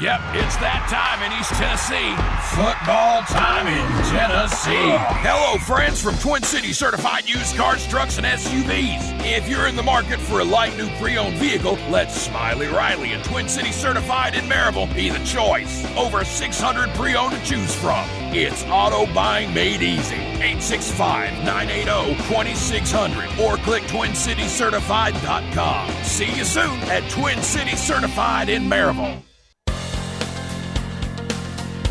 [0.00, 2.16] Yep, it's that time in East Tennessee.
[2.56, 4.96] Football time in Tennessee.
[5.22, 9.12] Hello, friends from Twin Cities Certified Used Cars, Trucks, and SUVs.
[9.24, 13.12] If you're in the market for a light new pre owned vehicle, let Smiley Riley
[13.12, 15.86] and Twin Cities Certified in Maryville be the choice.
[15.96, 18.04] Over 600 pre owned to choose from.
[18.34, 20.16] It's auto buying made easy.
[20.16, 25.90] 865 980 2600 or click TwinCitiesCertified.com.
[26.02, 29.22] See you soon at Twin Cities Certified in Maryville.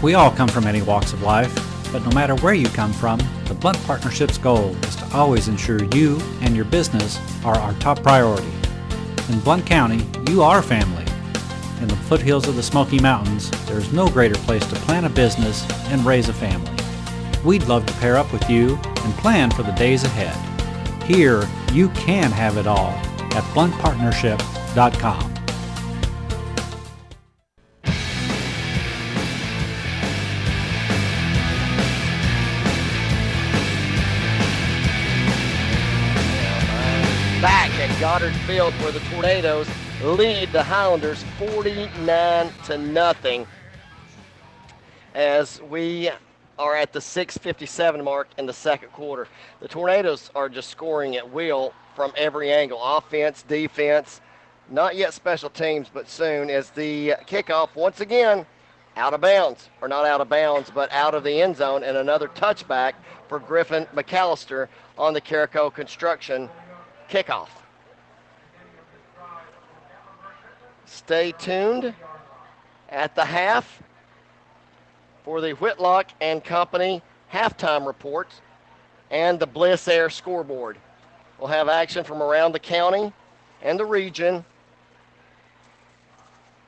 [0.02, 1.54] We all come from many walks of life,
[1.92, 5.84] but no matter where you come from, the Blount Partnership's goal is to always ensure
[5.94, 8.52] you and your business are our top priority.
[9.30, 11.06] In Blount County, you are family.
[11.82, 15.10] In the foothills of the Smoky Mountains, there is no greater place to plan a
[15.10, 16.72] business and raise a family.
[17.46, 20.36] We'd love to pair up with you and plan for the days ahead.
[21.04, 22.90] Here, you can have it all
[23.34, 25.31] at blountpartnership.com.
[38.02, 39.70] Goddard Field where the Tornadoes
[40.04, 43.46] lead the Highlanders 49 to nothing
[45.14, 46.10] as we
[46.58, 49.28] are at the 657 mark in the second quarter.
[49.60, 54.20] The Tornadoes are just scoring at will from every angle, offense, defense,
[54.72, 58.48] not yet special teams, but soon as the kickoff once again
[58.98, 61.96] out of bounds, or not out of bounds, but out of the end zone, and
[61.96, 62.94] another touchback
[63.30, 66.50] for Griffin McAllister on the Carico Construction
[67.08, 67.61] kickoff.
[70.92, 71.94] Stay tuned
[72.90, 73.82] at the half
[75.24, 77.02] for the Whitlock and Company
[77.32, 78.42] halftime reports
[79.10, 80.78] and the Bliss Air scoreboard.
[81.40, 83.14] We'll have action from around the county
[83.62, 84.44] and the region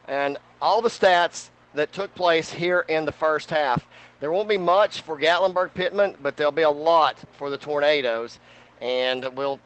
[0.07, 3.85] and all the stats that took place here in the first half.
[4.21, 8.39] There won't be much for Gatlinburg Pittman, but there'll be a lot for the Tornadoes.
[8.79, 9.59] And we'll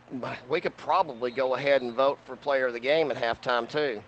[0.49, 4.01] we could probably go ahead and vote for player of the game at halftime too.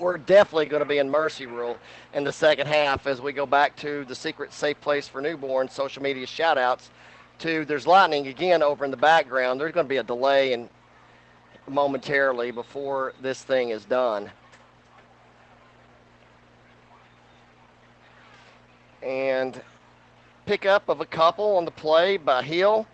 [0.00, 1.76] We're definitely going to be in mercy rule
[2.14, 5.68] in the second half as we go back to the secret safe place for newborn
[5.68, 6.90] social media shout outs
[7.40, 9.60] to there's lightning again over in the background.
[9.60, 10.68] There's going to be a delay and
[11.68, 14.30] momentarily before this thing is done.
[19.02, 19.60] And
[20.46, 22.86] pickup of a couple on the play by Hill.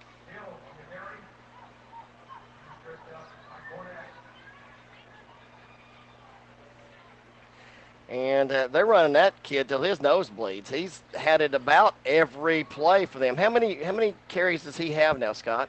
[8.08, 10.70] And uh, they're running that kid till his nose bleeds.
[10.70, 13.36] He's had it about every play for them.
[13.36, 15.68] How many how many carries does he have now, Scott?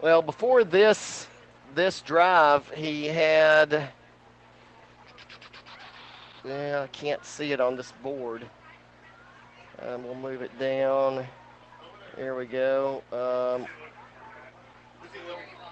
[0.00, 1.26] Well, before this
[1.74, 3.90] this drive, he had.
[6.44, 8.48] Yeah, I can't see it on this board.
[9.82, 11.26] Um, we'll move it down.
[12.16, 13.02] There we go.
[13.12, 13.66] Um,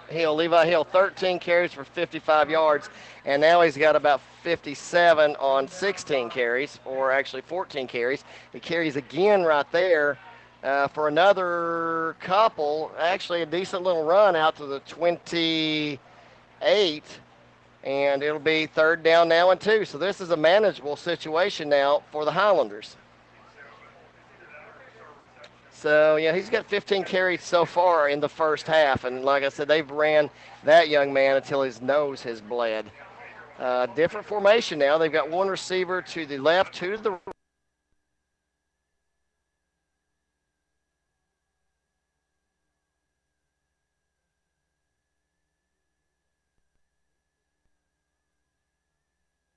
[0.09, 2.89] Hill, Levi Hill, 13 carries for 55 yards,
[3.25, 8.23] and now he's got about 57 on 16 carries, or actually 14 carries.
[8.53, 10.17] He carries again right there
[10.63, 15.99] uh, for another couple, actually a decent little run out to the 28,
[17.83, 19.85] and it'll be third down now and two.
[19.85, 22.95] So this is a manageable situation now for the Highlanders.
[25.79, 29.49] So yeah, he's got 15 carries so far in the first half, and like I
[29.49, 30.27] said, they've ran
[30.63, 32.89] that young man until his nose has bled.
[33.59, 34.97] Uh, different formation now.
[34.97, 37.19] They've got one receiver to the left, two to the right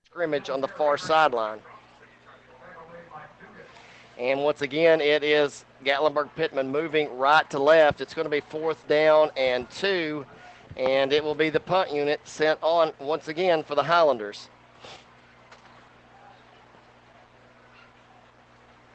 [0.05, 1.61] scrimmage on the far sideline.
[4.21, 8.03] And once again, it is Gatlinburg Pittman moving right to left.
[8.03, 10.27] It's going to be fourth down and two,
[10.77, 14.51] and it will be the punt unit sent on once again for the Highlanders.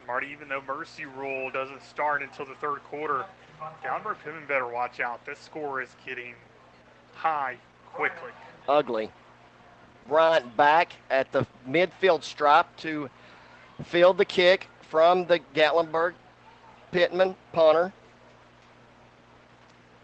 [0.06, 3.26] Marty, even though Mercy Rule doesn't start until the third quarter,
[3.84, 5.26] Gatlinburg Pittman better watch out.
[5.26, 6.36] This score is getting
[7.16, 7.58] high
[7.92, 8.30] quickly.
[8.70, 9.10] Ugly.
[10.08, 13.10] Bryant back at the midfield stripe to
[13.84, 16.14] field the kick from the Gatlinburg
[16.94, 17.92] Pittman punter.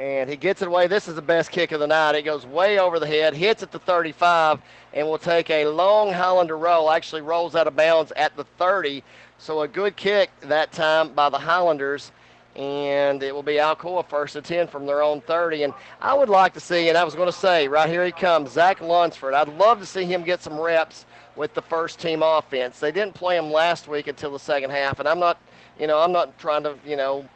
[0.01, 0.87] And he gets it away.
[0.87, 2.15] This is the best kick of the night.
[2.15, 4.59] It goes way over the head, hits at the 35,
[4.93, 6.91] and will take a long Highlander roll.
[6.91, 9.01] Actually rolls out of bounds at the 30.
[9.37, 12.11] So a good kick that time by the Highlanders
[12.57, 15.63] and it will be Alcoa first and 10 from their own 30.
[15.63, 18.11] And I would like to see, and I was going to say, right here he
[18.11, 19.33] comes, Zach Lunsford.
[19.33, 21.05] I'd love to see him get some reps
[21.41, 22.79] with the first team offense.
[22.79, 25.41] They didn't play him last week until the second half, and I'm not,
[25.79, 27.27] you know, I'm not trying to, you know,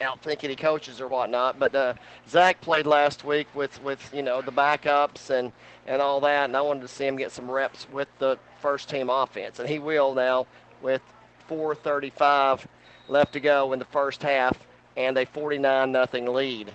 [0.00, 1.60] outthink any coaches or whatnot.
[1.60, 1.94] But uh,
[2.28, 5.52] Zach played last week with, with you know, the backups and
[5.86, 8.88] and all that, and I wanted to see him get some reps with the first
[8.90, 10.48] team offense, and he will now
[10.80, 11.02] with
[11.48, 12.66] 4:35
[13.06, 14.58] left to go in the first half
[14.96, 16.74] and a 49 nothing lead.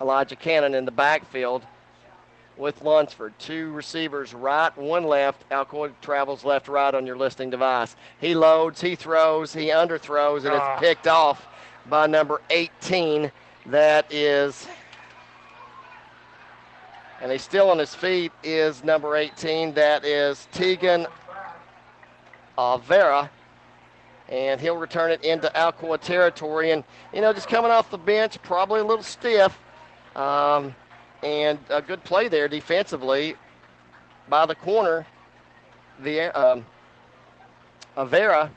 [0.00, 1.62] Elijah Cannon in the backfield
[2.56, 3.32] with Lunsford.
[3.38, 5.48] Two receivers right, one left.
[5.50, 7.96] Alcoa travels left right on your listing device.
[8.20, 10.78] He loads, he throws, he underthrows, and it's Ah.
[10.78, 11.46] picked off
[11.86, 13.30] by number 18.
[13.66, 14.66] That is,
[17.20, 19.72] and he's still on his feet, is number 18.
[19.74, 21.06] That is Tegan
[22.58, 23.30] Avera
[24.28, 26.70] and he'll return it into Alcoa territory.
[26.70, 29.58] And you know, just coming off the bench, probably a little stiff,
[30.16, 30.74] um,
[31.24, 33.34] and a good play there defensively
[34.28, 35.06] by the corner,
[36.00, 36.64] the um,
[37.96, 38.50] Avera,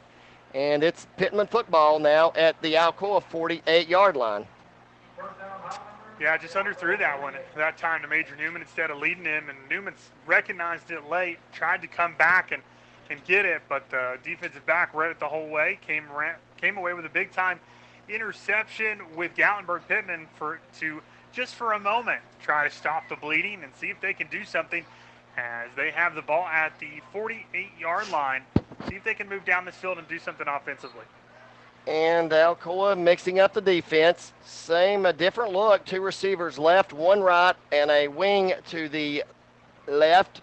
[0.53, 4.45] and it's Pittman football now at the Alcoa 48-yard line.
[6.19, 9.57] Yeah, just underthrew that one that time to Major Newman instead of leading him, and
[9.69, 12.61] Newman's recognized it late, tried to come back and,
[13.10, 16.76] and get it, but the defensive back read it the whole way, came ra- came
[16.76, 17.60] away with a big time
[18.10, 21.02] interception with Gatlinburg Pittman for to
[21.38, 24.43] just for a moment try to stop the bleeding and see if they can do
[24.43, 24.84] something
[25.38, 28.41] as they have the ball at the 48 yard line.
[28.89, 31.03] See if they can move down this field and do something offensively.
[31.85, 34.34] And Alcoa mixing up the defense.
[34.43, 35.85] Same, a different look.
[35.85, 39.23] Two receivers left, one right, and a wing to the
[39.88, 40.41] left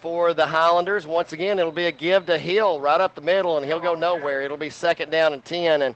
[0.00, 1.06] for the Highlanders.
[1.06, 3.94] Once again, it'll be a give to Hill right up the middle, and he'll go
[3.94, 4.40] nowhere.
[4.40, 5.82] It'll be second down and 10.
[5.82, 5.94] And,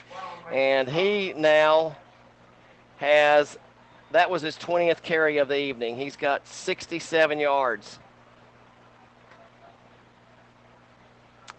[0.53, 1.97] and he now
[2.99, 3.59] has,
[4.13, 5.97] that was his 20th carry of the evening.
[5.97, 7.99] He's got 67 yards.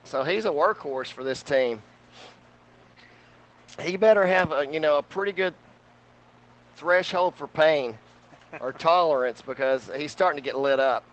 [0.03, 1.81] So he's a workhorse for this team
[3.81, 5.53] he better have a you know a pretty good
[6.75, 7.97] threshold for pain
[8.59, 11.03] or tolerance because he's starting to get lit up.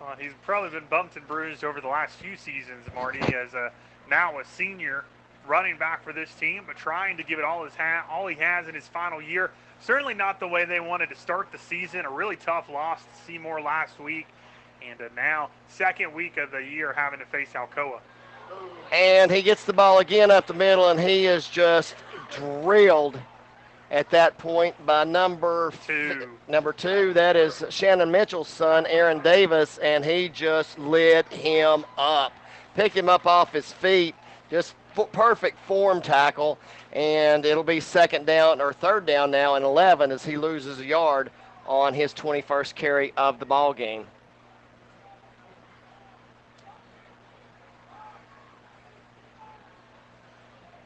[0.00, 3.72] Uh, he's probably been bumped and bruised over the last few seasons, Marty, as a
[4.10, 5.04] now a senior
[5.46, 8.36] running back for this team, but trying to give it all his ha- all he
[8.36, 9.50] has in his final year.
[9.80, 12.04] Certainly not the way they wanted to start the season.
[12.04, 14.26] A really tough loss to Seymour last week,
[14.88, 18.00] and uh, now second week of the year having to face Alcoa.
[18.92, 21.96] And he gets the ball again up the middle, and he is just
[22.30, 23.18] drilled
[23.90, 26.28] at that point by number two.
[26.48, 32.32] Number two, that is Shannon Mitchell's son, Aaron Davis, and he just lit him up.
[32.74, 34.14] Pick him up off his feet,
[34.50, 34.74] just
[35.12, 36.58] perfect form tackle,
[36.92, 40.84] and it'll be second down or third down now and 11 as he loses a
[40.84, 41.30] yard
[41.66, 44.06] on his 21st carry of the ball game.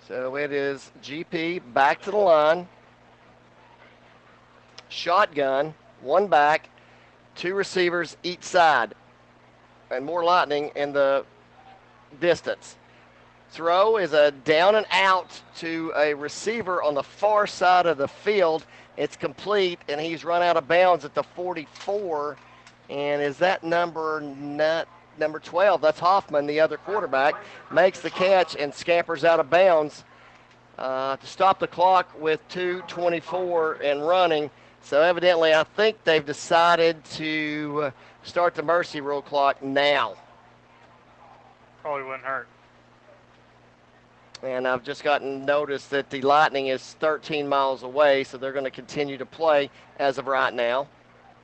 [0.06, 2.66] So it is GP back to the line.
[4.88, 6.70] Shotgun, one back,
[7.34, 8.94] two receivers each side,
[9.90, 11.26] and more lightning in the
[12.20, 12.76] distance.
[13.50, 18.08] Throw is a down and out to a receiver on the far side of the
[18.08, 18.66] field.
[18.96, 22.36] It's complete, and he's run out of bounds at the 44.
[22.90, 24.86] And is that number not
[25.18, 25.80] number 12?
[25.80, 27.34] That's Hoffman, the other quarterback,
[27.72, 30.04] makes the catch and scampers out of bounds
[30.78, 34.50] uh, to stop the clock with 2:24 and running.
[34.82, 37.90] So evidently, I think they've decided to uh,
[38.22, 40.14] start the mercy rule clock now.
[41.82, 42.46] Probably wouldn't hurt.
[44.42, 48.64] And I've just gotten notice that the Lightning is 13 miles away, so they're going
[48.64, 50.86] to continue to play as of right now.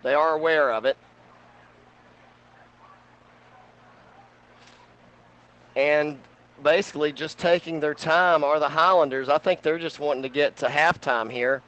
[0.03, 0.97] They are aware of it.
[5.75, 6.19] And
[6.63, 9.29] basically just taking their time are the Highlanders.
[9.29, 11.63] I think they're just wanting to get to halftime here.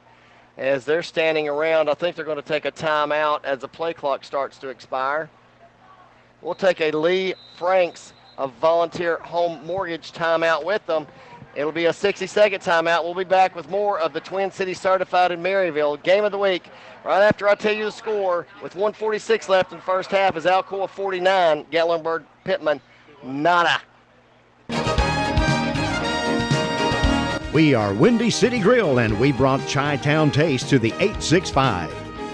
[0.57, 3.93] As they're standing around, I think they're going to take a timeout as the play
[3.93, 5.29] clock starts to expire.
[6.41, 11.07] We'll take a Lee Franks of Volunteer Home Mortgage timeout with them.
[11.55, 13.03] It'll be a 60 second timeout.
[13.03, 16.37] We'll be back with more of the Twin Cities Certified in Maryville game of the
[16.37, 16.69] week
[17.03, 18.45] right after I tell you the score.
[18.61, 22.79] With 146 left in the first half, is Alcoa 49, Gatlinburg Pittman
[23.23, 23.81] nada.
[27.53, 31.91] We are Windy City Grill and we brought Chi Town Taste to the 865.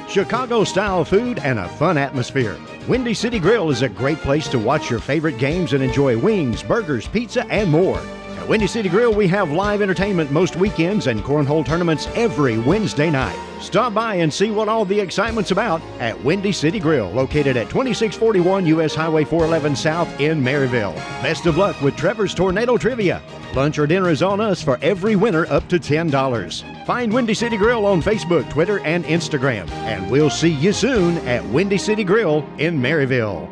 [0.09, 2.57] Chicago style food and a fun atmosphere.
[2.85, 6.61] Windy City Grill is a great place to watch your favorite games and enjoy wings,
[6.61, 8.01] burgers, pizza, and more.
[8.43, 13.09] At Windy City Grill, we have live entertainment most weekends and cornhole tournaments every Wednesday
[13.09, 13.39] night.
[13.61, 17.69] Stop by and see what all the excitement's about at Windy City Grill, located at
[17.69, 20.93] 2641 US Highway 411 South in Maryville.
[21.23, 23.21] Best of luck with Trevor's Tornado Trivia.
[23.55, 26.85] Lunch or dinner is on us for every winner up to $10.
[26.85, 29.69] Find Windy City Grill on Facebook, Twitter, and Instagram.
[29.85, 33.49] And we'll see you soon at Windy City Grill in Maryville.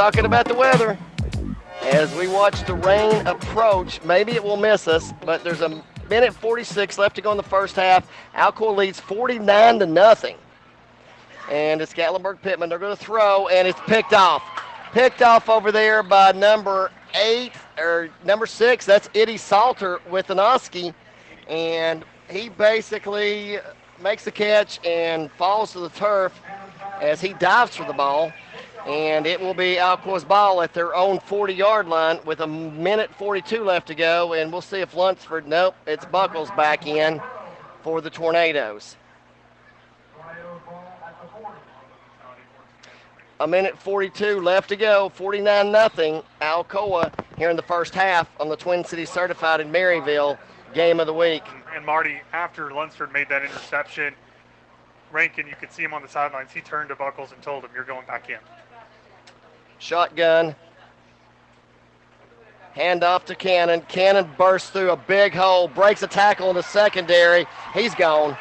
[0.00, 0.96] Talking about the weather.
[1.82, 6.32] As we watch the rain approach, maybe it will miss us, but there's a minute
[6.32, 8.10] 46 left to go in the first half.
[8.34, 10.38] Alcoa leads 49 to nothing.
[11.50, 12.70] And it's Gatlinburg Pittman.
[12.70, 14.42] They're going to throw, and it's picked off.
[14.92, 18.86] Picked off over there by number eight or number six.
[18.86, 20.94] That's Eddie Salter with an Oski.
[21.46, 23.58] And he basically
[24.02, 26.40] makes the catch and falls to the turf
[27.02, 28.32] as he dives for the ball.
[28.86, 33.14] And it will be Alcoa's ball at their own 40 yard line with a minute
[33.14, 34.32] 42 left to go.
[34.32, 37.20] And we'll see if Lunsford, nope, it's Buckles back in
[37.82, 38.96] for the Tornadoes.
[43.40, 46.22] A minute 42 left to go, 49 nothing.
[46.42, 50.38] Alcoa here in the first half on the Twin Cities Certified in Maryville
[50.74, 51.42] game of the week.
[51.74, 54.14] And Marty, after Lunsford made that interception,
[55.10, 56.52] Rankin, you could see him on the sidelines.
[56.52, 58.38] He turned to Buckles and told him, "You're going back in."
[59.80, 60.54] Shotgun.
[62.74, 63.80] Hand off to Cannon.
[63.88, 67.46] Cannon bursts through a big hole, breaks a tackle in the secondary.
[67.74, 68.36] He's gone.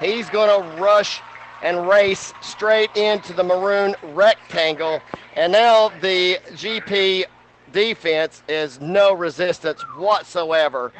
[0.00, 1.22] He's going to rush
[1.62, 5.00] and race straight into the maroon rectangle.
[5.36, 7.24] And now the GP
[7.72, 10.92] defense is no resistance whatsoever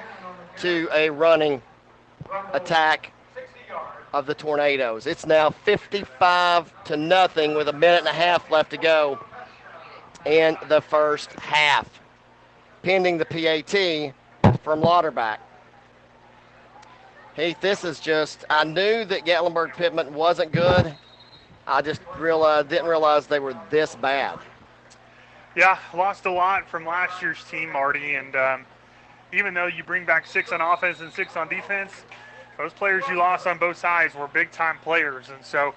[0.58, 1.60] to a running
[2.52, 3.12] attack
[4.12, 5.06] of the Tornadoes.
[5.06, 9.18] It's now 55 to nothing with a minute and a half left to go
[10.26, 11.88] in the first half,
[12.82, 14.14] pending the PAT
[14.62, 15.38] from Lauterbach.
[17.36, 20.94] Heath, this is just, I knew that Gatlinburg Pittman wasn't good.
[21.66, 24.38] I just realized, didn't realize they were this bad.
[25.56, 28.14] Yeah, lost a lot from last year's team, Marty.
[28.14, 28.66] And um,
[29.32, 31.92] even though you bring back six on offense and six on defense,
[32.58, 35.30] those players you lost on both sides were big time players.
[35.30, 35.74] And so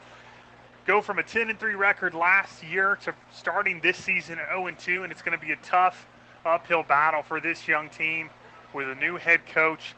[0.88, 4.68] go from a 10 and 3 record last year to starting this season at 0
[4.68, 6.08] and 2, and it's going to be a tough
[6.46, 8.30] uphill battle for this young team
[8.74, 9.94] with a new head coach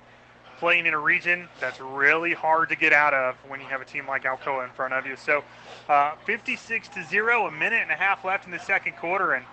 [0.58, 3.86] playing in a region that's really hard to get out of when you have a
[3.86, 5.16] team like Alcoa in front of you.
[5.16, 5.44] So,
[5.88, 9.46] uh, 56 to zero, a minute and a half left in the second quarter, and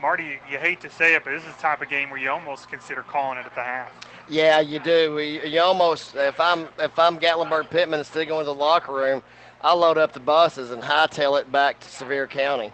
[0.00, 2.30] Marty, you hate to say it, but this is the type of game where you
[2.30, 3.90] almost consider calling it at the half.
[4.28, 5.18] Yeah, you do.
[5.18, 9.22] You, almost, if I'm if I'm Gatlinburg Pittman and still going to the locker room,
[9.66, 12.70] I'll load up the buses and hightail it back to Sevier County.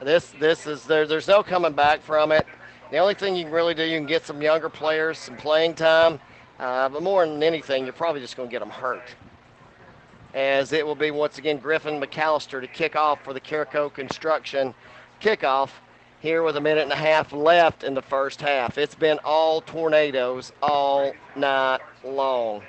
[0.00, 1.04] This this is there.
[1.04, 2.46] There's no coming back from it.
[2.92, 5.74] The only thing you can really do, you can get some younger players some playing
[5.74, 6.20] time,
[6.60, 9.16] Uh, but more than anything, you're probably just going to get them hurt.
[10.32, 14.74] As it will be once again Griffin McAllister to kick off for the Carico Construction
[15.20, 15.70] kickoff
[16.20, 18.78] here with a minute and a half left in the first half.
[18.78, 22.62] It's been all tornadoes all night long.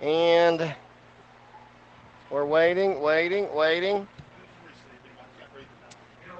[0.00, 0.74] And
[2.30, 4.06] we're waiting, waiting, waiting.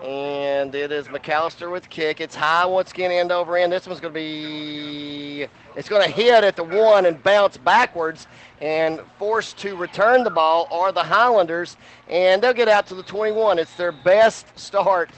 [0.03, 2.21] And it is McAllister with kick.
[2.21, 3.73] It's high once again, end over end.
[3.73, 8.27] This one's going to be, it's going to hit at the one and bounce backwards.
[8.61, 11.79] And forced to return the ball are the Highlanders.
[12.09, 13.59] And they'll get out to the 21.
[13.59, 15.11] It's their best start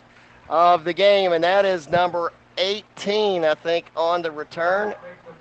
[0.49, 1.33] of the game.
[1.33, 4.95] And that is number 18, I think, on the return.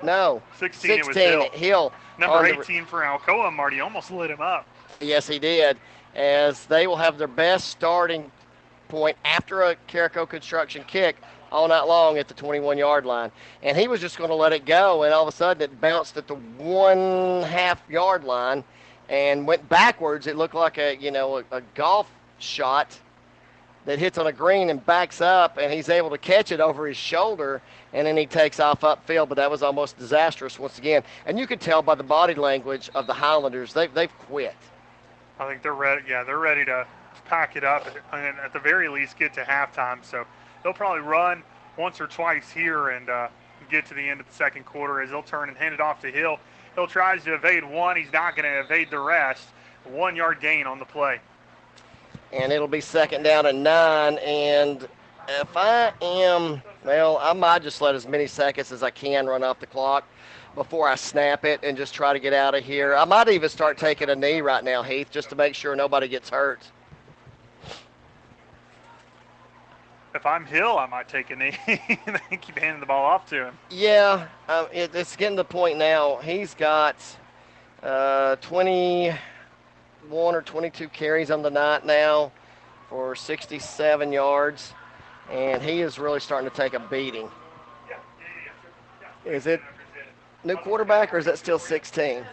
[0.03, 1.49] No, 16, 16 it was Hill.
[1.51, 3.53] Hill Number 18 for Alcoa.
[3.53, 4.65] Marty almost lit him up.
[4.99, 5.77] Yes, he did.
[6.15, 8.31] As they will have their best starting
[8.88, 11.18] point after a Carico construction kick
[11.52, 13.31] all night long at the 21 yard line.
[13.61, 15.80] And he was just going to let it go, and all of a sudden it
[15.80, 18.64] bounced at the one half yard line
[19.10, 20.27] and went backwards.
[20.27, 22.99] It looked like a you know a, a golf shot
[23.88, 26.85] that hits on a green and backs up, and he's able to catch it over
[26.88, 27.61] his shoulder,
[27.93, 29.30] and then he takes off upfield.
[29.30, 31.03] But that was almost disastrous once again.
[31.26, 34.57] And you could tell by the body language of the Highlanders, they've, they've quit.
[35.39, 36.03] I think they're ready.
[36.05, 36.85] Yeah, they're ready to
[37.27, 40.03] pack it up and at the very least get to halftime.
[40.03, 40.26] So
[40.64, 41.41] they'll probably run
[41.77, 43.30] once or twice here and uh,
[43.72, 46.01] get to the end of the second quarter as they'll turn and hand it off
[46.01, 46.39] to Hill.
[46.76, 47.95] Hill tries to evade one.
[47.95, 49.45] He's not going to evade the rest.
[49.85, 51.22] One yard gain on the play
[52.34, 54.18] and it'll be second down and nine.
[54.19, 54.88] And
[55.27, 59.44] if I am, well, I might just let as many seconds as I can run
[59.44, 60.06] off the clock
[60.56, 62.95] before I snap it and just try to get out of here.
[62.95, 66.07] I might even start taking a knee right now, Heath, just to make sure nobody
[66.07, 66.61] gets hurt.
[70.15, 71.56] If I'm Hill, I might take a knee
[72.07, 73.57] and keep handing the ball off to him.
[73.69, 76.18] Yeah, um, it, it's getting to the point now.
[76.18, 76.95] He's got
[77.84, 79.14] uh, 20
[80.07, 82.31] 21 or 22 carries on the night now
[82.89, 84.73] for 67 yards,
[85.29, 87.29] and he is really starting to take a beating.
[89.25, 89.61] Is it
[90.45, 92.23] new quarterback or is that still 16?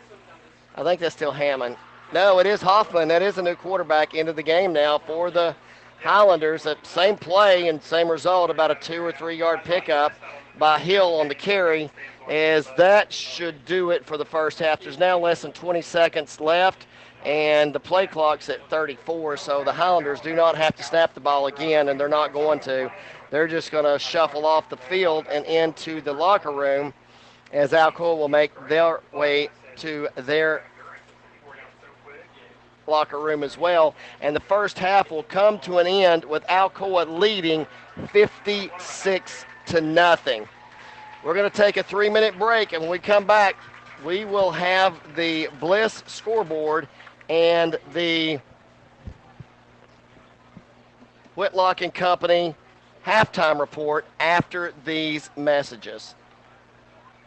[0.76, 1.76] I think that's still Hammond.
[2.12, 3.08] No, it is Hoffman.
[3.08, 5.56] That is a new quarterback into the game now for the
[6.00, 6.62] Highlanders.
[6.62, 10.12] That same play and same result, about a two or three yard pickup
[10.58, 11.90] by Hill on the carry,
[12.28, 14.80] as that should do it for the first half.
[14.80, 16.86] There's now less than 20 seconds left
[17.24, 21.20] and the play clock's at 34, so the Highlanders do not have to snap the
[21.20, 22.92] ball again, and they're not going to.
[23.30, 26.92] They're just going to shuffle off the field and into the locker room
[27.52, 30.64] as Alcoa will make their way to their
[32.86, 33.94] locker room as well.
[34.20, 37.66] And the first half will come to an end with Alcoa leading
[38.12, 40.46] 56 to nothing.
[41.24, 43.56] We're going to take a three minute break, and when we come back,
[44.04, 46.86] we will have the Bliss scoreboard
[47.28, 48.40] and the
[51.34, 52.54] Whitlock and Company
[53.04, 56.14] halftime report after these messages.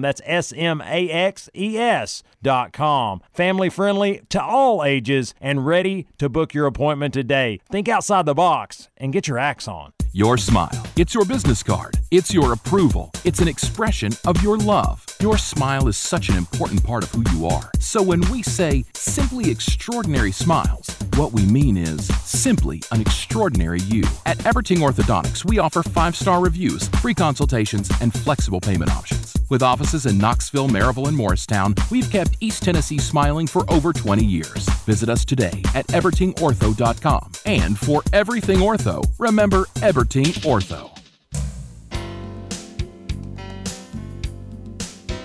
[0.00, 3.20] That's S M A X E S dot com.
[3.32, 7.60] Family friendly to all ages and ready to book your appointment today.
[7.70, 9.92] Think outside the box and get your axe on.
[10.12, 10.70] Your smile.
[10.96, 11.94] It's your business card.
[12.10, 13.12] It's your approval.
[13.24, 15.06] It's an expression of your love.
[15.20, 17.70] Your smile is such an important part of who you are.
[17.78, 24.02] So when we say simply extraordinary smiles, what we mean is simply an extraordinary you.
[24.26, 29.36] At Everting Orthodontics, we offer five star reviews, free consultations, and flexible payment options.
[29.48, 34.24] With offices in Knoxville, Maryville, and Morristown, we've kept East Tennessee smiling for over 20
[34.24, 34.68] years.
[34.86, 37.32] Visit us today at evertingortho.com.
[37.46, 40.90] And for everything ortho, remember Everting Ortho.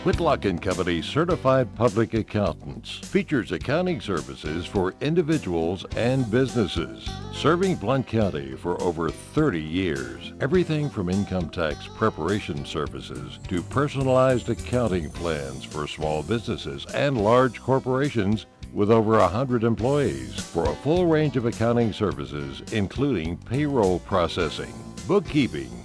[0.03, 7.10] Whitlock Company Certified Public Accountants features accounting services for individuals and businesses.
[7.34, 10.34] Serving Blount County for over 30 years.
[10.41, 17.60] Everything from income tax preparation services to personalized accounting plans for small businesses and large
[17.60, 18.45] corporations
[18.76, 24.73] with over 100 employees for a full range of accounting services, including payroll processing,
[25.07, 25.85] bookkeeping,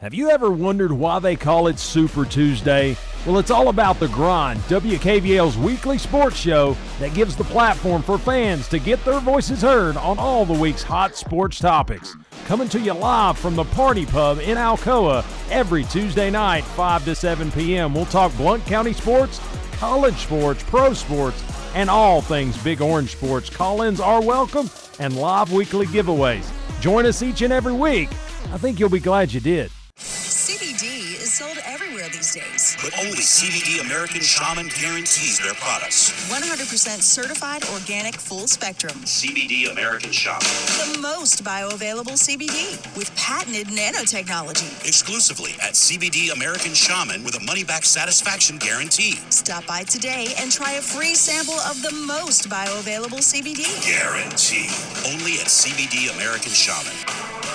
[0.00, 2.98] Have you ever wondered why they call it Super Tuesday?
[3.24, 8.18] Well, it's all about the grind, WKVL's weekly sports show that gives the platform for
[8.18, 12.14] fans to get their voices heard on all the week's hot sports topics.
[12.44, 17.14] Coming to you live from the Party Pub in Alcoa every Tuesday night, 5 to
[17.14, 17.94] 7 p.m.
[17.94, 19.40] We'll talk Blount County sports,
[19.78, 21.42] college sports, pro sports,
[21.74, 23.48] and all things Big Orange sports.
[23.48, 24.68] Call ins are welcome
[24.98, 26.46] and live weekly giveaways.
[26.82, 28.10] Join us each and every week.
[28.52, 29.70] I think you'll be glad you did.
[29.98, 32.55] CBD is sold everywhere these days.
[32.86, 36.12] But only CBD American Shaman guarantees their products.
[36.30, 38.92] 100% certified organic full spectrum.
[39.02, 40.38] CBD American Shaman.
[40.38, 44.86] The most bioavailable CBD with patented nanotechnology.
[44.86, 49.18] Exclusively at CBD American Shaman with a money back satisfaction guarantee.
[49.30, 53.66] Stop by today and try a free sample of the most bioavailable CBD.
[53.82, 54.70] Guarantee.
[55.10, 56.94] Only at CBD American Shaman.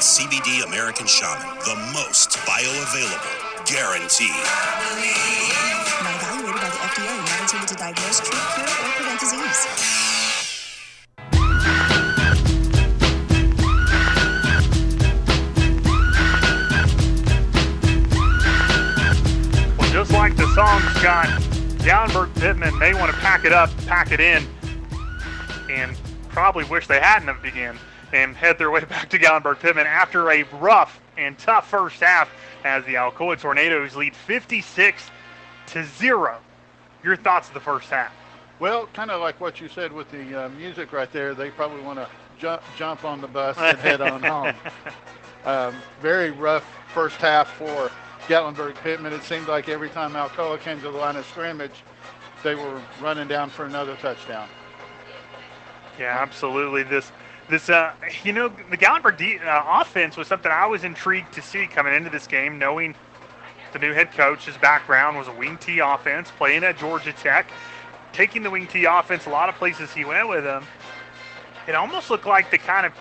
[0.03, 1.47] CBD American Shaman.
[1.63, 3.50] The most bioavailable.
[3.71, 4.27] Guarantee.
[4.27, 9.65] Not evaluated by the FDA, not intended to diagnose, treat, cure, or prevent disease.
[19.77, 21.27] Well, just like the song, Scott,
[21.79, 24.45] Downberg Pittman may want to pack it up, pack it in,
[25.69, 27.79] and probably wish they hadn't have begun
[28.11, 32.29] and head their way back to Gatlinburg Pittman after a rough and tough first half
[32.63, 35.09] as the Alcoa Tornadoes lead 56
[35.67, 36.39] to 0.
[37.03, 38.13] Your thoughts of the first half?
[38.59, 41.81] Well, kind of like what you said with the uh, music right there, they probably
[41.81, 42.07] want to
[42.37, 44.53] jump jump on the bus and head on home.
[45.45, 47.91] Um, very rough first half for
[48.27, 49.13] Gatlinburg Pittman.
[49.13, 51.83] It seemed like every time Alcoa came to the line of scrimmage,
[52.43, 54.47] they were running down for another touchdown.
[55.99, 56.83] Yeah, absolutely.
[56.83, 57.11] This,
[57.51, 57.91] this, uh,
[58.23, 61.93] you know, the Gatlinburg de- uh, offense was something I was intrigued to see coming
[61.93, 62.95] into this game, knowing
[63.73, 67.51] the new head coach, his background was a wing T offense, playing at Georgia Tech,
[68.13, 70.63] taking the wing T offense a lot of places he went with him.
[71.67, 72.93] It almost looked like they kind of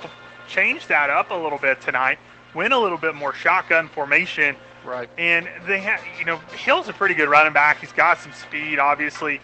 [0.48, 2.18] changed that up a little bit tonight,
[2.55, 4.56] went a little bit more shotgun formation.
[4.85, 5.09] Right.
[5.18, 7.81] And they have, you know, Hill's a pretty good running back.
[7.81, 9.40] He's got some speed, obviously.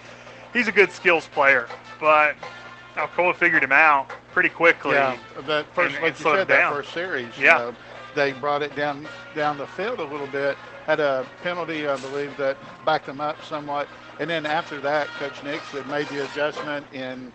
[0.52, 1.68] He's a good skills player,
[2.00, 2.34] but
[2.96, 4.94] Alcoa figured him out pretty quickly.
[4.94, 5.16] Yeah,
[5.46, 7.36] that first, and- like and you said, that first series.
[7.38, 7.58] you Yeah.
[7.58, 7.74] know,
[8.14, 10.56] they brought it down down the field a little bit.
[10.86, 13.88] Had a penalty, I believe, that backed them up somewhat.
[14.18, 16.86] And then after that, Coach Nix had made the adjustment.
[16.94, 17.32] And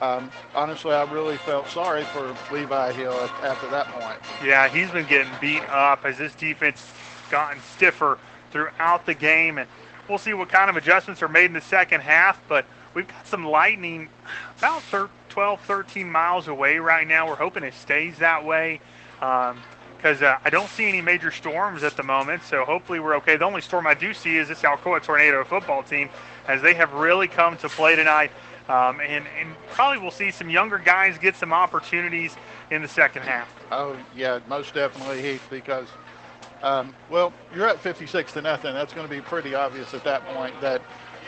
[0.00, 4.18] um, honestly, I really felt sorry for Levi Hill after that point.
[4.44, 6.84] Yeah, he's been getting beat up as this defense
[7.30, 8.18] gotten stiffer
[8.50, 9.68] throughout the game, and
[10.08, 12.40] we'll see what kind of adjustments are made in the second half.
[12.48, 12.64] But
[12.94, 14.08] we've got some lightning
[14.58, 17.28] about thir- 12, 13 miles away right now.
[17.28, 18.80] We're hoping it stays that way
[19.18, 22.44] because uh, I don't see any major storms at the moment.
[22.44, 23.36] So hopefully we're okay.
[23.36, 26.08] The only storm I do see is this Alcoa Tornado football team,
[26.46, 28.30] as they have really come to play tonight.
[28.68, 32.34] Um, and, and probably we'll see some younger guys get some opportunities
[32.70, 33.52] in the second half.
[33.70, 35.46] Oh yeah, most definitely, Heath.
[35.50, 35.88] Because
[36.62, 38.72] um, well, you're at 56 to nothing.
[38.72, 40.80] That's going to be pretty obvious at that point that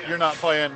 [0.09, 0.75] you're not playing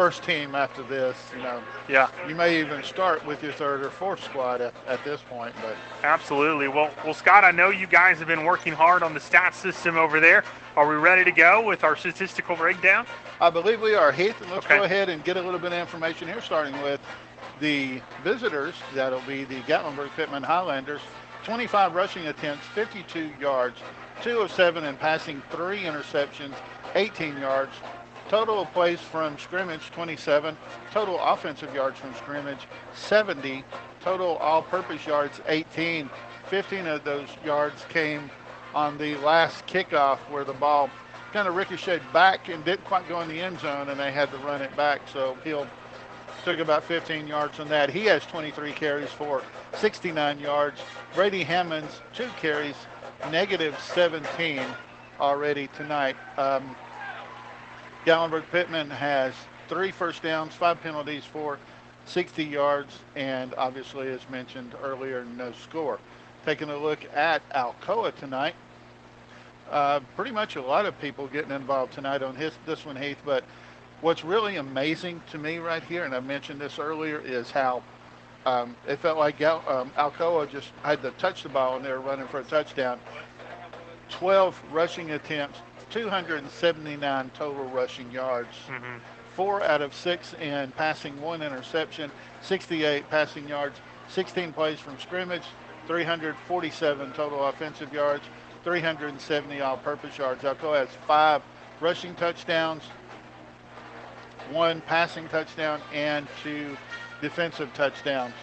[0.00, 1.14] first team after this.
[1.36, 1.62] You know.
[1.86, 2.08] Yeah.
[2.26, 5.76] You may even start with your third or fourth squad at, at this point, but
[6.02, 6.68] Absolutely.
[6.68, 9.98] Well, well, Scott, I know you guys have been working hard on the stat system
[9.98, 10.42] over there.
[10.74, 13.04] Are we ready to go with our statistical breakdown?
[13.42, 14.10] I believe we are.
[14.10, 14.78] Heath, let's Okay.
[14.78, 17.00] go ahead and get a little bit of information here, starting with
[17.60, 18.76] the visitors.
[18.94, 21.02] That'll be the Gatlinburg Pittman Highlanders.
[21.44, 23.76] 25 rushing attempts, 52 yards,
[24.22, 26.54] 2 of 7 in passing, 3 interceptions,
[26.94, 27.72] 18 yards,
[28.30, 30.56] Total plays from scrimmage 27.
[30.92, 33.64] Total offensive yards from scrimmage 70.
[34.00, 36.08] Total all-purpose yards 18.
[36.46, 38.30] 15 of those yards came
[38.72, 40.88] on the last kickoff where the ball
[41.32, 44.30] kind of ricocheted back and didn't quite go in the end zone and they had
[44.30, 45.00] to run it back.
[45.12, 45.66] So Hill
[46.44, 47.90] took about 15 yards on that.
[47.90, 49.42] He has 23 carries for
[49.80, 50.80] 69 yards.
[51.16, 52.76] Brady Hammonds, two carries,
[53.32, 54.62] negative 17
[55.18, 56.14] already tonight.
[56.38, 56.76] Um,
[58.06, 59.34] Gatlinburg Pittman has
[59.68, 61.58] three first downs, five penalties for
[62.06, 65.98] 60 yards, and obviously, as mentioned earlier, no score.
[66.46, 68.54] Taking a look at Alcoa tonight.
[69.70, 73.18] Uh, pretty much a lot of people getting involved tonight on his, this one, Heath,
[73.24, 73.44] but
[74.00, 77.82] what's really amazing to me right here, and I mentioned this earlier, is how
[78.46, 82.00] um, it felt like um, Alcoa just had to touch the ball and they were
[82.00, 82.98] running for a touchdown.
[84.08, 85.60] 12 rushing attempts,
[85.90, 88.56] 279 total rushing yards.
[88.68, 88.98] Mm-hmm.
[89.34, 92.10] Four out of six in passing, one interception,
[92.42, 95.44] 68 passing yards, 16 plays from scrimmage,
[95.86, 98.24] 347 total offensive yards,
[98.64, 100.42] 370 all-purpose yards.
[100.42, 101.42] Alcoa has five
[101.80, 102.82] rushing touchdowns,
[104.50, 106.76] one passing touchdown, and two
[107.20, 108.34] defensive touchdowns.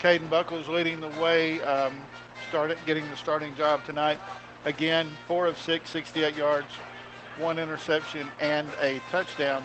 [0.00, 2.00] Caden Buckles leading the way, um,
[2.48, 4.18] started getting the starting job tonight.
[4.64, 6.68] Again, four of six, 68 yards,
[7.38, 9.64] one interception, and a touchdown.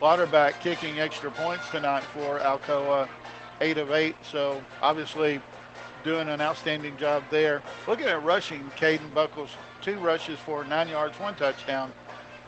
[0.00, 3.08] Lauterbach kicking extra points tonight for Alcoa,
[3.60, 4.16] eight of eight.
[4.22, 5.40] So obviously
[6.04, 7.62] doing an outstanding job there.
[7.88, 9.50] Looking at rushing, Caden Buckles,
[9.80, 11.92] two rushes for nine yards, one touchdown.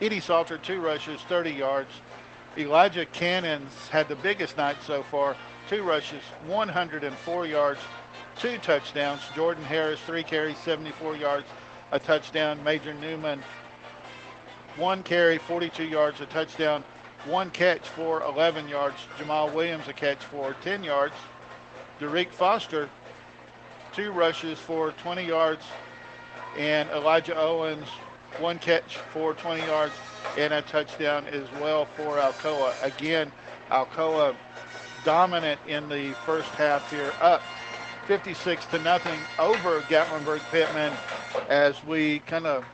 [0.01, 1.89] Edie Salter, two rushes, 30 yards.
[2.57, 5.35] Elijah Cannons had the biggest night so far,
[5.69, 7.79] two rushes, 104 yards,
[8.39, 9.21] two touchdowns.
[9.35, 11.45] Jordan Harris, three carries, 74 yards,
[11.91, 12.63] a touchdown.
[12.63, 13.43] Major Newman,
[14.77, 16.83] one carry, 42 yards, a touchdown.
[17.25, 18.95] One catch for 11 yards.
[19.17, 21.15] Jamal Williams, a catch for 10 yards.
[21.99, 22.89] Derek Foster,
[23.93, 25.65] two rushes for 20 yards.
[26.57, 27.87] And Elijah Owens,
[28.37, 29.93] one catch for 20 yards
[30.37, 32.73] and a touchdown as well for Alcoa.
[32.83, 33.31] Again,
[33.69, 34.33] Alcoa
[35.03, 37.41] dominant in the first half here, up
[38.09, 40.91] 56 to nothing over Gatlinburg Pittman
[41.47, 42.65] as we kind of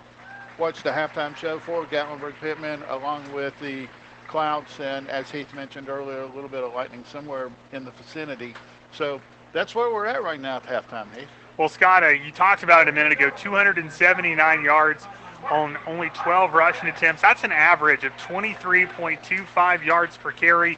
[0.57, 3.86] watched the halftime show for Gatlinburg Pittman along with the
[4.30, 8.53] clouds and as Heath mentioned earlier, a little bit of lightning somewhere in the vicinity.
[8.94, 9.20] So
[9.52, 11.28] that's where we're at right now at halftime, Heath.
[11.57, 15.06] Well, Scott, uh, you talked about it a minute ago 279 yards
[15.52, 17.22] on only 12 rushing attempts.
[17.22, 20.78] That's an average of 23.25 yards per carry.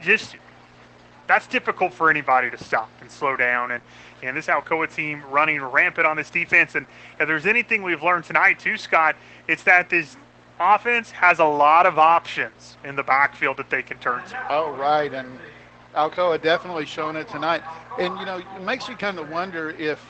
[0.00, 0.36] Just
[1.26, 3.72] that's difficult for anybody to stop and slow down.
[3.72, 3.82] And,
[4.22, 6.74] and this Alcoa team running rampant on this defense.
[6.74, 6.86] And
[7.18, 9.16] if there's anything we've learned tonight, too, Scott,
[9.48, 10.16] it's that this
[10.60, 14.46] offense has a lot of options in the backfield that they can turn to.
[14.50, 15.12] Oh, right.
[15.12, 15.38] And
[15.94, 17.62] Alcoa definitely showing it tonight.
[17.98, 20.00] And, you know, it makes you kind of wonder if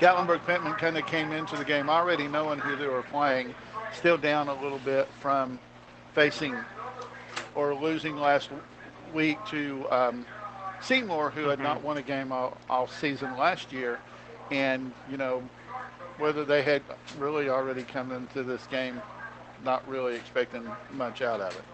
[0.00, 3.54] Gatlinburg Pittman kind of came into the game already knowing who they were playing,
[3.92, 5.58] still down a little bit from
[6.14, 6.56] facing
[7.54, 8.50] or losing last
[9.14, 10.26] week to um,
[10.82, 14.00] Seymour, who had not won a game all, all season last year.
[14.50, 15.42] And, you know,
[16.18, 16.82] whether they had
[17.18, 19.00] really already come into this game
[19.64, 21.64] not really expecting much out of it.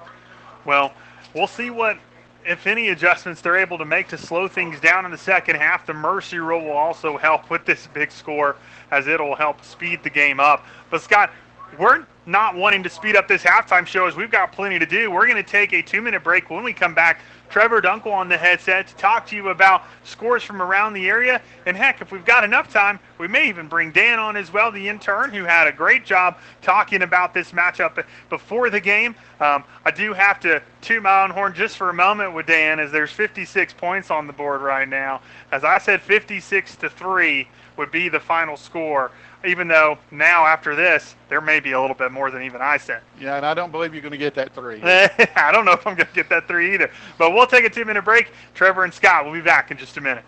[0.65, 0.93] Well,
[1.35, 1.99] we'll see what
[2.45, 5.87] if any adjustments they're able to make to slow things down in the second half,
[5.87, 8.57] the mercy rule will also help with this big score
[8.91, 10.65] as it'll help speed the game up.
[10.91, 11.31] But Scott,
[11.79, 15.11] we're not wanting to speed up this halftime show as we've got plenty to do.
[15.11, 17.20] We're going to take a two minute break when we come back.
[17.51, 21.43] Trevor Dunkel on the headset to talk to you about scores from around the area.
[21.66, 24.70] And heck, if we've got enough time, we may even bring Dan on as well,
[24.70, 29.16] the intern, who had a great job talking about this matchup before the game.
[29.40, 32.78] Um, I do have to toot my own horn just for a moment with Dan,
[32.78, 35.20] as there's 56 points on the board right now.
[35.51, 39.11] As I said, 56 to 3 would be the final score
[39.45, 42.77] even though now after this there may be a little bit more than even I
[42.77, 43.03] said.
[43.19, 44.81] Yeah, and I don't believe you're going to get that three.
[44.85, 46.91] I don't know if I'm going to get that three either.
[47.19, 48.31] But we'll take a two minute break.
[48.55, 50.25] Trevor and Scott will be back in just a minute.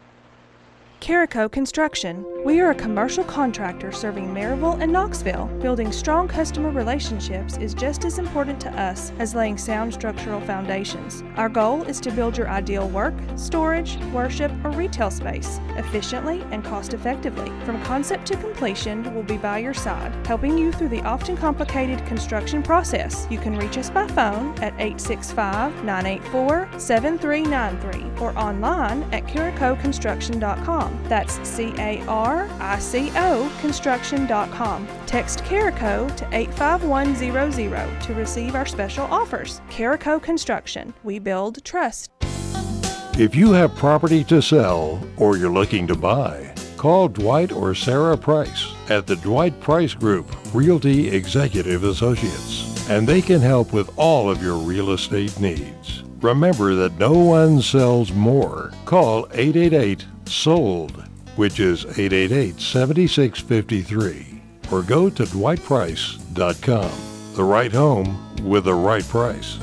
[1.02, 2.24] Carico Construction.
[2.44, 5.46] We are a commercial contractor serving Maryville and Knoxville.
[5.60, 11.24] Building strong customer relationships is just as important to us as laying sound structural foundations.
[11.36, 16.64] Our goal is to build your ideal work, storage, worship, or retail space efficiently and
[16.64, 17.50] cost effectively.
[17.64, 22.06] From concept to completion, we'll be by your side, helping you through the often complicated
[22.06, 23.26] construction process.
[23.28, 30.91] You can reach us by phone at 865 984 7393 or online at caricoconstruction.com.
[30.92, 31.08] Construction.com.
[31.08, 34.88] That's C A R I C O Construction.com.
[35.06, 39.60] Text Carico to 85100 to receive our special offers.
[39.70, 40.94] Carico Construction.
[41.02, 42.10] We build trust.
[43.18, 48.16] If you have property to sell or you're looking to buy, call Dwight or Sarah
[48.16, 54.30] Price at the Dwight Price Group, Realty Executive Associates, and they can help with all
[54.30, 56.01] of your real estate needs.
[56.22, 58.70] Remember that no one sells more.
[58.84, 61.04] Call 888 SOLD,
[61.34, 64.40] which is 888 7653,
[64.70, 66.90] or go to dwightprice.com.
[67.34, 69.58] The right home with the right price.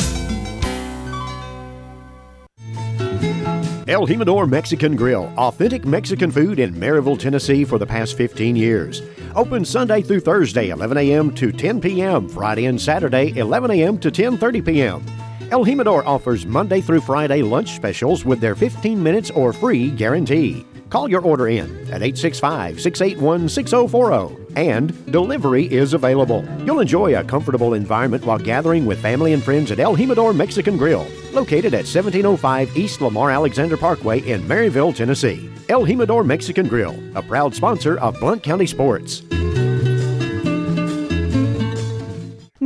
[3.88, 9.02] El Jimador Mexican Grill, authentic Mexican food in Maryville, Tennessee for the past 15 years.
[9.36, 11.34] Open Sunday through Thursday, 11 a.m.
[11.36, 13.98] to 10 p.m., Friday and Saturday, 11 a.m.
[14.00, 15.06] to 10:30 p.m.
[15.52, 20.64] El Jimador offers Monday through Friday lunch specials with their 15 minutes or free guarantee.
[20.92, 26.46] Call your order in at 865 681 6040 and delivery is available.
[26.66, 30.78] You'll enjoy a comfortable environment while gathering with family and friends at El Jimador Mexican
[30.78, 35.50] Grill, located at 1705 East Lamar Alexander Parkway in Maryville, Tennessee.
[35.70, 39.22] El Jimador Mexican Grill, a proud sponsor of Blount County Sports.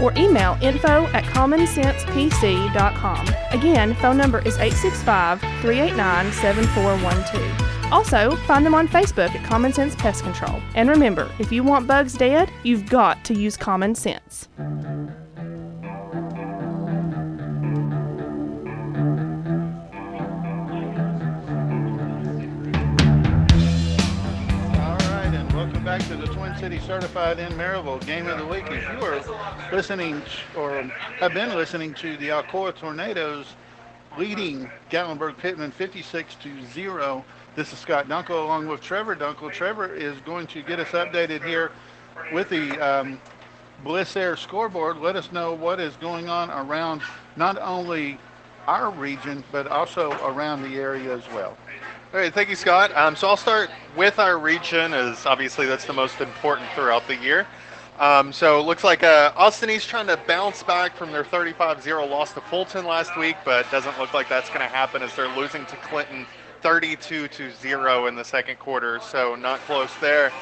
[0.00, 3.28] or email info at commonsensepc.com.
[3.50, 7.92] Again, phone number is 865 389 7412.
[7.92, 10.60] Also, find them on Facebook at Common Sense Pest Control.
[10.74, 14.48] And remember, if you want bugs dead, you've got to use common sense.
[14.58, 14.66] All
[24.96, 26.28] right, and welcome back to the
[26.60, 28.66] City Certified in Maryville Game of the Week.
[28.66, 30.20] If you are listening
[30.54, 30.82] or
[31.18, 33.54] have been listening to the Alcoa Tornadoes
[34.18, 37.24] leading Gatlinburg Pittman 56 to 0.
[37.56, 39.50] This is Scott Dunkel along with Trevor Dunkel.
[39.50, 41.72] Trevor is going to get us updated here
[42.30, 43.18] with the um,
[43.82, 44.98] Bliss Air scoreboard.
[44.98, 47.00] Let us know what is going on around
[47.36, 48.18] not only
[48.66, 51.56] our region, but also around the area as well.
[52.12, 52.90] All right, thank you, Scott.
[52.96, 57.14] Um, so I'll start with our region, as obviously that's the most important throughout the
[57.14, 57.46] year.
[58.00, 62.10] Um, so it looks like uh, Austin East trying to bounce back from their 35-0
[62.10, 65.32] loss to Fulton last week, but doesn't look like that's going to happen as they're
[65.36, 66.26] losing to Clinton
[66.64, 68.98] 32-0 in the second quarter.
[68.98, 70.32] So not close there.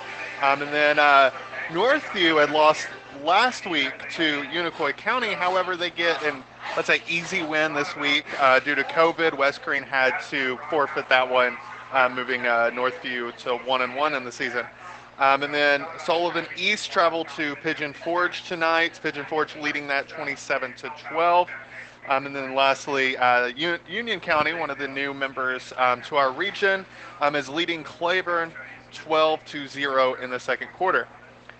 [0.40, 1.32] Um, and then uh,
[1.69, 2.89] Northview had lost
[3.23, 5.35] last week to Unicoi County.
[5.35, 6.43] However, they get an
[6.77, 9.36] let's say easy win this week uh, due to COVID.
[9.36, 11.57] West Greene had to forfeit that one,
[11.93, 14.66] uh, moving uh, Northview to one and one in the season.
[15.19, 19.01] Um, and then Sullivan East traveled to Pigeon Forge tonight.
[19.03, 21.49] Pigeon Forge leading that 27 to 12.
[22.09, 23.47] Um, and then lastly, uh,
[23.89, 26.86] Union County, one of the new members um, to our region,
[27.20, 28.53] um, is leading Claiborne
[28.93, 31.09] 12 to 0 in the second quarter.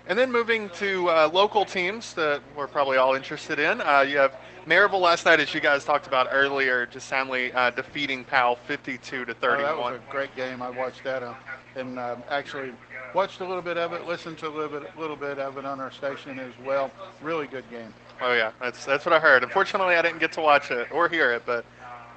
[0.07, 3.83] And then moving to uh, local teams that we're probably all interested in.
[3.83, 4.35] Uh, you have
[4.69, 9.24] Maryville last night, as you guys talked about earlier, just soundly uh, defeating Powell 52
[9.24, 9.65] to Oh, 31.
[9.65, 10.61] that was a great game.
[10.61, 11.32] I watched that uh,
[11.74, 12.73] and uh, actually
[13.15, 15.65] watched a little bit of it, listened to a little bit, little bit of it
[15.65, 16.90] on our station as well.
[17.23, 17.95] Really good game.
[18.20, 19.43] Oh yeah, that's that's what I heard.
[19.43, 21.65] Unfortunately, I didn't get to watch it or hear it, but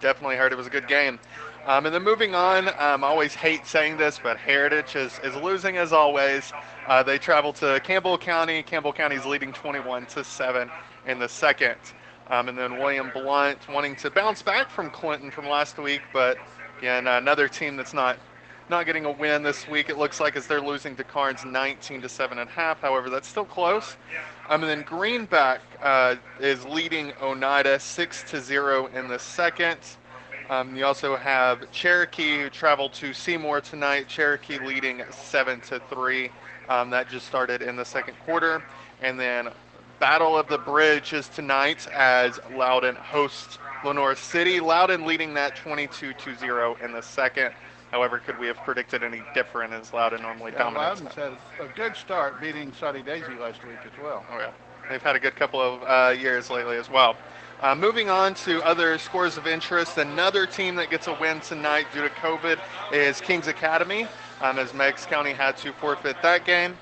[0.02, 1.20] definitely heard it was a good game.
[1.68, 5.36] Um, and then moving on, um, I always hate saying this, but Heritage is, is
[5.36, 6.52] losing as always.
[6.88, 8.64] Uh, they travel to Campbell County.
[8.64, 10.72] Campbell County is leading 21 to seven
[11.06, 11.76] in the second.
[12.32, 16.38] Um, and then William Blount wanting to bounce back from Clinton from last week, but
[16.80, 18.18] again, another team that's not
[18.70, 19.90] not getting a win this week.
[19.90, 22.80] It looks like as they're losing to Karns 19 to seven and a half.
[22.80, 23.98] However, that's still close.
[24.48, 29.78] Um, and then Greenback uh, is leading Oneida six to zero in the second.
[30.50, 34.08] Um, you also have Cherokee who traveled to Seymour tonight.
[34.08, 36.30] Cherokee leading seven to three.
[36.70, 38.64] Um, that just started in the second quarter.
[39.02, 39.50] And then
[40.02, 44.60] Battle of the Bridge is tonight as Loudon hosts Lenoir City.
[44.60, 47.54] Loudon leading that 22 to 0 in the second.
[47.92, 51.02] However, could we have predicted any different as Loudon normally Yeah, dominates?
[51.02, 54.26] Loudon's had a good start beating Soddy Daisy last week as well.
[54.32, 54.50] Oh, yeah.
[54.90, 57.16] They've had a good couple of uh, years lately as well.
[57.62, 61.86] Uh, moving on to other scores of interest, another team that gets a win tonight
[61.94, 62.58] due to COVID
[62.92, 64.08] is Kings Academy,
[64.42, 66.76] um, as Meigs County had to forfeit that game.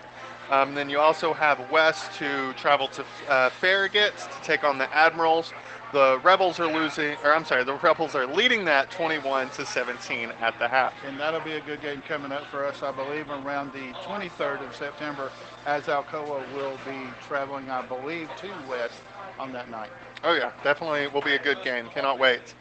[0.50, 4.92] Um, then you also have West to travel to uh, Farragut to take on the
[4.94, 5.54] Admirals.
[5.92, 10.32] The Rebels are losing, or I'm sorry, the Rebels are leading that 21 to 17
[10.40, 10.94] at the half.
[11.06, 14.68] And that'll be a good game coming up for us, I believe, around the 23rd
[14.68, 15.32] of September,
[15.66, 19.02] as Alcoa will be traveling, I believe, to West
[19.40, 19.90] on that night.
[20.24, 21.90] Oh yeah, definitely will be a good game.
[21.90, 22.54] Cannot wait.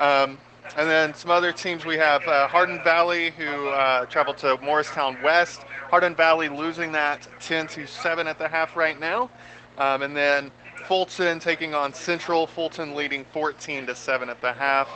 [0.00, 0.38] Um,
[0.76, 5.16] and then some other teams we have uh, Hardin Valley who uh, traveled to Morristown
[5.22, 5.62] West.
[5.90, 9.30] Hardin Valley losing that 10 to 7 at the half right now.
[9.78, 10.50] Um, and then
[10.86, 12.46] Fulton taking on Central.
[12.46, 14.88] Fulton leading 14 to 7 at the half.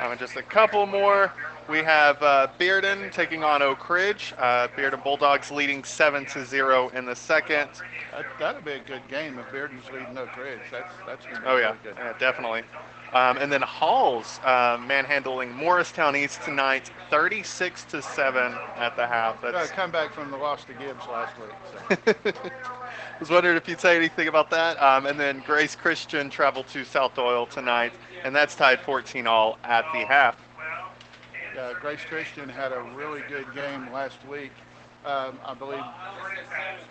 [0.00, 1.32] Um, and just a couple more.
[1.68, 4.32] We have uh, Bearden taking on Oak Ridge.
[4.38, 7.68] Uh, Bearden Bulldogs leading 7 to 0 in the second.
[8.12, 10.60] That, that'll be a good game if Bearden's leading Oak Ridge.
[10.70, 12.62] That's, that's going to be Oh, yeah, yeah definitely.
[13.12, 19.40] Um, and then Halls uh, manhandling Morristown East tonight, 36 to 7 at the half.
[19.40, 22.04] That's to come back from the loss to Gibbs last week.
[22.04, 22.32] So.
[23.18, 24.80] I was wondering if you'd say anything about that.
[24.82, 27.92] Um, and then Grace Christian traveled to South Doyle tonight,
[28.24, 30.36] and that's tied 14 all at the half.
[31.58, 34.52] Uh, Grace Christian had a really good game last week.
[35.04, 35.82] Um, I believe,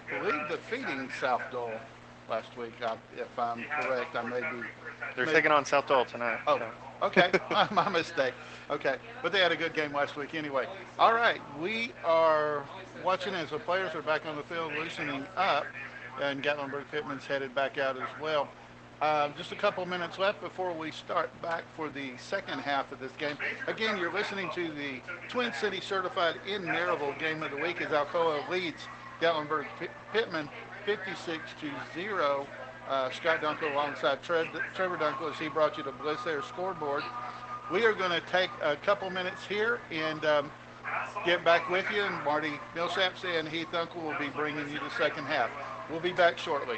[0.09, 1.79] believe defeating South Doyle
[2.29, 2.73] last week.
[2.81, 4.67] I, if I'm correct, I may be.
[5.15, 6.39] They're may- taking on South Doyle tonight.
[6.47, 6.69] Oh, so.
[7.07, 7.31] okay,
[7.71, 8.33] my, mistake.
[8.69, 10.65] Okay, but they had a good game last week anyway.
[10.99, 12.65] All right, we are
[13.03, 15.65] watching as the players are back on the field loosening up,
[16.21, 18.49] and Gatlinburg Pittman's headed back out as well.
[18.99, 22.99] Um, just a couple minutes left before we start back for the second half of
[22.99, 23.37] this game.
[23.67, 27.89] Again, you're listening to the Twin City Certified in Maryville Game of the Week as
[27.89, 28.87] Alcoa leads
[29.21, 30.49] Gatlinburg Pitt- Pittman
[30.87, 32.47] 56 to 0.
[32.87, 37.03] Uh, Scott Dunkel alongside Trev, Trevor Dunkel as he brought you the Bliss Air scoreboard.
[37.69, 40.49] We are going to take a couple minutes here and um,
[41.25, 42.03] get back with you.
[42.03, 45.49] And Marty Millsaps and Heath Uncle will be bringing you the second half.
[45.89, 46.77] We'll be back shortly.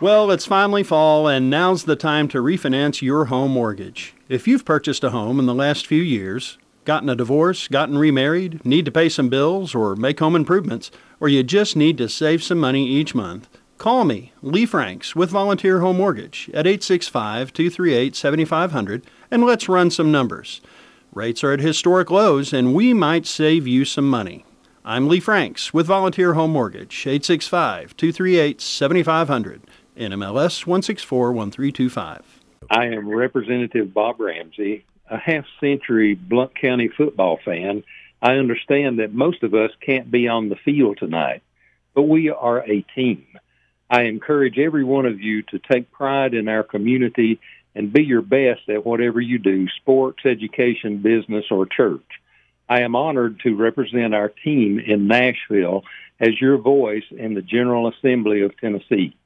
[0.00, 4.14] Well, it's finally fall, and now's the time to refinance your home mortgage.
[4.28, 8.64] If you've purchased a home in the last few years, gotten a divorce, gotten remarried,
[8.64, 10.90] need to pay some bills, or make home improvements,
[11.20, 13.46] or you just need to save some money each month,
[13.76, 19.90] call me, Lee Franks, with Volunteer Home Mortgage at 865 238 7500, and let's run
[19.90, 20.62] some numbers.
[21.12, 24.46] Rates are at historic lows, and we might save you some money.
[24.82, 29.60] I'm Lee Franks with Volunteer Home Mortgage, 865 238 7500,
[29.98, 32.40] NMLS 1641325.
[32.70, 37.84] I am Representative Bob Ramsey, a half century Blount County football fan.
[38.20, 41.42] I understand that most of us can't be on the field tonight,
[41.94, 43.26] but we are a team.
[43.90, 47.40] I encourage every one of you to take pride in our community
[47.74, 52.04] and be your best at whatever you do sports, education, business, or church.
[52.68, 55.84] I am honored to represent our team in Nashville
[56.20, 59.16] as your voice in the General Assembly of Tennessee.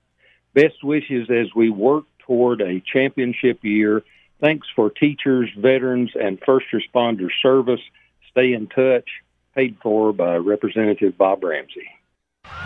[0.55, 4.03] Best wishes as we work toward a championship year.
[4.43, 7.81] Thanks for teachers, veterans, and first responders service.
[8.29, 9.09] Stay in touch.
[9.55, 11.89] Paid for by Representative Bob Ramsey.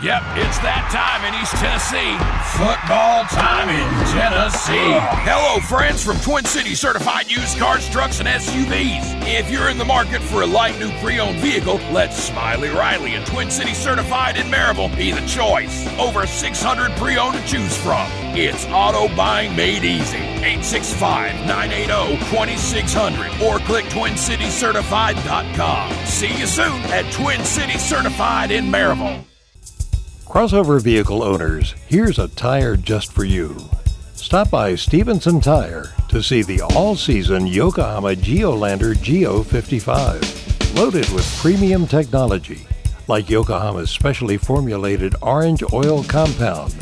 [0.01, 2.13] Yep, it's that time in East Tennessee.
[2.53, 4.93] Football time in Tennessee.
[5.25, 9.15] Hello, friends from Twin City Certified Used Cars, Trucks, and SUVs.
[9.25, 13.15] If you're in the market for a light new pre owned vehicle, let Smiley Riley
[13.15, 15.87] and Twin City Certified in Maryville be the choice.
[15.97, 18.05] Over 600 pre owned to choose from.
[18.37, 20.17] It's auto buying made easy.
[20.45, 26.05] 865 980 2600 or click TwinCityCertified.com.
[26.05, 29.23] See you soon at Twin City Certified in Maryville.
[30.29, 33.57] Crossover vehicle owners, here's a tire just for you.
[34.13, 40.75] Stop by Stevenson Tire to see the all season Yokohama Geolandar Geo 55.
[40.75, 42.67] Loaded with premium technology
[43.07, 46.73] like Yokohama's specially formulated orange oil compound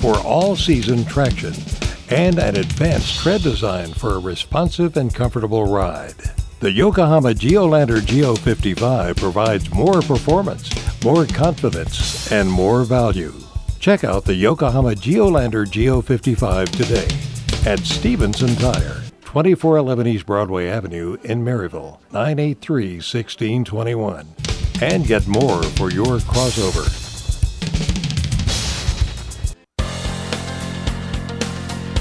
[0.00, 1.52] for all season traction
[2.08, 6.14] and an advanced tread design for a responsive and comfortable ride.
[6.64, 10.70] The Yokohama Geolandar Geo 55 provides more performance,
[11.04, 13.34] more confidence, and more value.
[13.80, 17.06] Check out the Yokohama Geolandar Geo 55 today
[17.70, 24.26] at Stevenson Tire, 2411 East Broadway Avenue in Maryville, 983 1621.
[24.80, 26.88] And get more for your crossover.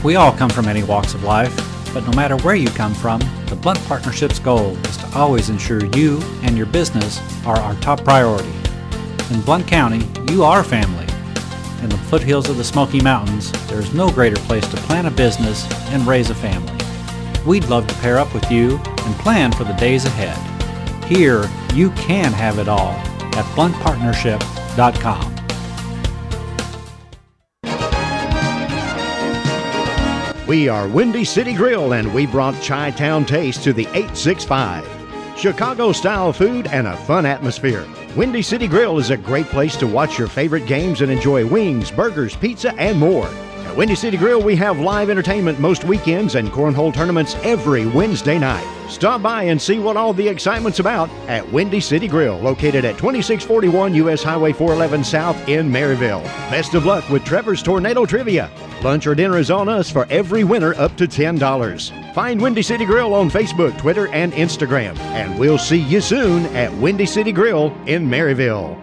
[0.06, 3.22] We all come from many walks of life, but no matter where you come from,
[3.45, 8.03] the Blount Partnership's goal is to always ensure you and your business are our top
[8.03, 8.52] priority.
[9.32, 11.06] In Blount County, you are family.
[11.84, 15.11] In the foothills of the Smoky Mountains, there is no greater place to plan a
[15.11, 16.74] business and raise a family.
[17.45, 20.38] We'd love to pair up with you and plan for the days ahead.
[21.06, 22.94] Here, you can have it all
[23.36, 25.32] at blountpartnership.com.
[30.45, 34.86] We are Windy City Grill and we brought Chi Town Taste to the 865.
[35.38, 37.88] Chicago style food and a fun atmosphere.
[38.18, 41.91] Windy City Grill is a great place to watch your favorite games and enjoy wings,
[41.91, 43.30] burgers, pizza, and more.
[43.73, 48.37] At Windy City Grill, we have live entertainment most weekends and cornhole tournaments every Wednesday
[48.37, 48.67] night.
[48.87, 52.99] Stop by and see what all the excitement's about at Windy City Grill, located at
[52.99, 56.23] 2641 US Highway 411 South in Maryville.
[56.51, 58.51] Best of luck with Trevor's Tornado Trivia.
[58.83, 62.13] Lunch or dinner is on us for every winner up to $10.
[62.13, 64.95] Find Windy City Grill on Facebook, Twitter, and Instagram.
[64.99, 68.82] And we'll see you soon at Windy City Grill in Maryville.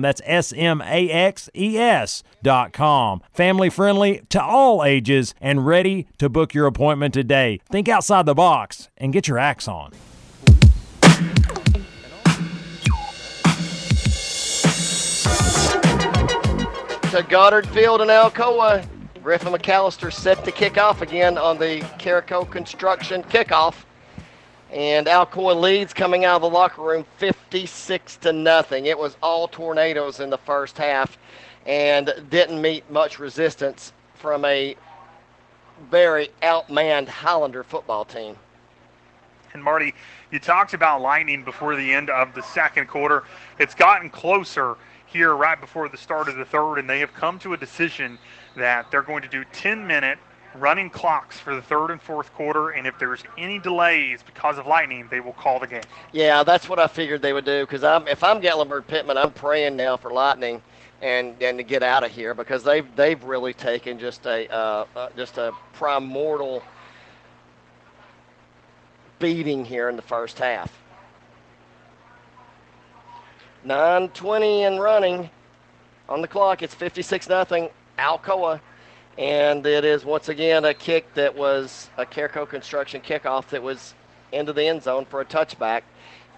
[0.01, 3.21] That's S M A X E S dot com.
[3.31, 7.59] Family friendly to all ages and ready to book your appointment today.
[7.69, 9.91] Think outside the box and get your axe on.
[17.11, 18.87] to Goddard Field in Alcoa.
[19.21, 23.83] Griffin McAllister set to kick off again on the Carico Construction kickoff.
[24.71, 28.85] And Alcoa leads coming out of the locker room 56 to nothing.
[28.85, 31.17] It was all tornadoes in the first half
[31.65, 34.75] and didn't meet much resistance from a
[35.89, 38.37] very outmanned Highlander football team.
[39.53, 39.93] And Marty,
[40.31, 43.23] you talked about lightning before the end of the second quarter.
[43.59, 47.37] It's gotten closer here right before the start of the third, and they have come
[47.39, 48.17] to a decision
[48.55, 50.17] that they're going to do 10 minute
[50.55, 54.67] running clocks for the third and fourth quarter, and if there's any delays because of
[54.67, 55.83] lightning, they will call the game.
[56.11, 57.61] Yeah, that's what I figured they would do.
[57.61, 60.61] Because I'm, if I'm Gatlinburg Pittman, I'm praying now for lightning,
[61.01, 64.85] and and to get out of here because they've they've really taken just a uh,
[64.95, 66.61] uh, just a primordial
[69.19, 70.77] beating here in the first half.
[73.65, 75.29] 9:20 and running
[76.09, 76.63] on the clock.
[76.63, 78.59] It's 56 nothing Alcoa.
[79.17, 83.93] And it is once again a kick that was a Carico construction kickoff that was
[84.31, 85.83] into the end zone for a touchback.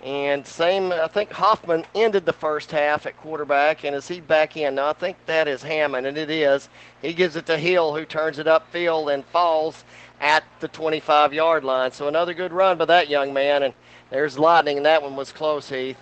[0.03, 4.57] And same, I think Hoffman ended the first half at quarterback, and is he back
[4.57, 4.75] in?
[4.75, 6.67] Now I think that is Hammond, and it is.
[7.01, 9.85] He gives it to Hill, who turns it upfield and falls
[10.19, 11.91] at the 25-yard line.
[11.93, 13.73] So another good run by that young man, and
[14.09, 15.97] there's Lightning, and that one was close, Heath.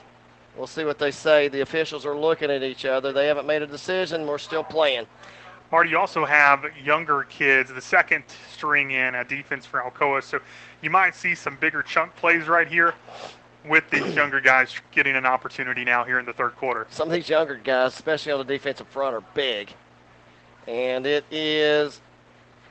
[0.57, 1.47] We'll see what they say.
[1.47, 3.11] The officials are looking at each other.
[3.13, 4.25] They haven't made a decision.
[4.25, 5.05] We're still playing.
[5.71, 10.41] Marty, you also have younger kids, the second string in a defense for Alcoa, so
[10.81, 12.93] you might see some bigger chunk plays right here
[13.65, 16.87] with these younger guys getting an opportunity now here in the third quarter.
[16.89, 19.73] Some of these younger guys, especially on the defensive front, are big.
[20.67, 22.01] And it is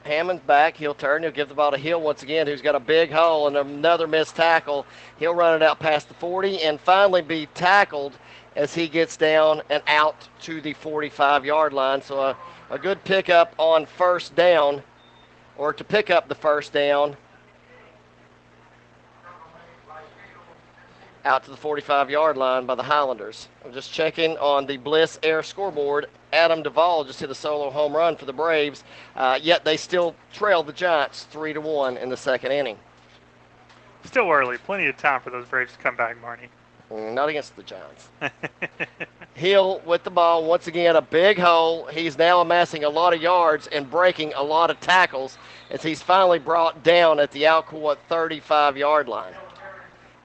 [0.04, 0.76] Hammond's back.
[0.76, 1.22] He'll turn.
[1.22, 4.06] He'll give the ball to Hill once again, who's got a big hole and another
[4.06, 4.84] missed tackle.
[5.18, 8.12] He'll run it out past the 40 and finally be tackled
[8.56, 12.02] as he gets down and out to the 45 yard line.
[12.02, 12.36] So a,
[12.70, 14.82] a good pickup on first down,
[15.58, 17.16] or to pick up the first down
[21.24, 23.48] out to the 45 yard line by the Highlanders.
[23.64, 26.06] I'm just checking on the Bliss Air scoreboard.
[26.32, 28.84] Adam Duvall just hit a solo home run for the Braves,
[29.16, 32.78] uh, yet they still trail the Giants 3 to 1 in the second inning.
[34.04, 34.56] Still early.
[34.58, 36.48] Plenty of time for those Braves to come back, Marty.
[36.90, 38.08] Mm, Not against the Giants.
[39.34, 40.44] Hill with the ball.
[40.44, 41.86] Once again, a big hole.
[41.86, 45.38] He's now amassing a lot of yards and breaking a lot of tackles
[45.70, 49.32] as he's finally brought down at the Alcoa 35 yard line.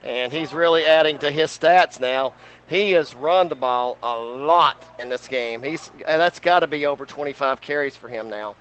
[0.02, 2.34] And he's really adding to his stats now.
[2.68, 5.62] He has run the ball a lot in this game.
[5.62, 8.56] He's and that's got to be over 25 carries for him now.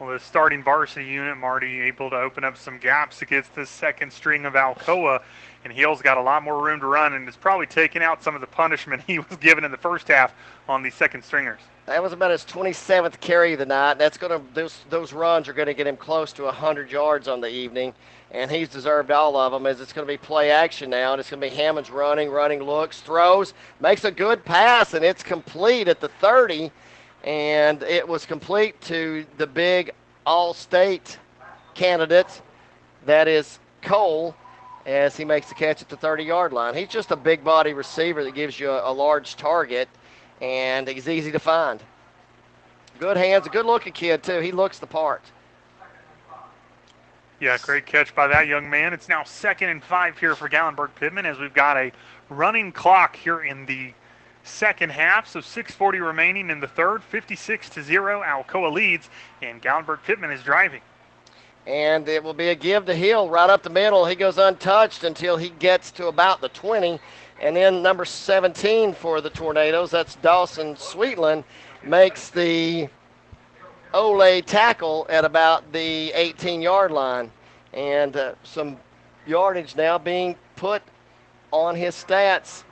[0.00, 4.12] Well, the starting varsity unit, Marty, able to open up some gaps against this second
[4.12, 5.22] string of Alcoa.
[5.64, 8.36] And Hill's got a lot more room to run and is probably taking out some
[8.36, 10.32] of the punishment he was given in the first half
[10.68, 11.58] on the second stringers.
[11.86, 13.98] That was about his 27th carry of the night.
[13.98, 17.26] That's going to those those runs are going to get him close to 100 yards
[17.26, 17.94] on the evening,
[18.30, 19.66] and he's deserved all of them.
[19.66, 22.30] As it's going to be play action now, and it's going to be Hammond's running,
[22.30, 26.70] running looks, throws, makes a good pass, and it's complete at the 30,
[27.28, 29.90] and it was complete to the big
[30.24, 31.18] All-State
[31.74, 32.40] candidate,
[33.04, 34.34] that is Cole,
[34.86, 36.74] as he makes the catch at the 30-yard line.
[36.74, 39.90] He's just a big body receiver that gives you a, a large target
[40.40, 41.82] and he's easy to find.
[42.98, 44.40] Good hands, a good looking kid, too.
[44.40, 45.22] He looks the part.
[47.40, 48.94] Yeah, great catch by that young man.
[48.94, 51.92] It's now second and five here for Gatlinburg Pittman as we've got a
[52.30, 53.92] running clock here in the
[54.48, 55.28] second half.
[55.28, 57.02] So 6:40 remaining in the third.
[57.02, 58.22] 56 to zero.
[58.22, 59.08] Alcoa leads,
[59.42, 60.80] and Gatlinburg Pittman is driving.
[61.66, 64.06] And it will be a give to Hill right up the middle.
[64.06, 66.98] He goes untouched until he gets to about the 20.
[67.40, 71.44] And then number 17 for the Tornadoes, that's Dawson Sweetland,
[71.84, 72.88] makes the
[73.94, 77.30] Ole tackle at about the 18 yard line.
[77.74, 78.78] And uh, some
[79.26, 80.82] yardage now being put
[81.52, 82.64] on his stats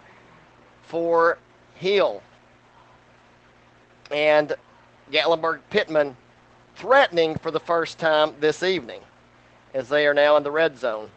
[0.83, 1.39] for
[1.77, 2.23] Hill.
[4.11, 4.55] And
[5.11, 6.17] Gatlinburg Pittman
[6.75, 9.01] threatening for the first time this evening
[9.75, 11.11] as they are now in the red zone.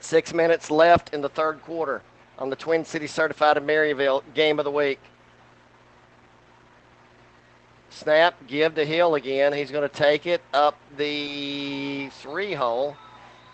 [0.00, 2.02] Six minutes left in the third quarter
[2.38, 4.98] on the Twin City Certified in Maryville game of the week.
[7.90, 9.52] Snap, give to Hill again.
[9.52, 12.96] He's going to take it up the three hole,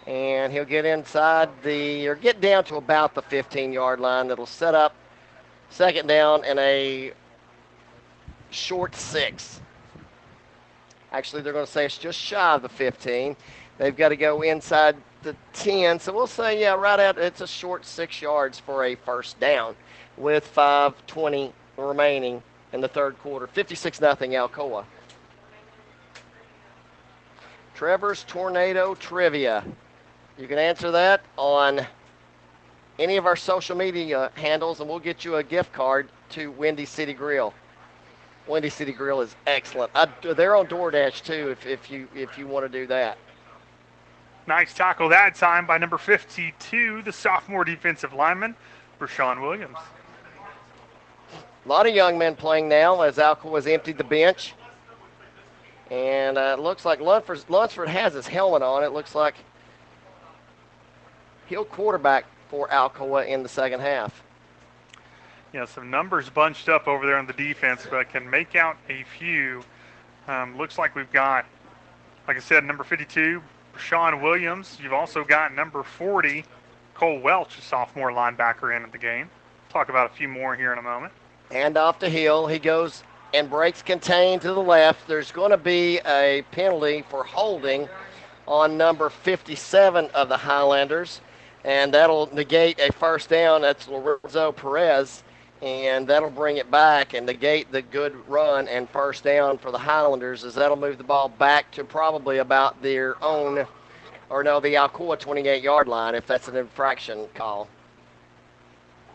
[0.08, 4.28] and he'll get inside the, or get down to about the 15 yard line.
[4.28, 4.94] That'll set up
[5.68, 7.12] second down and a
[8.48, 9.60] short six.
[11.12, 13.36] Actually, they're going to say it's just shy of the 15.
[13.76, 16.00] They've got to go inside the 10.
[16.00, 19.76] So we'll say, yeah, right out, it's a short six yards for a first down
[20.16, 23.46] with 5.20 remaining in the third quarter.
[23.46, 24.86] 56 0 Alcoa.
[27.74, 29.64] Trevor's Tornado Trivia.
[30.38, 31.84] You can answer that on
[32.98, 36.84] any of our social media handles, and we'll get you a gift card to Windy
[36.84, 37.52] City Grill.
[38.46, 39.90] Windy City Grill is excellent.
[39.96, 43.18] I, they're on DoorDash too, if, if you if you want to do that.
[44.46, 48.54] Nice tackle that time by number 52, the sophomore defensive lineman,
[49.00, 49.76] Rashawn Williams.
[51.66, 54.54] A lot of young men playing now as Alcoa has emptied the bench.
[55.90, 58.84] And uh, it looks like Lunsford, Lunsford has his helmet on.
[58.84, 59.34] It looks like
[61.48, 64.22] he'll quarterback for Alcoa in the second half.
[65.52, 68.76] Yeah, some numbers bunched up over there on the defense, but I can make out
[68.88, 69.62] a few.
[70.26, 71.46] Um, looks like we've got,
[72.26, 73.42] like I said, number 52,
[73.78, 74.78] Sean Williams.
[74.82, 76.44] You've also got number 40,
[76.94, 79.30] Cole Welch, a sophomore linebacker in at the game.
[79.70, 81.12] Talk about a few more here in a moment.
[81.50, 82.46] And off to Hill.
[82.46, 83.02] He goes
[83.32, 85.06] and breaks contained to the left.
[85.06, 87.88] There's going to be a penalty for holding
[88.46, 91.20] on number 57 of the Highlanders,
[91.64, 93.62] and that'll negate a first down.
[93.62, 95.22] That's Lorenzo Perez
[95.62, 99.78] and that'll bring it back and negate the good run and first down for the
[99.78, 103.66] Highlanders as that'll move the ball back to probably about their own,
[104.30, 107.68] or no, the Alcoa 28 yard line if that's an infraction call.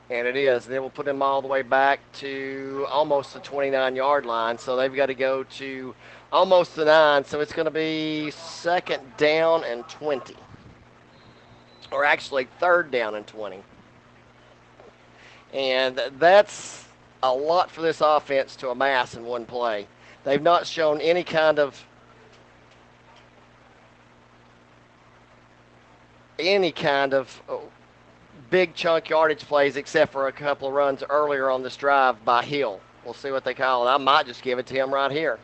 [0.09, 0.65] And it is.
[0.65, 4.57] Then we'll put them all the way back to almost the 29 yard line.
[4.57, 5.95] So they've got to go to
[6.31, 7.23] almost the nine.
[7.23, 10.35] So it's going to be second down and 20.
[11.91, 13.63] Or actually, third down and 20.
[15.53, 16.87] And that's
[17.21, 19.87] a lot for this offense to amass in one play.
[20.23, 21.85] They've not shown any kind of
[26.39, 27.61] any kind of oh,
[28.49, 32.43] big chunk yardage plays except for a couple of runs earlier on this drive by
[32.43, 32.79] Hill.
[33.05, 33.91] We'll see what they call it.
[33.91, 35.39] I might just give it to him right here.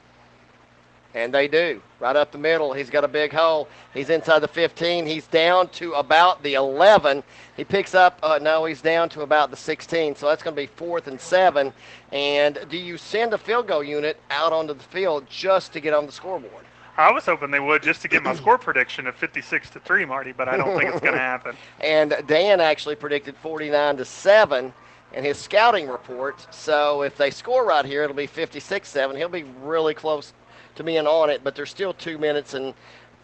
[1.16, 1.82] And they do.
[2.00, 2.72] Right up the middle.
[2.72, 3.68] He's got a big hole.
[3.94, 5.06] He's inside the 15.
[5.06, 7.24] He's down to about the 11.
[7.58, 10.16] He picks up, uh, no, he's down to about the 16.
[10.16, 11.74] So that's going to be fourth and seven.
[12.12, 15.94] And do you send a field goal unit out onto the field just to get
[15.94, 16.66] on the scoreboard?
[17.00, 20.06] I was hoping they would just to get my score prediction of 56 to 3,
[20.06, 21.56] Marty, but I don't think it's going to happen.
[21.80, 24.74] And Dan actually predicted 49 to 7
[25.14, 26.46] in his scouting report.
[26.54, 29.16] So if they score right here, it'll be 56 7.
[29.16, 30.34] He'll be really close
[30.80, 32.74] to being on it, but there's still two minutes and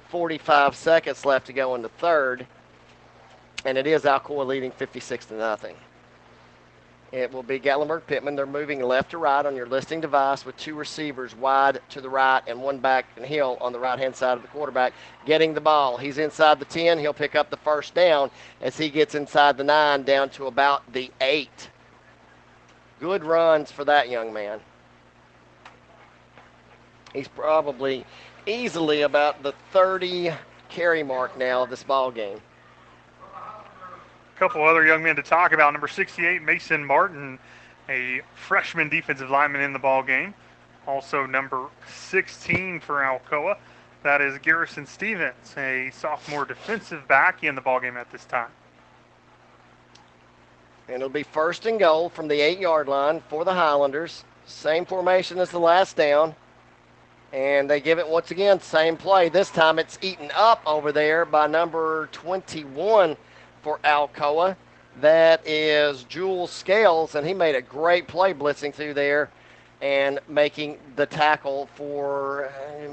[0.09, 2.45] 45 seconds left to go in the third.
[3.63, 5.77] And it is Alcoa leading 56 to nothing.
[7.13, 8.35] It will be Gatlinburg Pittman.
[8.35, 12.09] They're moving left to right on your listing device with two receivers wide to the
[12.09, 14.91] right and one back and Hill on the right hand side of the quarterback
[15.25, 15.95] getting the ball.
[15.95, 16.99] He's inside the 10.
[16.99, 20.91] He'll pick up the first down as he gets inside the 9 down to about
[20.91, 21.69] the 8.
[22.99, 24.59] Good runs for that young man.
[27.15, 28.05] He's probably
[28.45, 30.31] easily about the 30
[30.67, 32.41] carry mark now of this ball game.
[33.33, 35.71] A couple other young men to talk about.
[35.71, 37.39] Number 68, Mason Martin,
[37.87, 40.33] a freshman defensive lineman in the ball game.
[40.85, 43.57] Also number 16 for Alcoa.
[44.03, 48.51] That is Garrison Stevens, a sophomore defensive back in the ball game at this time.
[50.87, 54.25] And it'll be first and goal from the eight yard line for the Highlanders.
[54.45, 56.35] Same formation as the last down.
[57.35, 59.27] And they give it once again, same play.
[59.27, 63.17] This time it's eaten up over there by number 21
[63.61, 64.55] for Alcoa.
[65.01, 69.29] That is Jules Scales, and he made a great play blitzing through there
[69.81, 72.49] and making the tackle for,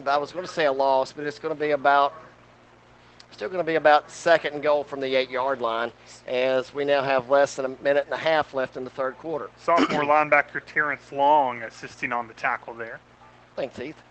[0.09, 2.12] I was going to say a loss, but it's going to be about,
[3.31, 5.93] still going to be about second and goal from the eight yard line
[6.27, 9.16] as we now have less than a minute and a half left in the third
[9.19, 9.51] quarter.
[9.56, 12.98] Sophomore linebacker Terrence Long assisting on the tackle there.
[13.55, 14.02] Thanks, Heath.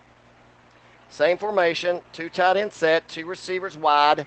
[1.12, 4.26] Same formation, two tight end set, two receivers wide,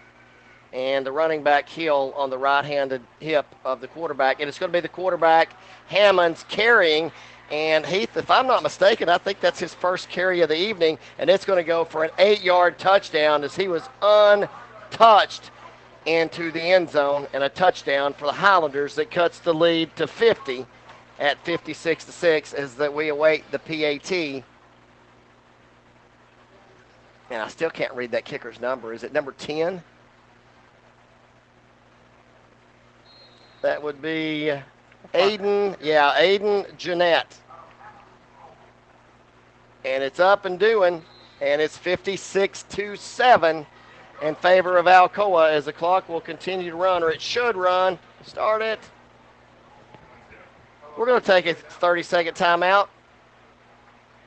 [0.71, 4.39] and the running back heel on the right handed hip of the quarterback.
[4.39, 5.55] And it's going to be the quarterback,
[5.87, 7.11] Hammonds, carrying.
[7.49, 10.99] And Heath, if I'm not mistaken, I think that's his first carry of the evening,
[11.17, 15.49] and it's going to go for an eight yard touchdown as he was untouched
[16.05, 20.05] into the end zone and a touchdown for the Highlanders that cuts the lead to
[20.05, 20.67] 50
[21.17, 24.43] at 56 to 6 as that we await the PAT
[27.29, 28.93] and I still can't read that kicker's number.
[28.93, 29.81] Is it number 10?
[33.61, 34.53] That would be
[35.13, 35.75] Aiden.
[35.81, 37.35] Yeah, Aiden Jeanette.
[39.83, 41.03] And it's up and doing,
[41.41, 43.65] and it's 56 to 7
[44.21, 47.99] in favor of Alcoa as the clock will continue to run, or it should run.
[48.23, 48.79] Start it.
[50.97, 52.87] We're going to take a 30 second timeout.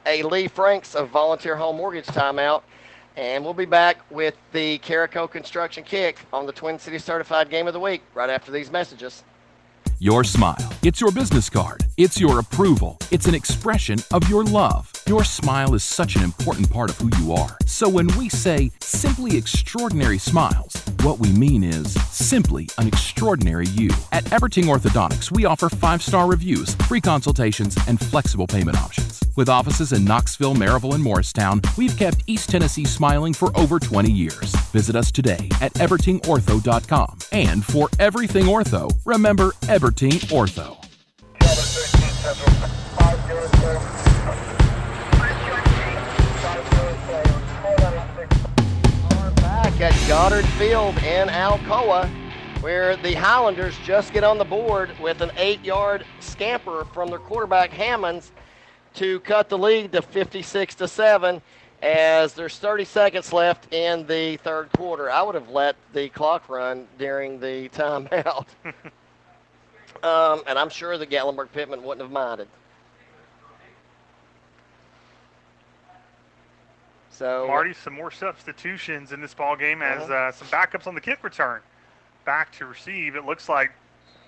[0.06, 2.62] A Lee Franks of Volunteer Home Mortgage timeout.
[3.18, 7.66] And we'll be back with the Carico Construction Kick on the Twin Cities Certified Game
[7.66, 9.24] of the Week right after these messages.
[9.98, 10.72] Your smile.
[10.84, 11.84] It's your business card.
[11.96, 12.96] It's your approval.
[13.10, 14.92] It's an expression of your love.
[15.08, 17.58] Your smile is such an important part of who you are.
[17.66, 23.90] So when we say simply extraordinary smiles, what we mean is simply an extraordinary you.
[24.12, 29.22] At Everting Orthodontics, we offer five star reviews, free consultations, and flexible payment options.
[29.36, 34.10] With offices in Knoxville, Maryville, and Morristown, we've kept East Tennessee smiling for over 20
[34.10, 34.54] years.
[34.72, 37.18] Visit us today at evertingortho.com.
[37.32, 40.76] And for everything ortho, remember Everting Ortho.
[49.78, 52.10] Back at Goddard Field in Alcoa,
[52.60, 57.20] where the Highlanders just get on the board with an eight yard scamper from their
[57.20, 58.32] quarterback Hammonds
[58.94, 61.40] to cut the lead to 56 to 7
[61.80, 65.12] as there's 30 seconds left in the third quarter.
[65.12, 68.46] I would have let the clock run during the timeout.
[70.02, 72.48] um, and I'm sure the Gatlinburg Pittman wouldn't have minded.
[77.18, 81.00] So Marty, some more substitutions in this ball game as uh, some backups on the
[81.00, 81.60] kick return.
[82.24, 83.16] Back to receive.
[83.16, 83.72] It looks like,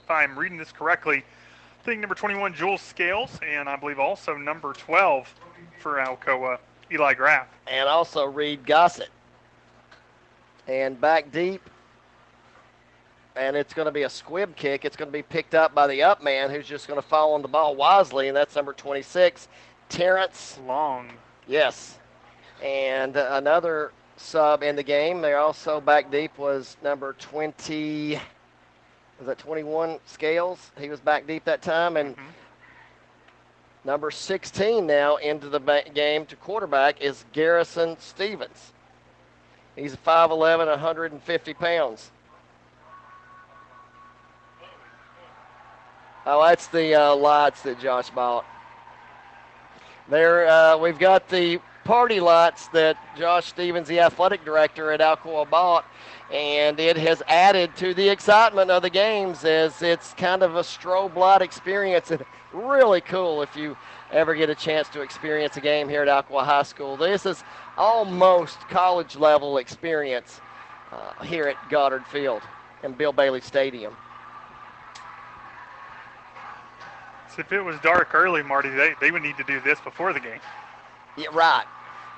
[0.03, 4.37] if I'm reading this correctly, I think number 21 Jules Scales, and I believe also
[4.37, 5.33] number 12
[5.79, 6.59] for Alcoa,
[6.91, 7.47] Eli Graff.
[7.71, 9.11] and also Reed Gossett.
[10.67, 11.63] And back deep.
[13.37, 14.85] And it's going to be a squib kick.
[14.85, 17.35] It's going to be picked up by the up man who's just going to fall
[17.35, 19.47] on the ball wisely, and that's number 26,
[19.89, 21.09] Terrence Long.
[21.47, 22.00] Yes.
[22.63, 25.21] And another sub in the game.
[25.21, 28.21] They're also back deep was number 20.
[29.19, 30.71] Was that 21 Scales?
[30.79, 31.97] He was back deep that time.
[31.97, 32.15] And
[33.85, 35.61] number 16 now into the
[35.95, 38.73] game to quarterback is Garrison Stevens.
[39.77, 42.11] He's 5'11, 150 pounds.
[46.27, 48.45] Oh, that's the uh, lights that Josh bought.
[50.09, 55.51] There, uh, we've got the party lights that Josh Stevens, the athletic director at Alcoa,
[55.51, 55.85] bought,
[56.33, 60.61] and it has added to the excitement of the games as it's kind of a
[60.61, 63.77] strobe light experience and really cool if you
[64.13, 66.97] ever get a chance to experience a game here at Alcoa High School.
[66.97, 67.43] This is
[67.77, 70.41] almost college level experience
[70.93, 72.43] uh, here at Goddard Field
[72.85, 73.97] and Bill Bailey Stadium.
[77.35, 80.13] So if it was dark early, Marty, they, they would need to do this before
[80.13, 80.39] the game.
[81.17, 81.65] Yeah, right.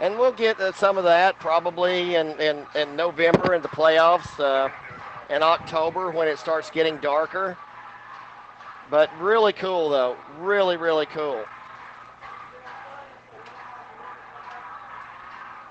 [0.02, 4.40] And we'll get uh, some of that probably in, in, in November in the playoffs,
[4.40, 4.68] uh,
[5.32, 7.56] in October when it starts getting darker.
[8.90, 10.16] But really cool, though.
[10.40, 11.44] Really, really cool.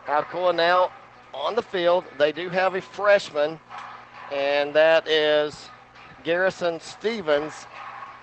[0.08, 0.94] Alcoa now
[1.34, 2.06] on the field.
[2.18, 3.60] They do have a freshman,
[4.32, 5.70] and that is
[6.24, 7.54] Garrison Stevens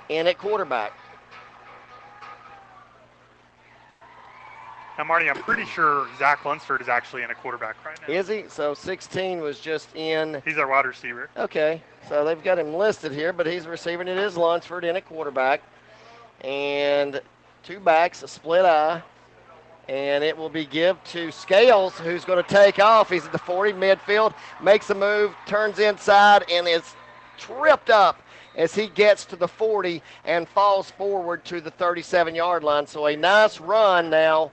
[0.09, 0.95] in at quarterback.
[4.99, 8.13] Now, Marty, I'm pretty sure Zach Lunsford is actually in a quarterback right now.
[8.13, 8.47] Is he?
[8.49, 10.43] So 16 was just in.
[10.45, 11.31] He's our wide receiver.
[11.37, 15.01] Okay, so they've got him listed here, but he's receiving it is Lunsford in a
[15.01, 15.63] quarterback.
[16.41, 17.21] And
[17.63, 19.01] two backs, a split I,
[19.89, 23.09] and it will be give to Scales, who's going to take off.
[23.09, 26.83] He's at the 40 midfield, makes a move, turns inside, and is
[27.39, 28.21] tripped up
[28.57, 32.85] as he gets to the 40 and falls forward to the 37 yard line.
[32.89, 34.51] So a nice run now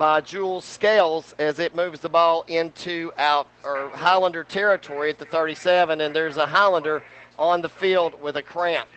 [0.00, 5.26] by Jules Scales as it moves the ball into out or Highlander territory at the
[5.26, 7.02] 37, and there's a Highlander
[7.38, 8.88] on the field with a cramp.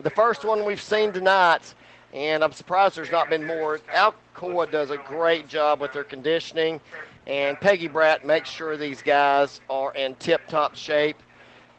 [0.00, 1.72] The first one we've seen tonight,
[2.12, 3.78] and I'm surprised there's not been more.
[3.94, 6.82] Alcoa does a great job with their conditioning,
[7.26, 11.16] and Peggy Bratt makes sure these guys are in tip-top shape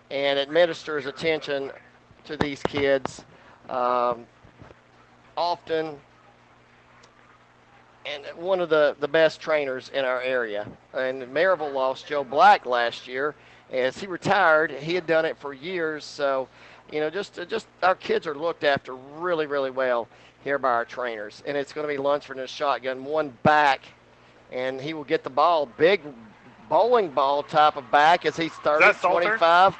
[0.09, 1.71] and administers attention
[2.23, 3.23] to these kids
[3.69, 4.25] um,
[5.37, 5.95] often
[8.05, 10.67] and one of the, the best trainers in our area.
[10.93, 13.35] And Maryville lost Joe Black last year
[13.71, 14.71] as he retired.
[14.71, 16.47] He had done it for years, so
[16.91, 20.07] you know, just just our kids are looked after really, really well
[20.43, 21.41] here by our trainers.
[21.45, 23.81] And it's going to be Lunsford in a shotgun, one back,
[24.51, 26.01] and he will get the ball, big
[26.67, 29.77] bowling ball type of back as he's 30, 25,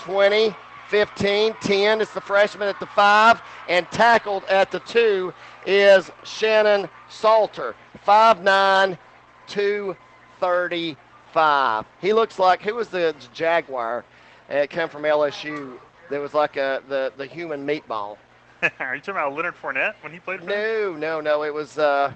[0.00, 0.56] 20,
[0.88, 2.00] 15, 10.
[2.00, 5.34] It's the freshman at the five, and tackled at the two
[5.66, 7.74] is Shannon Salter,
[8.06, 8.98] 5'9",
[9.46, 11.86] 235.
[12.00, 14.04] He looks like, who was the Jaguar?
[14.48, 15.78] It came from LSU.
[16.10, 18.16] That was like a, the, the human meatball.
[18.80, 21.44] Are you talking about Leonard Fournette when he played for No, no, no.
[21.44, 21.78] It was.
[21.78, 22.12] Uh,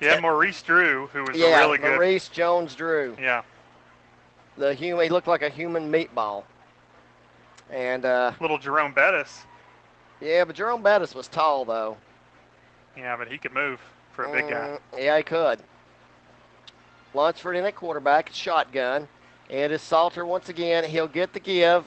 [0.00, 1.94] yeah, Maurice Drew, who was yeah, a really good.
[1.94, 3.16] Maurice Jones Drew.
[3.20, 3.42] Yeah.
[4.56, 6.42] The human, he looked like a human meatball.
[7.70, 9.42] And uh, little Jerome Bettis.
[10.20, 11.96] Yeah, but Jerome Bettis was tall though.
[12.96, 13.80] Yeah, but he could move
[14.12, 14.78] for a big guy.
[14.92, 15.60] Mm, yeah, he could.
[17.14, 19.08] Lunsford in at quarterback, shotgun.
[19.50, 20.84] And It is Salter once again.
[20.84, 21.84] He'll get the give,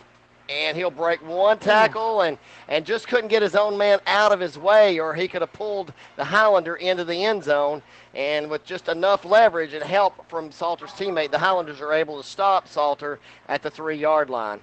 [0.50, 4.40] and he'll break one tackle and, and just couldn't get his own man out of
[4.40, 7.82] his way, or he could have pulled the Highlander into the end zone.
[8.14, 12.28] And with just enough leverage and help from Salter's teammate, the Highlanders are able to
[12.28, 13.20] stop Salter
[13.50, 14.60] at the three yard line.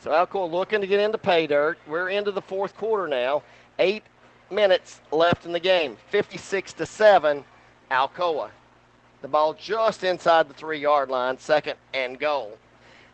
[0.00, 1.78] So Alcoa looking to get into pay dirt.
[1.86, 3.42] We're into the fourth quarter now.
[3.78, 4.02] Eight
[4.50, 5.98] minutes left in the game.
[6.08, 7.44] 56 to 7,
[7.90, 8.48] Alcoa.
[9.20, 12.56] The ball just inside the three yard line, second and goal.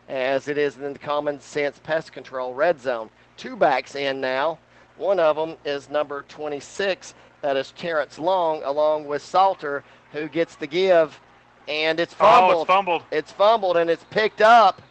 [0.07, 3.09] As it is in the common sense pest control red zone.
[3.35, 4.57] Two backs in now.
[4.95, 7.13] One of them is number 26.
[7.41, 9.83] That is Terrence Long, along with Salter,
[10.13, 11.19] who gets the give.
[11.67, 12.55] And it's fumbled.
[12.55, 13.03] Oh, it's fumbled.
[13.11, 14.81] It's fumbled, and it's picked up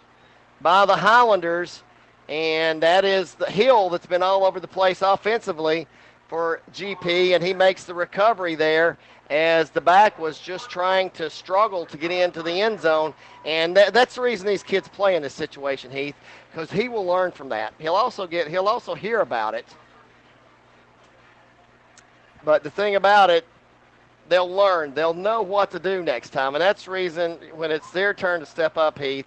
[0.60, 1.82] by the Highlanders
[2.28, 5.86] and that is the Hill that's been all over the place offensively
[6.28, 8.98] for GP, and he makes the recovery there
[9.30, 13.12] as the back was just trying to struggle to get into the end zone.
[13.44, 16.14] And that, that's the reason these kids play in this situation, Heath,
[16.50, 17.74] because he will learn from that.
[17.78, 19.66] He'll also get he'll also hear about it.
[22.44, 23.44] But the thing about it,
[24.28, 24.94] they'll learn.
[24.94, 28.40] They'll know what to do next time, and that's the reason when it's their turn
[28.40, 29.26] to step up, Heath,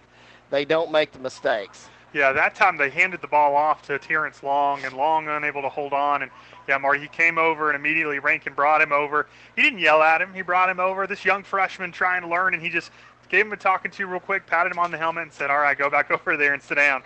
[0.50, 1.88] they don't make the mistakes.
[2.12, 5.68] Yeah, that time they handed the ball off to Terrence Long, and Long unable to
[5.68, 6.22] hold on.
[6.22, 6.30] And
[6.68, 9.28] yeah, Marty, he came over and immediately Rankin brought him over.
[9.54, 10.34] He didn't yell at him.
[10.34, 11.06] He brought him over.
[11.06, 12.90] This young freshman trying to learn, and he just
[13.28, 15.58] gave him a talking to real quick, patted him on the helmet, and said, "All
[15.58, 17.02] right, go back over there and sit down."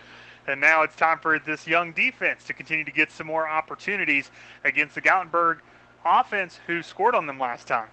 [0.47, 4.31] And now it's time for this young defense to continue to get some more opportunities
[4.65, 5.59] against the Gatlinburg
[6.05, 7.89] offense, who scored on them last time.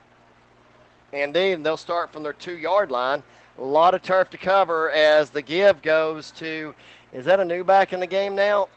[1.13, 3.23] And they'll start from their two-yard line.
[3.57, 6.73] A lot of turf to cover as the give goes to
[7.13, 8.69] is that a new back in the game now?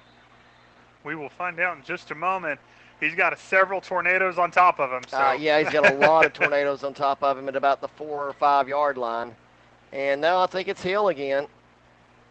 [1.05, 2.59] We will find out in just a moment.
[3.01, 5.03] He's got several tornadoes on top of him.
[5.09, 5.19] So.
[5.19, 7.89] Uh, yeah, he's got a lot of tornadoes on top of him at about the
[7.89, 9.35] four or five yard line.
[9.93, 11.47] And now I think it's Hill again.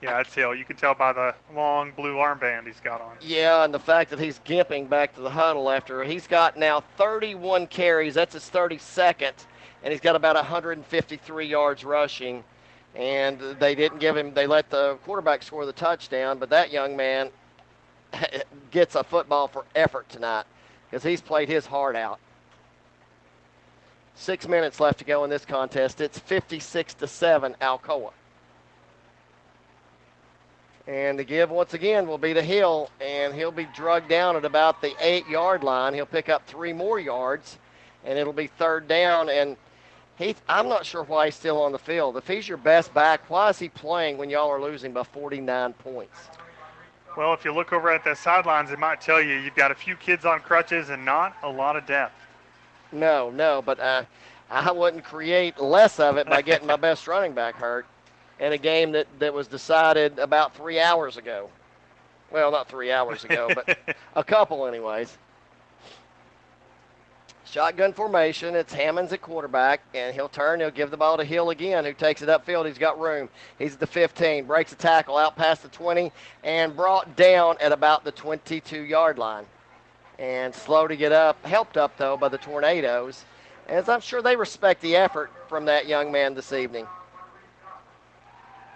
[0.01, 0.53] Yeah, it's Hill.
[0.53, 3.15] You can tell by the long blue armband he's got on.
[3.21, 6.83] Yeah, and the fact that he's gimping back to the huddle after he's got now
[6.97, 8.15] 31 carries.
[8.15, 9.31] That's his 32nd,
[9.83, 12.43] and he's got about 153 yards rushing
[12.95, 14.33] and they didn't give him.
[14.33, 17.29] They let the quarterback score the touchdown, but that young man
[18.71, 20.45] gets a football for effort tonight
[20.89, 22.19] because he's played his heart out.
[24.15, 25.99] Six minutes left to go in this contest.
[25.99, 28.11] It's 56 to seven, Alcoa.
[30.85, 34.45] And the give once again will be to Hill, and he'll be drugged down at
[34.45, 35.93] about the eight yard line.
[35.93, 37.57] He'll pick up three more yards,
[38.03, 39.29] and it'll be third down.
[39.29, 39.55] And
[40.17, 42.17] Heath, I'm not sure why he's still on the field.
[42.17, 45.73] If he's your best back, why is he playing when y'all are losing by 49
[45.73, 46.17] points?
[47.17, 49.75] Well, if you look over at the sidelines, it might tell you you've got a
[49.75, 52.15] few kids on crutches and not a lot of depth.
[52.91, 54.03] No, no, but uh,
[54.51, 57.85] I wouldn't create less of it by getting my best running back hurt
[58.39, 61.49] in a game that, that was decided about three hours ago.
[62.31, 63.77] Well, not three hours ago, but
[64.15, 65.17] a couple, anyways.
[67.53, 68.55] Shotgun formation.
[68.55, 70.59] It's Hammonds at quarterback, and he'll turn.
[70.59, 72.65] He'll give the ball to Hill again, who takes it upfield.
[72.65, 73.29] He's got room.
[73.59, 76.11] He's at the 15, breaks a tackle out past the 20,
[76.43, 79.45] and brought down at about the 22-yard line.
[80.17, 83.23] And slow to get up, helped up though by the Tornadoes,
[83.67, 86.87] as I'm sure they respect the effort from that young man this evening.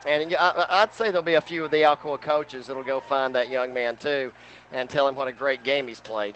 [0.06, 3.50] And I'd say there'll be a few of the Alcoa coaches that'll go find that
[3.50, 4.32] young man too,
[4.72, 6.36] and tell him what a great game he's played.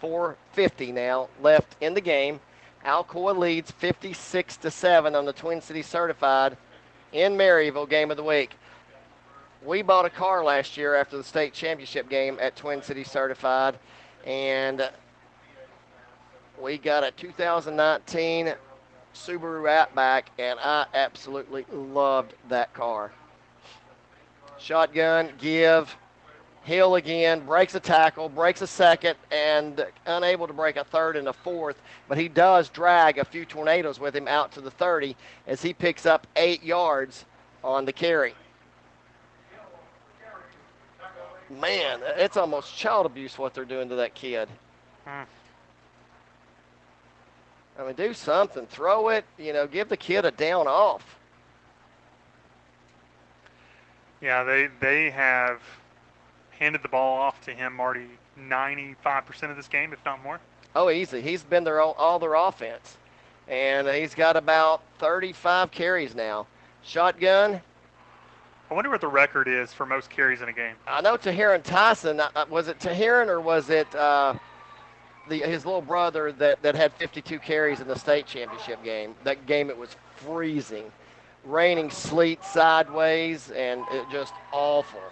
[0.00, 2.40] 450 now left in the game.
[2.84, 6.56] Alcoa leads 56 to 7 on the Twin Cities Certified
[7.12, 8.52] in Maryville game of the week.
[9.64, 13.78] We bought a car last year after the state championship game at Twin Cities Certified,
[14.24, 14.90] and
[16.58, 18.54] we got a 2019
[19.14, 23.12] Subaru Outback, and I absolutely loved that car.
[24.58, 25.94] Shotgun, give,
[26.62, 31.28] Hill again, breaks a tackle, breaks a second, and unable to break a third and
[31.28, 31.80] a fourth.
[32.08, 35.16] But he does drag a few tornadoes with him out to the 30
[35.46, 37.24] as he picks up eight yards
[37.64, 38.34] on the carry.
[41.48, 44.48] Man, it's almost child abuse what they're doing to that kid.
[45.04, 45.22] Hmm.
[47.78, 48.66] I mean, do something.
[48.66, 49.24] Throw it.
[49.38, 51.18] You know, give the kid a down off.
[54.20, 55.60] Yeah, they they have
[56.60, 58.06] handed the ball off to him, Marty,
[58.38, 60.38] 95% of this game, if not more.
[60.76, 61.20] Oh, easy.
[61.20, 62.96] He's been their all, all their offense,
[63.48, 66.46] and he's got about 35 carries now.
[66.82, 67.60] Shotgun.
[68.70, 70.76] I wonder what the record is for most carries in a game.
[70.86, 72.20] I know Tahiron Tyson.
[72.20, 74.34] Uh, uh, was it Tahiron or was it uh,
[75.28, 79.16] the, his little brother that, that had 52 carries in the state championship game?
[79.24, 80.84] That game it was freezing,
[81.44, 85.02] raining sleet sideways, and it just awful.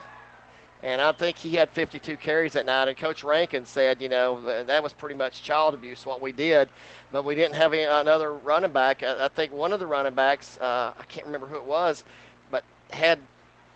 [0.83, 2.89] And I think he had 52 carries that night.
[2.89, 6.69] And Coach Rankin said, you know, that was pretty much child abuse what we did,
[7.11, 9.03] but we didn't have any, another running back.
[9.03, 12.05] I, I, think one of the running backs, uh, I can't remember who it was,
[12.51, 13.19] but had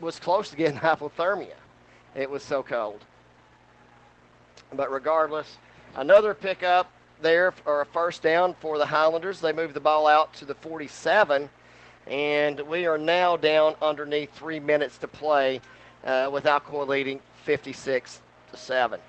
[0.01, 1.57] was close to getting hypothermia.
[2.15, 3.05] It was so cold.
[4.73, 5.57] But regardless,
[5.97, 6.91] another pickup
[7.23, 9.41] there or a first down for the Highlanders.
[9.41, 11.49] They moved the ball out to the 47,
[12.07, 15.61] and we are now down underneath three minutes to play
[16.05, 19.01] uh, with Alcoa leading 56 to 7.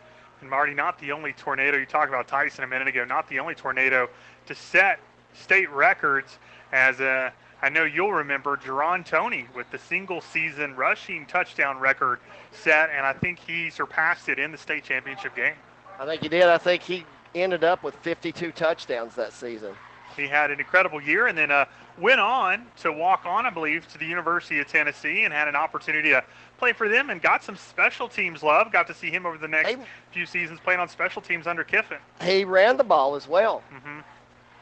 [0.41, 3.39] And Marty, not the only tornado you talked about Tyson a minute ago, not the
[3.39, 4.09] only tornado
[4.45, 4.99] to set
[5.33, 6.37] state records
[6.71, 7.31] as uh,
[7.61, 12.19] I know you'll remember Jerron Tony with the single season rushing touchdown record
[12.51, 15.53] set, and I think he surpassed it in the state championship game.
[15.97, 16.43] I think he did.
[16.43, 19.75] I think he ended up with 52 touchdowns that season.
[20.17, 21.65] He had an incredible year and then uh,
[21.97, 25.55] went on to walk on, I believe, to the University of Tennessee and had an
[25.55, 26.23] opportunity to
[26.63, 28.71] play for them and got some special teams love.
[28.71, 29.77] Got to see him over the next hey,
[30.11, 31.97] few seasons playing on special teams under Kiffin.
[32.21, 33.61] He ran the ball as well.
[33.73, 33.99] Mm-hmm.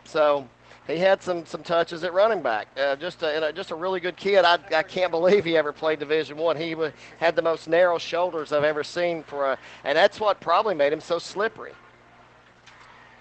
[0.06, 0.48] So
[0.88, 2.68] he had some some touches at running back.
[2.76, 4.46] Uh, just a, just a really good kid.
[4.46, 6.58] I, I can't believe he ever played Division One.
[6.58, 10.40] He w- had the most narrow shoulders I've ever seen for a, and that's what
[10.40, 11.74] probably made him so slippery.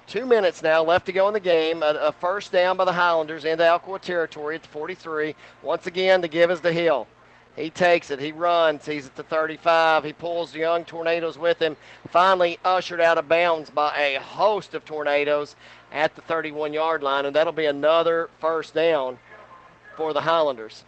[0.06, 1.82] Two minutes now left to go in the game.
[1.82, 5.34] A, a first down by the Highlanders into Alcoa territory at the 43.
[5.62, 7.06] Once again, the give is the hill.
[7.60, 8.18] He takes it.
[8.18, 8.86] He runs.
[8.86, 10.04] He's at the 35.
[10.04, 11.76] He pulls the young tornadoes with him.
[12.08, 15.56] Finally ushered out of bounds by a host of tornadoes
[15.92, 19.18] at the 31 yard line, and that'll be another first down
[19.96, 20.84] for the Highlanders.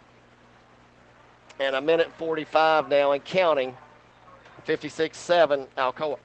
[1.59, 3.77] And a minute 45 now and counting.
[4.63, 6.17] 56 7 Alcoa.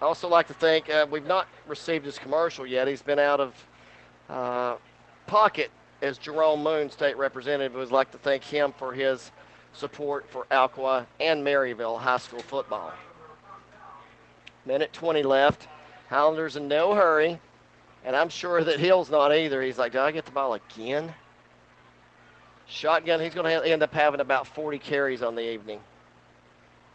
[0.00, 2.88] I also like to thank, uh, we've not received his commercial yet.
[2.88, 3.66] He's been out of
[4.30, 4.76] uh,
[5.26, 5.70] pocket
[6.02, 7.74] as Jerome Moon, state representative.
[7.74, 9.30] Would like to thank him for his
[9.72, 12.92] support for Alcoa and Maryville high school football.
[14.66, 15.68] Minute 20 left.
[16.10, 17.40] Highlanders in no hurry.
[18.04, 19.62] And I'm sure that Hill's not either.
[19.62, 21.14] He's like, did I get the ball again?
[22.66, 25.80] Shotgun, he's going to end up having about 40 carries on the evening.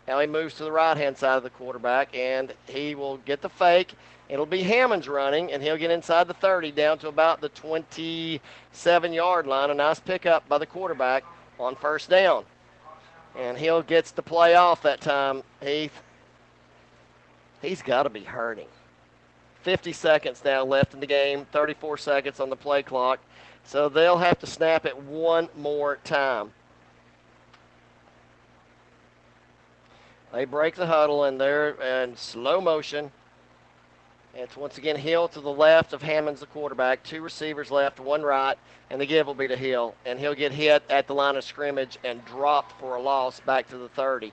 [0.08, 3.42] Now he moves to the right hand side of the quarterback, and he will get
[3.42, 3.94] the fake.
[4.30, 9.14] It'll be Hammonds running, and he'll get inside the 30 down to about the 27
[9.14, 9.70] yard line.
[9.70, 11.24] A nice pickup by the quarterback
[11.60, 12.44] on first down.
[13.38, 16.02] And Hill gets the play off that time, Heath.
[17.62, 18.68] He's got to be hurting.
[19.62, 23.20] 50 seconds now left in the game, 34 seconds on the play clock.
[23.64, 26.52] So they'll have to snap it one more time.
[30.34, 33.12] They break the huddle and they're in slow motion.
[34.40, 37.02] It's once again Hill to the left of Hammond's the quarterback.
[37.02, 38.56] Two receivers left, one right,
[38.92, 39.96] and the give will be to Hill.
[40.06, 43.68] And he'll get hit at the line of scrimmage and dropped for a loss back
[43.70, 44.32] to the 30.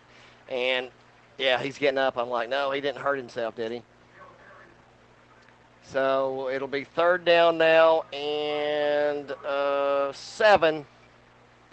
[0.51, 0.91] And
[1.39, 2.19] yeah, he's getting up.
[2.19, 3.83] I'm like, no, he didn't hurt himself, did he?
[5.85, 10.85] So it'll be third down now and uh, seven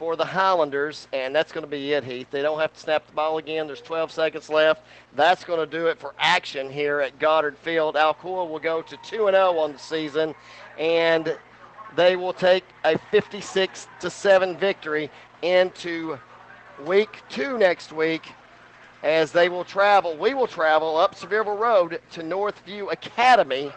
[0.01, 2.25] for the Highlanders, and that's going to be it, Heath.
[2.31, 3.67] They don't have to snap the ball again.
[3.67, 4.83] There's 12 seconds left.
[5.15, 7.93] That's going to do it for action here at Goddard Field.
[7.93, 10.33] Alcoa will go to 2 0 on the season,
[10.79, 11.37] and
[11.95, 15.11] they will take a 56 7 victory
[15.43, 16.17] into
[16.83, 18.33] week two next week
[19.03, 20.17] as they will travel.
[20.17, 23.71] We will travel up Sevierville Road to Northview Academy.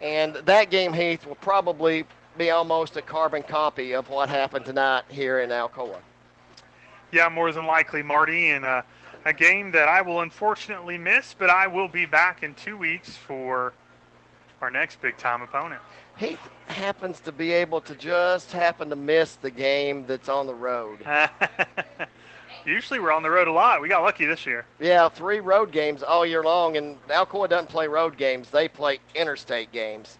[0.00, 2.04] And that game, Heath, will probably
[2.38, 5.98] be almost a carbon copy of what happened tonight here in Alcoa.
[7.10, 8.82] Yeah, more than likely, Marty, and uh,
[9.24, 13.16] a game that I will unfortunately miss, but I will be back in two weeks
[13.16, 13.72] for
[14.60, 15.80] our next big time opponent.
[16.16, 16.36] He
[16.66, 20.98] happens to be able to just happen to miss the game that's on the road.
[22.64, 23.80] Usually we're on the road a lot.
[23.80, 24.66] We got lucky this year.
[24.78, 28.50] Yeah, three road games all year long, and Alcoa doesn't play road games.
[28.50, 30.18] They play interstate games.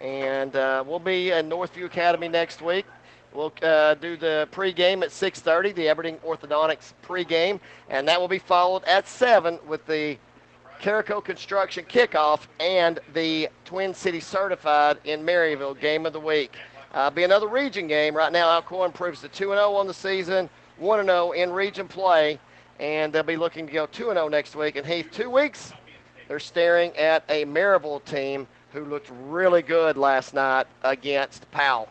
[0.00, 2.86] And uh, we'll be at Northview Academy next week.
[3.32, 8.38] We'll uh, do the pregame at 6:30, the Aberdeen Orthodontics pregame, and that will be
[8.38, 10.18] followed at 7 with the
[10.80, 16.56] Carico Construction kickoff and the Twin City Certified in Maryville game of the week.
[16.92, 18.16] Uh, be another region game.
[18.16, 20.48] Right now, Alcoa improves to 2 0 on the season,
[20.78, 22.40] 1 0 in region play,
[22.80, 24.74] and they'll be looking to go 2 0 next week.
[24.76, 25.72] And Heath, two weeks,
[26.26, 31.88] they're staring at a Maryville team who looked really good last night against Powell.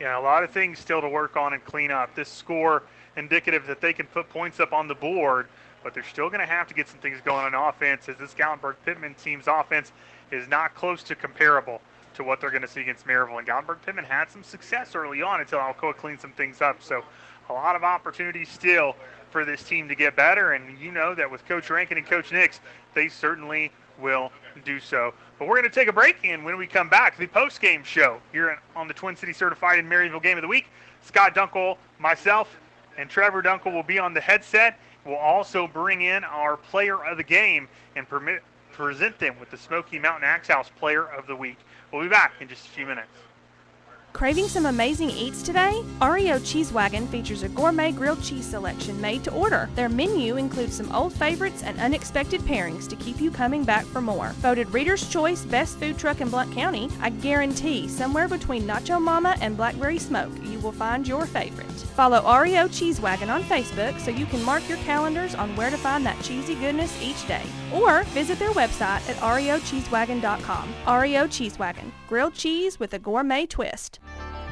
[0.00, 2.14] Yeah, a lot of things still to work on and clean up.
[2.14, 2.82] This score
[3.16, 5.48] indicative that they can put points up on the board,
[5.82, 8.34] but they're still going to have to get some things going on offense as this
[8.34, 9.92] Gatlinburg Pittman team's offense
[10.30, 11.80] is not close to comparable
[12.14, 13.38] to what they're going to see against Maryville.
[13.38, 16.82] And Gatlinburg Pittman had some success early on until Alcoa cleaned some things up.
[16.82, 17.02] So
[17.48, 18.96] a lot of opportunities still
[19.30, 20.52] for this team to get better.
[20.52, 22.60] And you know that with Coach Rankin and Coach Nix,
[22.94, 24.32] they certainly will
[24.64, 25.14] do so.
[25.42, 28.20] But we're going to take a break, and when we come back, the post-game show
[28.30, 30.66] here on the Twin City Certified in Maryville Game of the Week.
[31.02, 32.56] Scott Dunkel, myself,
[32.96, 34.78] and Trevor Dunkel will be on the headset.
[35.04, 39.56] We'll also bring in our player of the game and permit, present them with the
[39.56, 41.58] Smoky Mountain Axe House Player of the Week.
[41.92, 43.10] We'll be back in just a few minutes.
[44.12, 45.82] Craving some amazing eats today?
[46.00, 49.68] REO Cheese Wagon features a gourmet grilled cheese selection made to order.
[49.74, 54.00] Their menu includes some old favorites and unexpected pairings to keep you coming back for
[54.00, 54.28] more.
[54.36, 59.36] Voted Reader's Choice Best Food Truck in Blount County, I guarantee somewhere between Nacho Mama
[59.40, 61.66] and Blackberry Smoke, you will find your favorite.
[61.96, 65.76] Follow REO Cheese Wagon on Facebook so you can mark your calendars on where to
[65.76, 67.42] find that cheesy goodness each day.
[67.72, 70.74] Or visit their website at reocheesewagon.com.
[71.00, 73.98] REO Cheese Wagon, grilled cheese with a gourmet twist.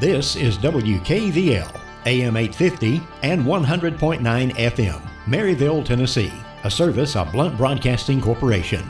[0.01, 4.19] This is WKVL, AM 850 and 100.9
[4.55, 6.33] FM, Maryville, Tennessee,
[6.65, 8.83] a service of Blount Broadcasting Corporation.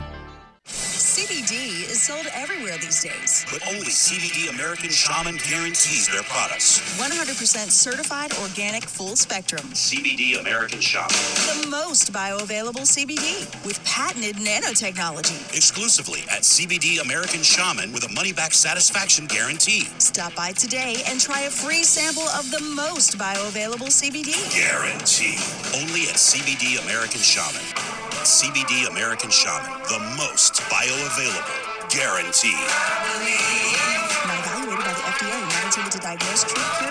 [3.51, 6.79] But only CBD American Shaman guarantees their products.
[6.97, 9.61] 100% certified organic full spectrum.
[9.73, 11.09] CBD American Shaman.
[11.09, 15.53] The most bioavailable CBD with patented nanotechnology.
[15.53, 19.81] Exclusively at CBD American Shaman with a money back satisfaction guarantee.
[19.97, 24.31] Stop by today and try a free sample of the most bioavailable CBD.
[24.55, 25.35] Guarantee.
[25.75, 27.61] Only at CBD American Shaman.
[28.23, 29.71] CBD American Shaman.
[29.89, 31.70] The most bioavailable.
[31.91, 32.55] Guarantee.
[32.55, 36.90] Not evaluated by the FDA, not intended to diagnose, treat, cure,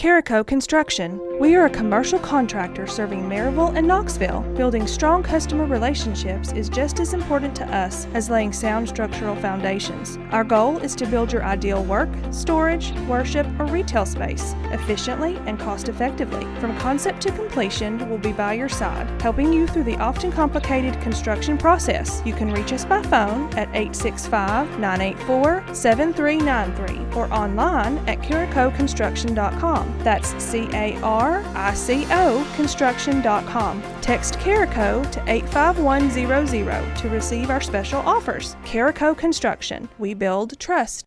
[0.00, 1.20] Carico Construction.
[1.38, 4.40] We are a commercial contractor serving Maryville and Knoxville.
[4.56, 10.18] Building strong customer relationships is just as important to us as laying sound structural foundations.
[10.30, 15.60] Our goal is to build your ideal work, storage, worship, or retail space efficiently and
[15.60, 16.46] cost effectively.
[16.60, 20.98] From concept to completion, we'll be by your side, helping you through the often complicated
[21.02, 22.22] construction process.
[22.24, 29.89] You can reach us by phone at 865 984 7393 or online at caricoconstruction.com.
[29.98, 33.82] That's C A R I C O construction.com.
[34.00, 38.56] Text Carico to 85100 to receive our special offers.
[38.64, 39.88] Carico Construction.
[39.98, 41.04] We build trust.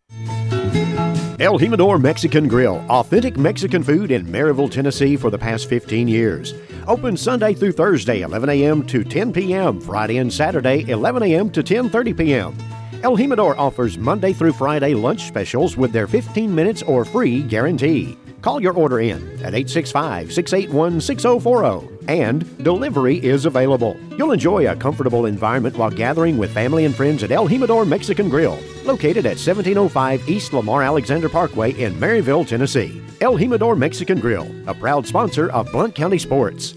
[1.40, 6.54] El Jimador Mexican Grill, authentic Mexican food in Maryville, Tennessee for the past 15 years.
[6.86, 8.86] Open Sunday through Thursday, 11 a.m.
[8.86, 9.80] to 10 p.m.
[9.80, 11.50] Friday and Saturday, 11 a.m.
[11.50, 12.56] to 10:30 p.m.
[13.02, 18.16] El Jimador offers Monday through Friday lunch specials with their 15 minutes or free guarantee.
[18.44, 23.96] Call your order in at 865 681 6040 and delivery is available.
[24.18, 28.28] You'll enjoy a comfortable environment while gathering with family and friends at El Jimador Mexican
[28.28, 33.00] Grill, located at 1705 East Lamar Alexander Parkway in Maryville, Tennessee.
[33.22, 36.74] El Jimador Mexican Grill, a proud sponsor of Blount County Sports.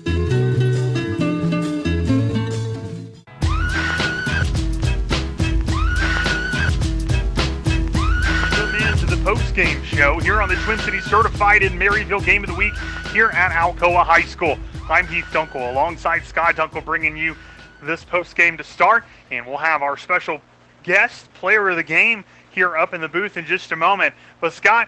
[9.98, 12.76] Show here on the Twin Cities Certified in Maryville Game of the Week
[13.12, 14.56] here at Alcoa High School.
[14.92, 17.36] I'm Heath Dunkel alongside Scott Dunkel bringing you
[17.82, 20.40] this post-game to start, and we'll have our special
[20.84, 24.14] guest player of the game here up in the booth in just a moment.
[24.40, 24.88] But Scott,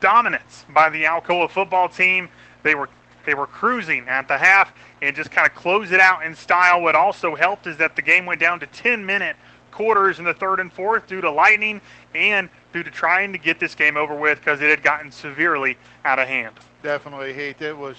[0.00, 2.28] dominance by the Alcoa football team.
[2.62, 2.90] They were
[3.24, 4.70] they were cruising at the half
[5.00, 6.82] and just kind of closed it out in style.
[6.82, 9.36] What also helped is that the game went down to 10 minute
[9.70, 11.80] quarters in the third and fourth due to lightning
[12.14, 15.76] and due to trying to get this game over with because it had gotten severely
[16.04, 16.54] out of hand.
[16.82, 17.60] Definitely, Heath.
[17.60, 17.96] It was,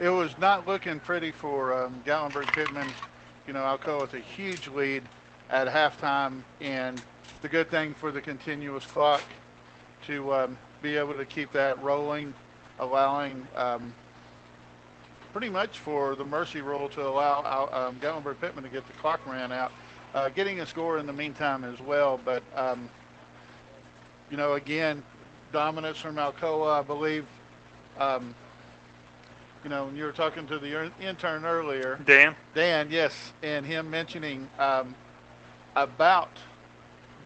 [0.00, 2.88] it was not looking pretty for um, Gatlinburg Pittman.
[3.46, 5.02] You know, Alcoa with a huge lead
[5.50, 7.00] at halftime, and
[7.40, 9.22] the good thing for the continuous clock
[10.06, 12.34] to um, be able to keep that rolling,
[12.78, 13.92] allowing um,
[15.32, 19.20] pretty much for the mercy rule to allow um, Gatlinburg Pittman to get the clock
[19.26, 19.72] ran out,
[20.14, 22.20] uh, getting a score in the meantime as well.
[22.24, 22.88] But um,
[24.30, 25.02] you know, again,
[25.52, 27.26] dominance from Alcoa, I believe.
[27.98, 28.34] Um,
[29.64, 32.34] you know, when you were talking to the er- intern earlier, Dan.
[32.54, 34.94] Dan, yes, and him mentioning um,
[35.74, 36.30] about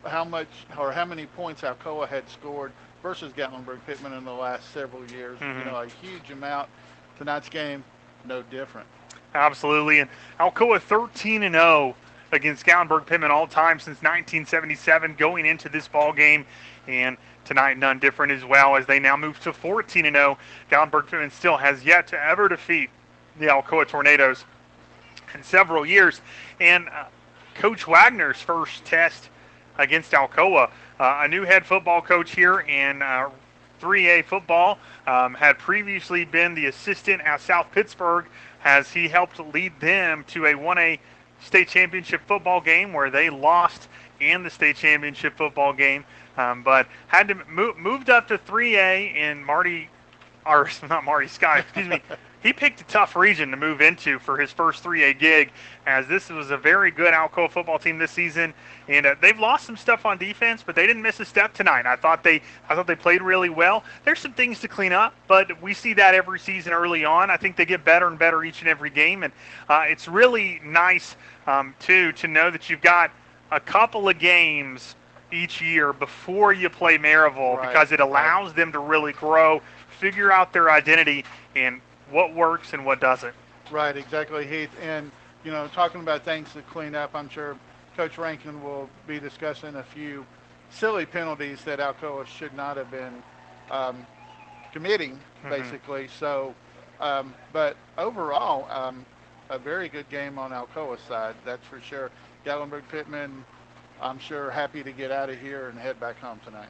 [0.05, 0.49] how much
[0.79, 2.73] or how many points Alcoa had scored
[3.03, 5.39] versus Gatlinburg Pittman in the last several years.
[5.41, 5.59] Mhm.
[5.59, 6.69] You know, a huge amount.
[7.19, 7.85] Tonight's game,
[8.25, 8.87] no different.
[9.35, 10.01] Absolutely.
[10.01, 11.95] And Alcoa 13 and 0
[12.33, 16.47] against Gatlinburg Pittman all time since 1977 going into this ball game.
[16.89, 20.39] And tonight, none different as well as they now move to 14 and 0.
[20.71, 22.91] Gatlinburg Pittman still has yet to ever defeat
[23.39, 24.45] the Alcoa Tornadoes
[25.35, 26.21] in several years.
[26.61, 27.05] And uh,
[27.55, 29.29] Coach Wagner's first test
[29.79, 30.71] against Alcoa,
[31.01, 33.31] uh, a new head football coach here in uh,
[33.81, 38.27] 3A football, um, had previously been the assistant at South Pittsburg
[38.65, 40.99] as he helped lead them to a 1A
[41.41, 43.89] state championship football game where they lost
[44.21, 46.05] in the state championship football game,
[46.37, 49.89] um, but had to move, moved up to 3A and Marty,
[50.47, 52.01] or not Marty Sky, excuse me.
[52.43, 55.53] He picked a tough region to move into for his first 3A gig,
[55.87, 58.53] as this was a very good Alcoa football team this season,
[58.89, 61.87] and uh, they've lost some stuff on defense, but they didn't miss a step tonight.
[61.87, 63.85] I thought they, I thought they played really well.
[64.05, 67.31] There's some things to clean up, but we see that every season early on.
[67.31, 69.33] I think they get better and better each and every game, and
[69.69, 71.15] uh, it's really nice
[71.47, 73.13] um, too to know that you've got
[73.53, 74.97] a couple of games
[75.33, 78.09] each year before you play Maryville Right, because it right.
[78.09, 79.61] allows them to really grow,
[79.99, 81.25] figure out their identity,
[81.57, 81.81] and
[82.11, 83.35] what works and what doesn't.
[83.71, 84.71] Right, exactly, Heath.
[84.83, 85.11] And,
[85.45, 87.57] you know, talking about things to clean up, I'm sure
[87.97, 90.27] Coach Rankin will be discussing a few
[90.71, 93.23] silly penalties that Alcoa should not have been
[93.71, 94.07] um,
[94.73, 95.51] committing, Mhm.
[95.51, 96.09] basically.
[96.09, 96.55] So,
[97.01, 99.05] um, but overall, um,
[99.51, 102.11] a very good game on Alcoa's side, that's for sure.
[102.45, 103.45] Gatlinburg Pittman,
[104.03, 106.69] I'm sure, happy to get out of here and head back home tonight.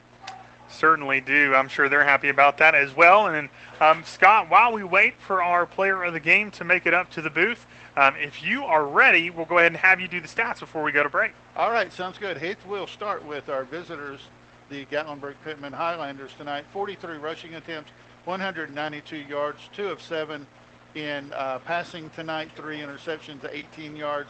[0.69, 1.53] Certainly do.
[1.55, 3.27] I'm sure they're happy about that as well.
[3.27, 3.49] And
[3.81, 7.09] um, Scott, while we wait for our player of the game to make it up
[7.11, 7.65] to the booth,
[7.97, 10.83] um, if you are ready, we'll go ahead and have you do the stats before
[10.83, 11.33] we go to break.
[11.55, 12.37] All right, sounds good.
[12.37, 14.21] Heath, we'll start with our visitors,
[14.69, 16.65] the Gatlinburg Pittman Highlanders tonight.
[16.71, 17.91] 43 rushing attempts,
[18.25, 20.47] 192 yards, two of seven
[20.95, 24.29] in uh, passing tonight, three interceptions 18 yards,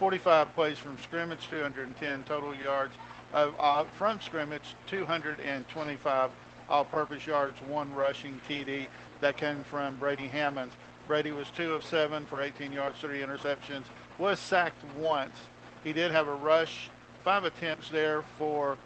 [0.00, 2.94] 45 plays from scrimmage, 210 total yards.
[3.34, 6.30] Uh, uh, from scrimmage, 225
[6.70, 8.86] all-purpose yards, one rushing TD.
[9.20, 10.74] That came from Brady Hammonds.
[11.06, 13.82] Brady was two of seven for 18 yards, three interceptions.
[14.16, 15.36] Was sacked once.
[15.84, 16.88] He did have a rush,
[17.22, 18.78] five attempts there for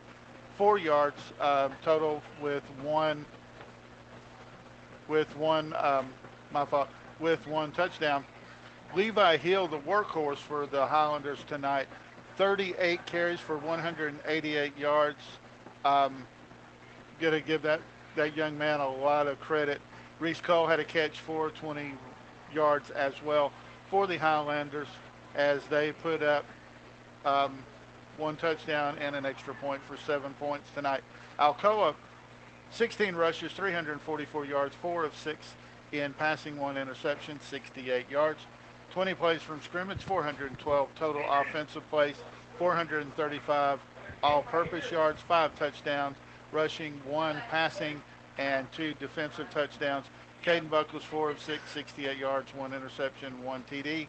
[0.58, 3.24] four yards um, total with one
[5.06, 6.08] with one um,
[6.50, 6.88] my fault
[7.20, 8.24] with one touchdown.
[8.94, 11.88] Levi Hill, the workhorse for the Highlanders tonight,
[12.36, 15.18] 38 carries for 188 yards.
[15.84, 16.24] Um,
[17.20, 17.80] gonna give that
[18.14, 19.80] that young man a lot of credit.
[20.20, 21.92] Reese Cole had a catch for 20
[22.52, 23.52] yards as well
[23.90, 24.86] for the Highlanders
[25.34, 26.44] as they put up
[27.24, 27.58] um,
[28.16, 31.02] one touchdown and an extra point for seven points tonight.
[31.40, 31.94] Alcoa,
[32.70, 35.54] 16 rushes, 344 yards, four of six
[35.90, 38.40] in passing, one interception, 68 yards.
[38.94, 42.14] 20 plays from scrimmage, 412 total offensive plays,
[42.58, 43.80] 435
[44.22, 46.16] all-purpose yards, five touchdowns,
[46.52, 48.00] rushing, one passing,
[48.38, 50.06] and two defensive touchdowns.
[50.44, 54.06] Caden Buckles, four of six, 68 yards, one interception, one TD.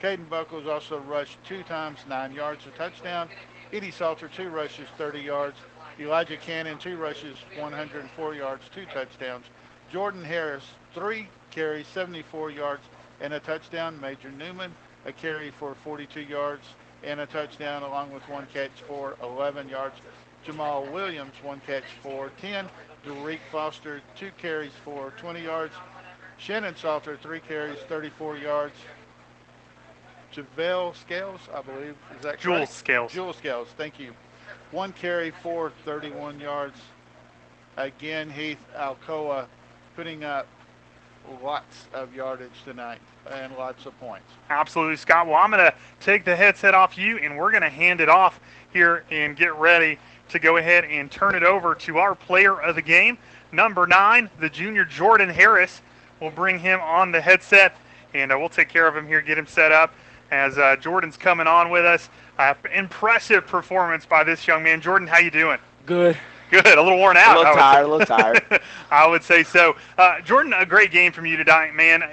[0.00, 3.28] Caden Buckles also rushed two times, nine yards, a touchdown.
[3.74, 5.58] Edie Salter, two rushes, 30 yards.
[6.00, 9.44] Elijah Cannon, two rushes, 104 yards, two touchdowns.
[9.92, 12.82] Jordan Harris, three carries, 74 yards,
[13.20, 14.00] and a touchdown.
[14.00, 14.74] Major Newman,
[15.06, 16.66] a carry for 42 yards
[17.02, 19.94] and a touchdown, along with one catch for 11 yards.
[20.44, 22.68] Jamal Williams, one catch for 10.
[23.04, 25.74] Derek Foster, two carries for 20 yards.
[26.38, 28.74] Shannon Salter, three carries, 34 yards.
[30.34, 32.42] JaVale Scales, I believe, is that correct?
[32.42, 32.66] Jewel?
[32.66, 33.12] Scales.
[33.12, 34.12] Jewel Scales, thank you.
[34.72, 36.78] One carry for 31 yards.
[37.76, 39.46] Again, Heath Alcoa
[39.94, 40.46] putting up
[41.42, 42.98] lots of yardage tonight
[43.30, 44.26] and lots of points.
[44.50, 45.26] Absolutely, Scott.
[45.26, 48.08] Well, I'm going to take the headset off you, and we're going to hand it
[48.08, 48.40] off
[48.72, 52.74] here and get ready to go ahead and turn it over to our player of
[52.74, 53.18] the game,
[53.52, 55.80] number nine, the junior Jordan Harris.
[56.20, 57.76] We'll bring him on the headset,
[58.14, 59.94] and uh, we'll take care of him here, get him set up
[60.30, 62.08] as uh, Jordan's coming on with us.
[62.38, 64.80] Uh, impressive performance by this young man.
[64.80, 65.58] Jordan, how you doing?
[65.86, 66.16] Good.
[66.62, 66.78] Good.
[66.78, 67.36] A little worn out.
[67.36, 67.84] A little tired.
[67.84, 68.60] A little tired.
[68.90, 69.76] I would say so.
[69.98, 72.04] Uh, Jordan, a great game from you tonight, man.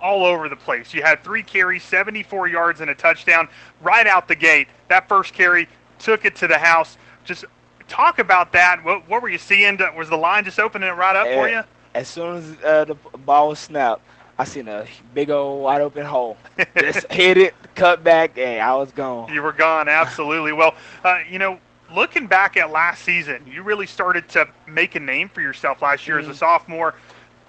[0.00, 0.94] All over the place.
[0.94, 3.48] You had three carries, 74 yards, and a touchdown
[3.82, 4.68] right out the gate.
[4.88, 6.96] That first carry took it to the house.
[7.24, 7.44] Just
[7.86, 8.82] talk about that.
[8.82, 9.78] What, what were you seeing?
[9.96, 11.62] Was the line just opening it right up for you?
[11.94, 14.02] As soon as uh, the ball was snapped,
[14.38, 16.38] I seen a big old wide open hole.
[16.76, 19.32] Just hit it, cut back, and I was gone.
[19.32, 20.52] You were gone, absolutely.
[20.52, 21.58] well, uh, you know,
[21.94, 26.06] looking back at last season, you really started to make a name for yourself last
[26.06, 26.36] year as a Mhm.
[26.36, 26.94] sophomore.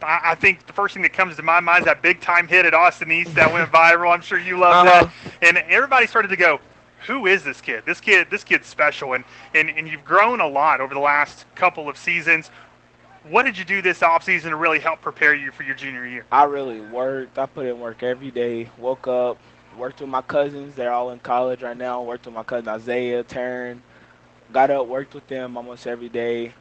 [0.01, 2.47] I I think the first thing that comes to my mind is that big time
[2.47, 4.13] hit at Austin East that went viral.
[4.13, 5.07] I'm sure you love Uh-huh.
[5.07, 5.47] that.
[5.47, 6.59] And everybody started to go,
[7.07, 7.83] who is this kid?
[7.85, 9.13] This kid, this kid's special.
[9.13, 9.23] And,
[9.53, 12.49] and, and you've grown a lot over the last couple of seasons.
[13.23, 16.25] What did you do this offseason to really help prepare you for your junior year?
[16.31, 17.37] I really worked.
[17.37, 18.69] I put in work every day.
[18.77, 19.37] Woke up,
[19.77, 20.75] worked with my cousins.
[20.75, 22.01] They're all in college right now.
[22.03, 23.79] Worked with my cousin Isaiah, Taryn.
[24.53, 26.53] Got up, worked with them almost every day,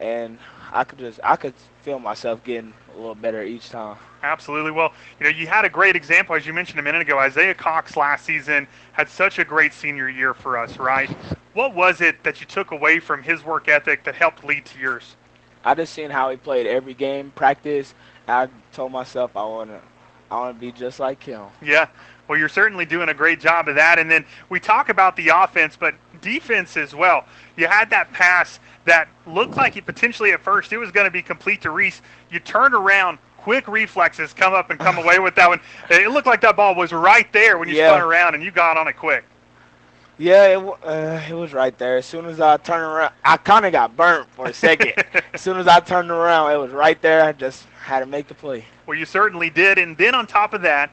[0.00, 0.38] and
[0.72, 3.96] I could just I could feel myself getting a little better each time.
[4.24, 4.72] Absolutely.
[4.72, 7.18] Well, you know, you had a great example, as you mentioned a minute ago.
[7.18, 11.10] Isaiah Cox last season had such a great senior year for us, right?
[11.54, 14.78] What was it that you took away from his work ethic that helped lead to
[14.78, 15.16] yours?
[15.64, 17.94] I just seen how he played every game, practice.
[18.26, 19.80] I told myself I wanna
[20.30, 21.44] I wanna be just like him.
[21.60, 21.88] Yeah.
[22.28, 23.98] Well, you're certainly doing a great job of that.
[23.98, 27.26] And then we talk about the offense, but defense as well.
[27.56, 31.10] You had that pass that looked like it potentially at first it was going to
[31.10, 32.00] be complete to Reese.
[32.30, 35.60] You turned around, quick reflexes, come up and come away with that one.
[35.90, 37.90] It looked like that ball was right there when you Yeah.
[37.90, 39.24] spun around and you got on it quick.
[40.18, 41.96] Yeah, it, uh, it was right there.
[41.96, 44.92] As soon as I turned around, I kind of got burnt for a second.
[45.34, 47.24] as soon as I turned around, it was right there.
[47.24, 48.64] I just had to make the play.
[48.86, 49.78] Well, you certainly did.
[49.78, 50.92] And then on top of that,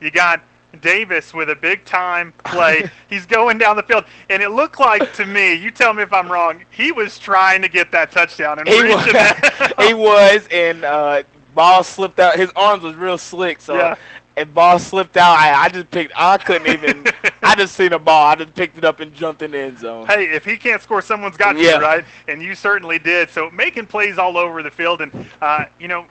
[0.00, 0.40] you got
[0.80, 2.90] Davis with a big time play.
[3.08, 4.04] He's going down the field.
[4.30, 7.62] And it looked like to me, you tell me if I'm wrong, he was trying
[7.62, 8.58] to get that touchdown.
[8.58, 9.04] And He was,
[9.88, 11.22] he was, and uh,
[11.54, 12.36] ball slipped out.
[12.36, 13.94] His arms was real slick, so Yeah.
[14.36, 15.38] and ball slipped out.
[15.38, 16.12] I, I just picked.
[16.16, 17.06] I couldn't even.
[17.42, 18.26] I just seen a ball.
[18.26, 20.06] I just picked it up and jumped in the end zone.
[20.06, 21.78] hey, if he can't score, someone's got Yeah.
[21.78, 22.04] to, right?
[22.28, 23.30] And you certainly did.
[23.30, 26.06] So making plays all over the field, and uh, you know,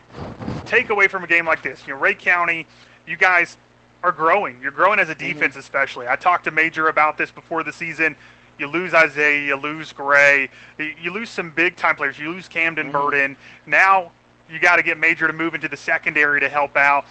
[0.66, 1.85] take away from a game like this.
[1.88, 2.66] You know, Rhea County,
[3.06, 3.58] you guys
[4.06, 4.61] are growing.
[4.61, 6.08] You're growing as a defense, especially.
[6.08, 8.16] I talked to Major about this before the season.
[8.59, 12.19] You lose Isaiah, you lose Gray, you lose some big time players.
[12.19, 13.35] You lose Camden Burden.
[13.66, 14.11] Now
[14.48, 17.06] you got to get Major to move into the secondary to help out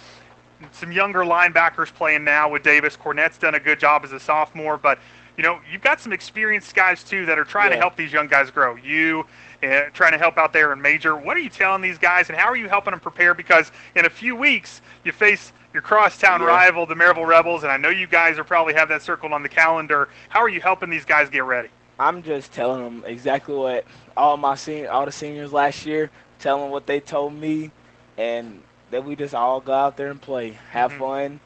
[0.71, 2.95] some younger linebackers playing now with Davis.
[2.95, 4.97] Cornett's done a good job as a sophomore, but
[5.35, 8.27] you know you've got some experienced guys too that are trying to help these young
[8.27, 8.77] guys grow.
[8.77, 9.27] You
[9.61, 11.17] uh, trying to help out there in major.
[11.17, 13.33] What are you telling these guys, and how are you helping them prepare?
[13.33, 16.47] Because in a few weeks, you face your crosstown Yeah.
[16.47, 19.43] rival, the Maryville Rebels, and I know you guys are probably have that circled on
[19.43, 20.07] the calendar.
[20.29, 21.67] How are you helping these guys get ready?
[21.99, 26.63] I'm just telling them exactly what all my sen- all the seniors last year, telling
[26.63, 27.71] them what they told me,
[28.17, 30.97] and that we just all go out there and play, have Mhm.
[30.99, 31.39] fun,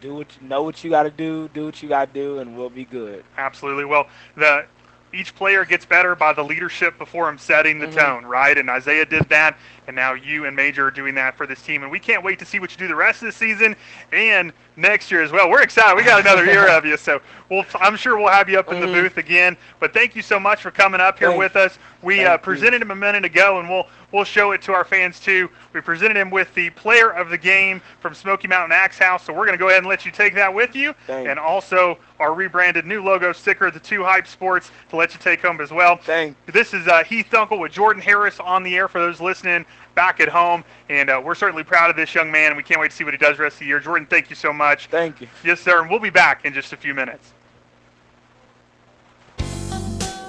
[0.00, 2.38] do what you know what you got to do, do what you got to do,
[2.38, 3.24] and we'll be good.
[3.36, 3.84] Absolutely.
[3.84, 4.64] Well, the
[5.12, 7.94] each player gets better by the leadership before him setting the Mhm.
[7.96, 8.56] tone, right?
[8.56, 11.82] And Isaiah did that, and now you and Major are doing that for this team.
[11.82, 13.76] And we can't wait to see what you do the rest of the season
[14.12, 15.50] and next year as well.
[15.50, 15.96] We're excited.
[15.96, 18.80] We got another year of you, so we'll, I'm sure we'll have you up in
[18.80, 18.94] the Mhm.
[19.02, 19.56] booth again.
[19.80, 21.78] But thank you so much for coming up here Thank- with us.
[22.00, 25.18] We uh, presented him a minute ago, and we'll we'll show it to our fans
[25.18, 25.50] too.
[25.72, 29.32] We presented him with the player of the game from Smoky Mountain Axe House, so
[29.32, 31.98] we're going to go ahead and let you take that with you, Thank and also
[32.20, 35.70] our rebranded new logo sticker, the Two Hype Sports, to let you take home as
[35.70, 35.96] well.
[35.96, 36.36] Thank.
[36.46, 40.20] This is uh, Heath Dunkel with Jordan Harris on the air for those listening back
[40.20, 42.90] at home, and uh, we're certainly proud of this young man, and we can't wait
[42.90, 43.80] to see what he does the rest of the year.
[43.80, 44.86] Jordan, thank you so much.
[44.86, 45.28] Thank you.
[45.44, 47.32] Yes, sir, and we'll be back in just a few minutes.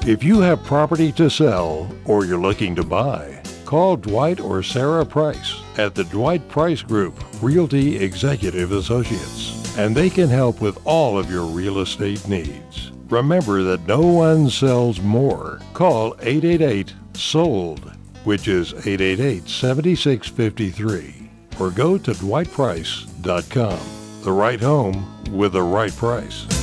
[0.05, 3.41] If you have property to sell or you're looking to buy,
[3.74, 10.11] call Dwight or Sarah Price at the Dwight Price Group Realty Executive Associates, and they
[10.11, 12.92] can help with all of your real estate needs.
[13.10, 15.60] Remember that no one sells more.
[15.74, 17.92] Call 888 SOLD,
[18.26, 23.80] which is 888 7653, or go to dwightprice.com.
[24.22, 26.62] The right home with the right price.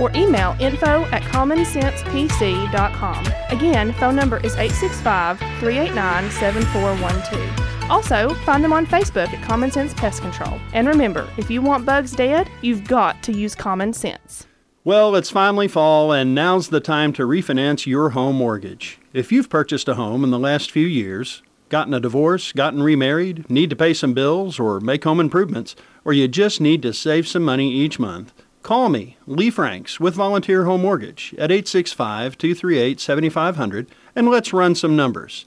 [0.00, 3.26] or email info at commonsensepc.com.
[3.50, 7.90] Again, phone number is 865 389 7412.
[7.90, 10.58] Also, find them on Facebook at Common Sense Pest Control.
[10.72, 14.46] And remember, if you want bugs dead, you've got to use common sense.
[14.84, 18.98] Well, it's finally fall, and now's the time to refinance your home mortgage.
[19.12, 23.48] If you've purchased a home in the last few years, gotten a divorce, gotten remarried,
[23.48, 27.28] need to pay some bills, or make home improvements, or you just need to save
[27.28, 33.00] some money each month, call me, Lee Franks, with Volunteer Home Mortgage at 865 238
[33.00, 35.44] 7500, and let's run some numbers.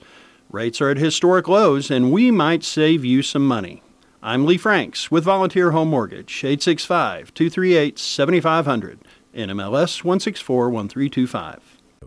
[0.52, 3.82] Rates are at historic lows, and we might save you some money.
[4.22, 9.00] I'm Lee Franks with Volunteer Home Mortgage, 865 238 7500,
[9.34, 11.60] NMLS 1641325.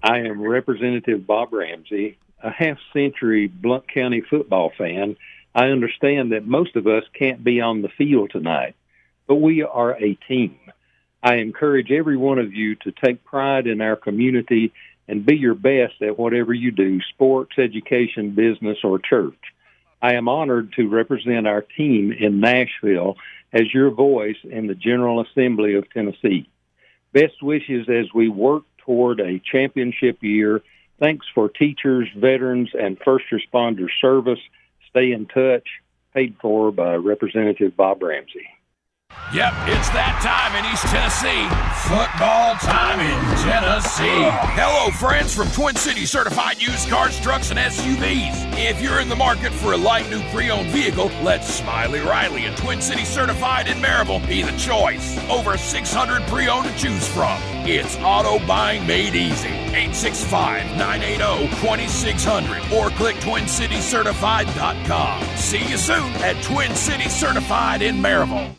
[0.03, 5.17] I am Representative Bob Ramsey, a half century Blount County football fan.
[5.55, 8.77] I understand that most of us can't be on the field tonight,
[9.27, 10.58] but we are a team.
[11.29, 14.73] I encourage every one of you to take pride in our community
[15.07, 19.37] and be your best at whatever you do sports, education, business, or church.
[20.01, 23.17] I am honored to represent our team in Nashville
[23.53, 26.49] as your voice in the General Assembly of Tennessee.
[27.13, 30.63] Best wishes as we work toward a championship year.
[30.99, 34.41] Thanks for teachers, veterans, and first responders service.
[34.89, 35.69] Stay in touch.
[36.15, 38.49] Paid for by Representative Bob Ramsey.
[39.31, 41.45] Yep, it's that time in East Tennessee.
[41.85, 44.25] Football time in Tennessee.
[44.57, 48.51] Hello, friends from Twin City certified used cars, trucks, and SUVs.
[48.57, 52.47] If you're in the market for a light new pre owned vehicle, let Smiley Riley
[52.47, 55.19] and Twin City certified in Maryville be the choice.
[55.29, 57.39] Over 600 pre owned to choose from.
[57.69, 59.49] It's auto buying made easy.
[59.49, 65.37] 865 980 2600 or click TwinCitiesCertified.com.
[65.37, 68.55] See you soon at Twin City Certified in Maryville.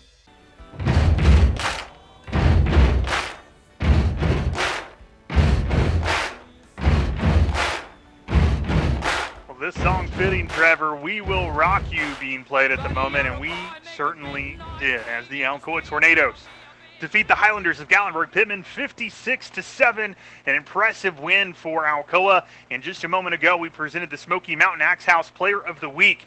[9.59, 13.53] This song fitting, Trevor, We Will Rock You being played at the moment, and we
[13.95, 16.47] certainly did as the Alcoa Tornadoes
[16.99, 20.15] defeat the Highlanders of Gatlinburg Pittman 56 to 7.
[20.47, 22.45] An impressive win for Alcoa.
[22.71, 25.89] And just a moment ago, we presented the Smoky Mountain Axe House Player of the
[25.89, 26.25] Week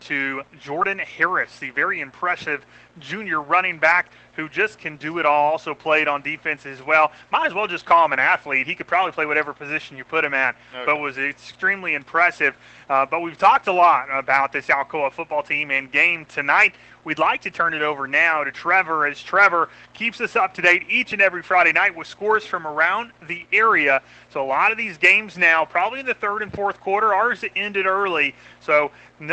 [0.00, 2.64] to Jordan Harris, the very impressive
[2.98, 5.50] junior running back who just can do it all.
[5.52, 7.12] Also played on defense as well.
[7.30, 8.66] Might as well just call him an athlete.
[8.66, 10.84] He could probably play whatever position you put him at, Okay.
[10.86, 12.56] but was extremely impressive.
[12.88, 16.74] Uh, but we've talked a lot about this Alcoa football team and game tonight.
[17.04, 20.62] We'd like to turn it over now to Trevor as Trevor keeps us up to
[20.62, 24.02] date each and every Friday night with scores from around the area.
[24.30, 27.42] So a lot of these games now, probably in the third and fourth quarter, ours
[27.56, 28.34] ended early.
[28.60, 28.90] So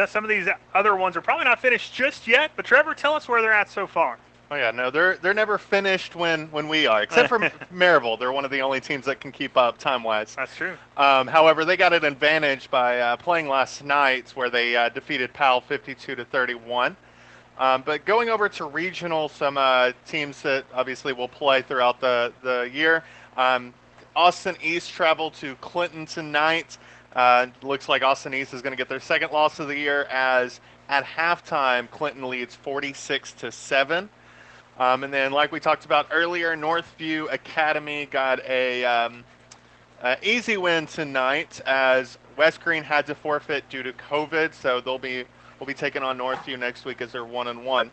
[0.08, 2.52] some of these other ones are probably not finished just yet.
[2.56, 4.18] But Trevor, tell us where they're at so far.
[4.50, 7.40] Oh yeah, no, they're they're never finished when when we are, except for
[7.74, 8.17] Maryville.
[8.17, 10.35] They're one of the only teams that can keep up time wise.
[10.35, 10.77] That's true.
[10.95, 15.34] Um, however, they got an advantage by uh, playing last night, where they uh, defeated
[15.34, 16.95] Powell 52 to 31.
[17.59, 22.32] Um, but going over to regional, some uh, teams that obviously will play throughout the
[22.42, 23.03] the year.
[23.35, 23.74] Um,
[24.16, 26.77] Austin East travel to Clinton tonight.
[27.16, 30.03] Uh, looks like Austin East is going to get their second loss of the year,
[30.06, 34.09] as at halftime Clinton leads 46 to seven.
[34.80, 39.24] Um, and then, like we talked about earlier, Northview Academy got a um,
[40.02, 45.00] uh, easy win tonight as West Greene had to forfeit due to COVID, so they'll
[45.00, 45.24] be
[45.60, 47.90] will be taking on Northview next week as they're one and one.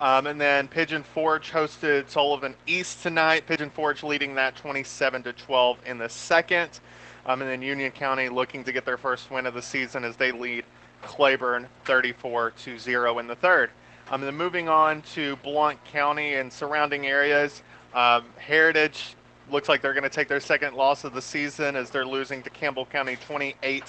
[0.00, 3.46] Um, and then Pigeon Forge hosted Sullivan East tonight.
[3.46, 6.80] Pigeon Forge leading that 27 to 12 in the second.
[7.26, 10.16] Um, and then Union County looking to get their first win of the season as
[10.16, 10.64] they lead
[11.02, 13.70] Claiborne 34 to 0 in the third.
[14.10, 17.62] Um, then moving on to Blount County and surrounding areas,
[17.94, 19.14] um, Heritage
[19.50, 22.42] looks like they're going to take their second loss of the season as they're losing
[22.42, 23.84] to Campbell County 28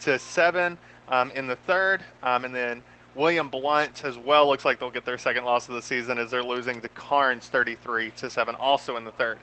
[0.00, 0.76] to 7
[1.08, 2.02] um, in the third.
[2.22, 2.82] Um, and then
[3.14, 6.30] William Blount as well looks like they'll get their second loss of the season as
[6.30, 9.38] they're losing to Karns 33 to 7 also in the third.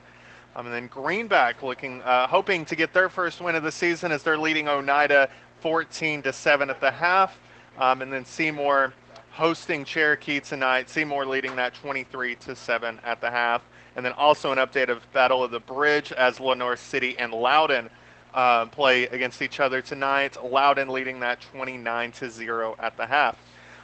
[0.54, 4.12] Um, and then Greenback looking, uh, hoping to get their first win of the season
[4.12, 5.28] as they're leading Oneida
[5.60, 7.36] 14 to 7 at the half.
[7.78, 8.92] Um, and then Seymour
[9.40, 10.90] hosting Cherokee tonight.
[10.90, 13.62] Seymour leading that 23 to 7 at the half.
[13.96, 17.88] And then also an update of Battle of the Bridge as Lenoir City and Loudon
[18.34, 20.36] uh, play against each other tonight.
[20.44, 23.34] Loudon leading that 29 to 0 at the half.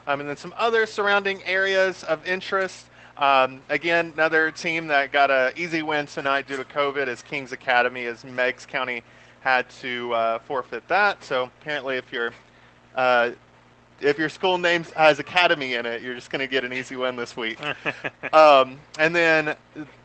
[0.06, 2.84] Um, and then some other surrounding areas of interest.
[3.16, 7.52] Um, again, another team that got an easy win tonight due to COVID is Kings
[7.52, 9.02] Academy, as Meigs County
[9.40, 11.24] had to uh, forfeit that.
[11.24, 12.34] So apparently, if your
[12.94, 13.30] uh,
[14.00, 16.96] if your school name has Academy in it, you're just going to get an easy
[16.96, 17.58] win this week.
[18.32, 19.56] um, and then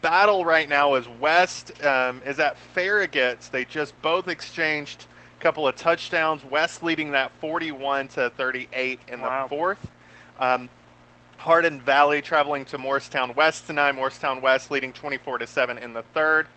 [0.02, 3.50] battle right now is West um, is at Farragut.
[3.52, 5.06] They just both exchanged
[5.40, 6.44] a couple of touchdowns.
[6.46, 9.92] West leading that 41 to 38 in the fourth.
[10.40, 10.70] Um,
[11.38, 13.94] Hardin Valley traveling to Morristown West tonight.
[13.94, 16.48] Morristown West leading 24 to 7 in the third.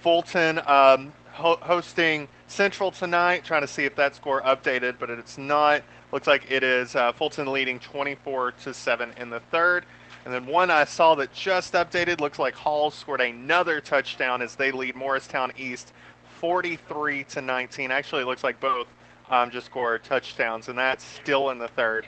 [0.00, 5.38] Fulton um, ho- hosting Central tonight, trying to see if that score updated, but it's
[5.38, 5.82] not.
[6.12, 9.84] Looks like it is uh, Fulton leading 24 to 7 in the third.
[10.24, 14.56] And then one I saw that just updated looks like Hall scored another touchdown as
[14.56, 15.92] they lead Morristown East
[16.40, 17.90] 43 to 19.
[17.90, 18.88] Actually, looks like both
[19.30, 22.06] um, just scored touchdowns, and that's still in the third.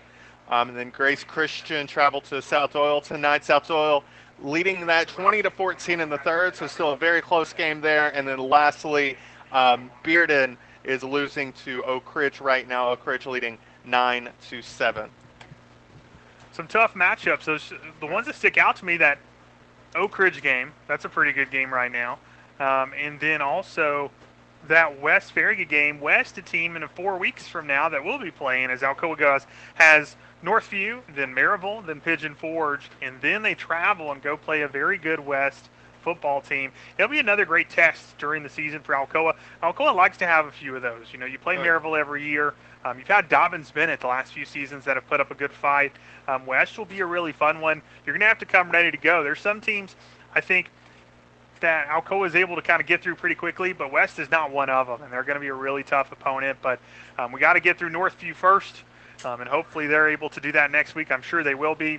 [0.49, 3.45] Um, and then Grace Christian traveled to South Doyle tonight.
[3.45, 4.03] South Doyle
[4.43, 8.09] leading that 20 to 14 in the third, so still a very close game there.
[8.15, 9.17] And then lastly,
[9.53, 12.91] um, Bearden is losing to Oak Ridge right now.
[12.91, 15.11] Oak Ridge leading 9 to 7.
[16.53, 17.45] Some tough matchups.
[17.45, 18.97] Those the ones that stick out to me.
[18.97, 19.19] That
[19.95, 20.73] Oak Ridge game.
[20.87, 22.19] That's a pretty good game right now.
[22.61, 24.11] Um, and then also
[24.67, 26.01] that West Farragut game.
[26.01, 29.47] West, a team in four weeks from now that will be playing as Alcoa goes,
[29.75, 34.69] has Northview, then Maryville, then Pigeon Forge, and then they travel and go play a
[34.69, 35.69] very good West
[36.03, 36.73] football team.
[36.97, 39.35] It'll be another great test during the season for Alcoa.
[39.63, 41.07] Alcoa likes to have a few of those.
[41.13, 42.55] You know, you play Maryville every year.
[42.85, 45.93] Um, you've had Dobyns-Bennett the last few seasons that have put up a good fight.
[46.29, 47.83] Um, West will be a really fun one.
[48.07, 49.25] You're going to have to come ready to go.
[49.25, 49.97] There's some teams,
[50.35, 50.71] I think,
[51.61, 54.53] that Alcoa is able to kind of get through pretty quickly, but West is not
[54.53, 56.59] one of them, and they're going to be a really tough opponent.
[56.63, 56.79] But
[57.19, 58.85] um, we got to get through Northview first,
[59.25, 61.11] um, and hopefully they're able to do that next week.
[61.11, 61.99] I'm sure they will be,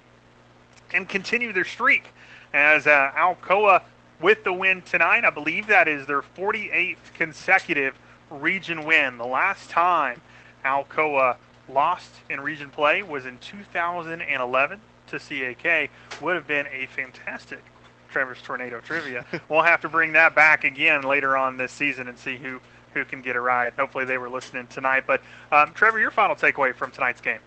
[0.94, 2.06] and continue their streak
[2.54, 3.82] as uh, Alcoa
[4.22, 5.26] with the win tonight.
[5.26, 7.96] I believe that is their 48th consecutive
[8.30, 9.18] region win.
[9.18, 10.22] The last time
[10.66, 15.90] Alcoa lost in region play was in 2011 to CAK.
[16.22, 17.64] Would have been a fantastic
[18.10, 19.26] Trevor's Tornado Trivia.
[19.50, 22.60] we'll have to bring that back again later on this season and see who,
[22.94, 23.74] who can get a ride.
[23.74, 25.04] Hopefully they were listening tonight.
[25.06, 25.22] But
[25.52, 27.40] um, Trevor, your final takeaway from tonight's game.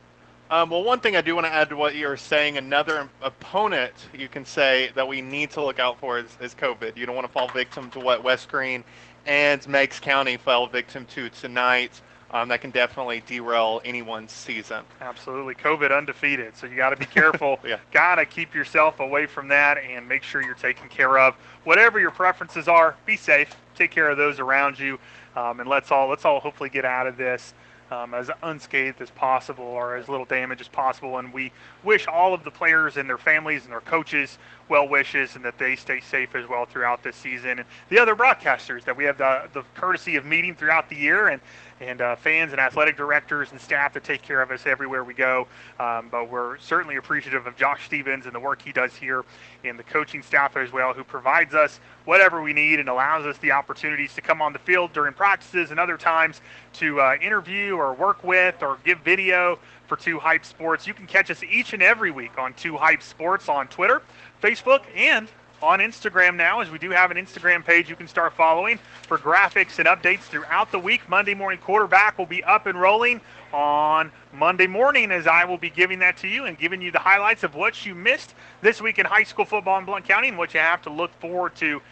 [0.51, 3.95] Um, well, one thing I do want to add to what you're saying, another opponent
[4.13, 6.95] you can say that we need to look out for is, is COVID.
[6.95, 8.85] You don't want to fall victim to what West Greene
[9.25, 12.03] and Meigs County fell victim to tonight.
[12.33, 14.85] Um, that can definitely derail anyone's season.
[15.01, 15.55] Absolutely.
[15.55, 16.57] COVID undefeated.
[16.57, 17.59] So you got to be careful.
[17.65, 17.79] yeah.
[17.91, 21.35] Got to keep yourself away from that and make sure you're taken care of.
[21.65, 23.55] Whatever your preferences are, be safe.
[23.75, 24.99] Take care of those around you.
[25.37, 27.55] Um, and let's all let's all hopefully get out of this
[27.93, 31.19] um, as unscathed as possible or as little damage as possible.
[31.19, 31.53] And we
[31.85, 34.39] wish all of the players and their families and their coaches
[34.69, 37.59] well wishes and that they stay safe as well throughout this season.
[37.59, 41.29] And the other broadcasters that we have the, the courtesy of meeting throughout the year
[41.29, 41.41] and
[41.83, 45.15] and uh, fans and athletic directors and staff that take care of us everywhere we
[45.15, 45.49] go.
[45.81, 49.25] Um, but we're certainly appreciative of Josh Stevens and the work he does here
[49.65, 53.37] and the coaching staff as well, who provides us whatever we need and allows us
[53.39, 56.41] the opportunities to come on the field during practices and other times
[56.75, 59.59] to uh, interview or work with or give video
[59.93, 60.87] for Two Hype Sports.
[60.87, 64.01] You can catch us each and every week on Two Hype Sports on Twitter,
[64.43, 65.29] Facebook, and
[65.63, 69.19] on Instagram now, as we do have an Instagram page you can start following for
[69.19, 71.07] graphics and updates throughout the week.
[71.11, 73.21] Monday morning quarterback will be up and rolling
[73.53, 76.99] on Monday morning as I will be giving that to you and giving you the
[76.99, 80.39] highlights of what you missed this week in high school football in Blount County and
[80.39, 81.83] what you have to look forward to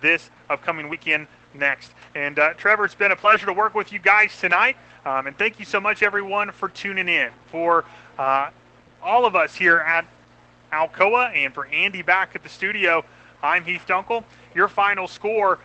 [0.00, 1.92] this upcoming weekend next.
[2.14, 4.76] And uh, Trevor, it's been a pleasure to work with you guys tonight.
[5.04, 7.30] Um, and thank you so much, everyone, for tuning in.
[7.50, 7.84] For
[8.18, 8.50] uh,
[9.02, 10.06] all of us here at
[10.72, 13.04] Alcoa, and for Andy back at the studio,
[13.42, 14.24] I'm Heath Dunkel.
[14.54, 15.58] Your final score,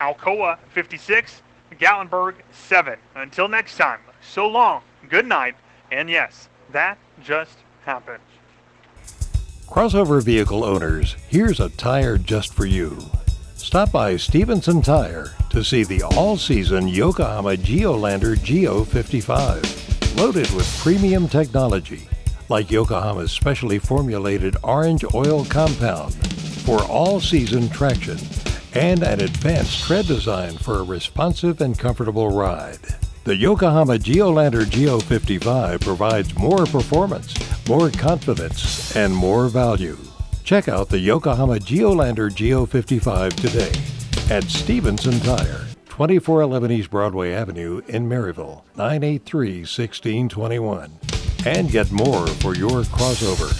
[0.00, 1.42] Alcoa 56,
[1.78, 2.98] Gatlinburg 7.
[3.14, 5.54] Until next time, so long, good night,
[5.92, 8.22] and yes, that just happened.
[9.68, 12.96] Crossover vehicle owners, here's a tire just for you.
[13.58, 21.28] Stop by Stevenson Tire to see the all-season Yokohama Geolandar Geo 55, loaded with premium
[21.28, 22.08] technology
[22.48, 26.14] like Yokohama's specially formulated orange oil compound
[26.64, 28.16] for all season traction
[28.74, 32.78] and an advanced tread design for a responsive and comfortable ride.
[33.24, 37.34] The Yokohama Geolandar Geo 55 provides more performance,
[37.68, 39.98] more confidence, and more value.
[40.48, 43.70] Check out the Yokohama Geolandar Geo 55 today
[44.34, 50.90] at Stevenson Tire, 2411 East Broadway Avenue in Maryville, 983 1621
[51.44, 53.52] and get more for your crossover.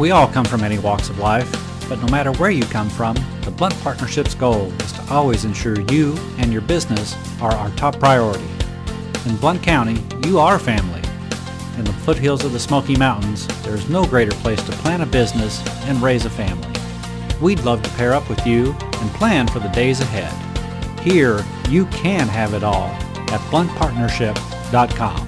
[0.00, 1.48] We all come from many walks of life,
[1.88, 5.80] but no matter where you come from, the Blount Partnership's goal is to always ensure
[5.92, 8.48] you and your business are our top priority.
[9.26, 11.07] In Blount County, you are family.
[11.78, 15.06] In the foothills of the Smoky Mountains, there is no greater place to plan a
[15.06, 16.68] business and raise a family.
[17.40, 20.32] We'd love to pair up with you and plan for the days ahead.
[21.00, 22.88] Here, you can have it all
[23.30, 25.27] at blountpartnership.com.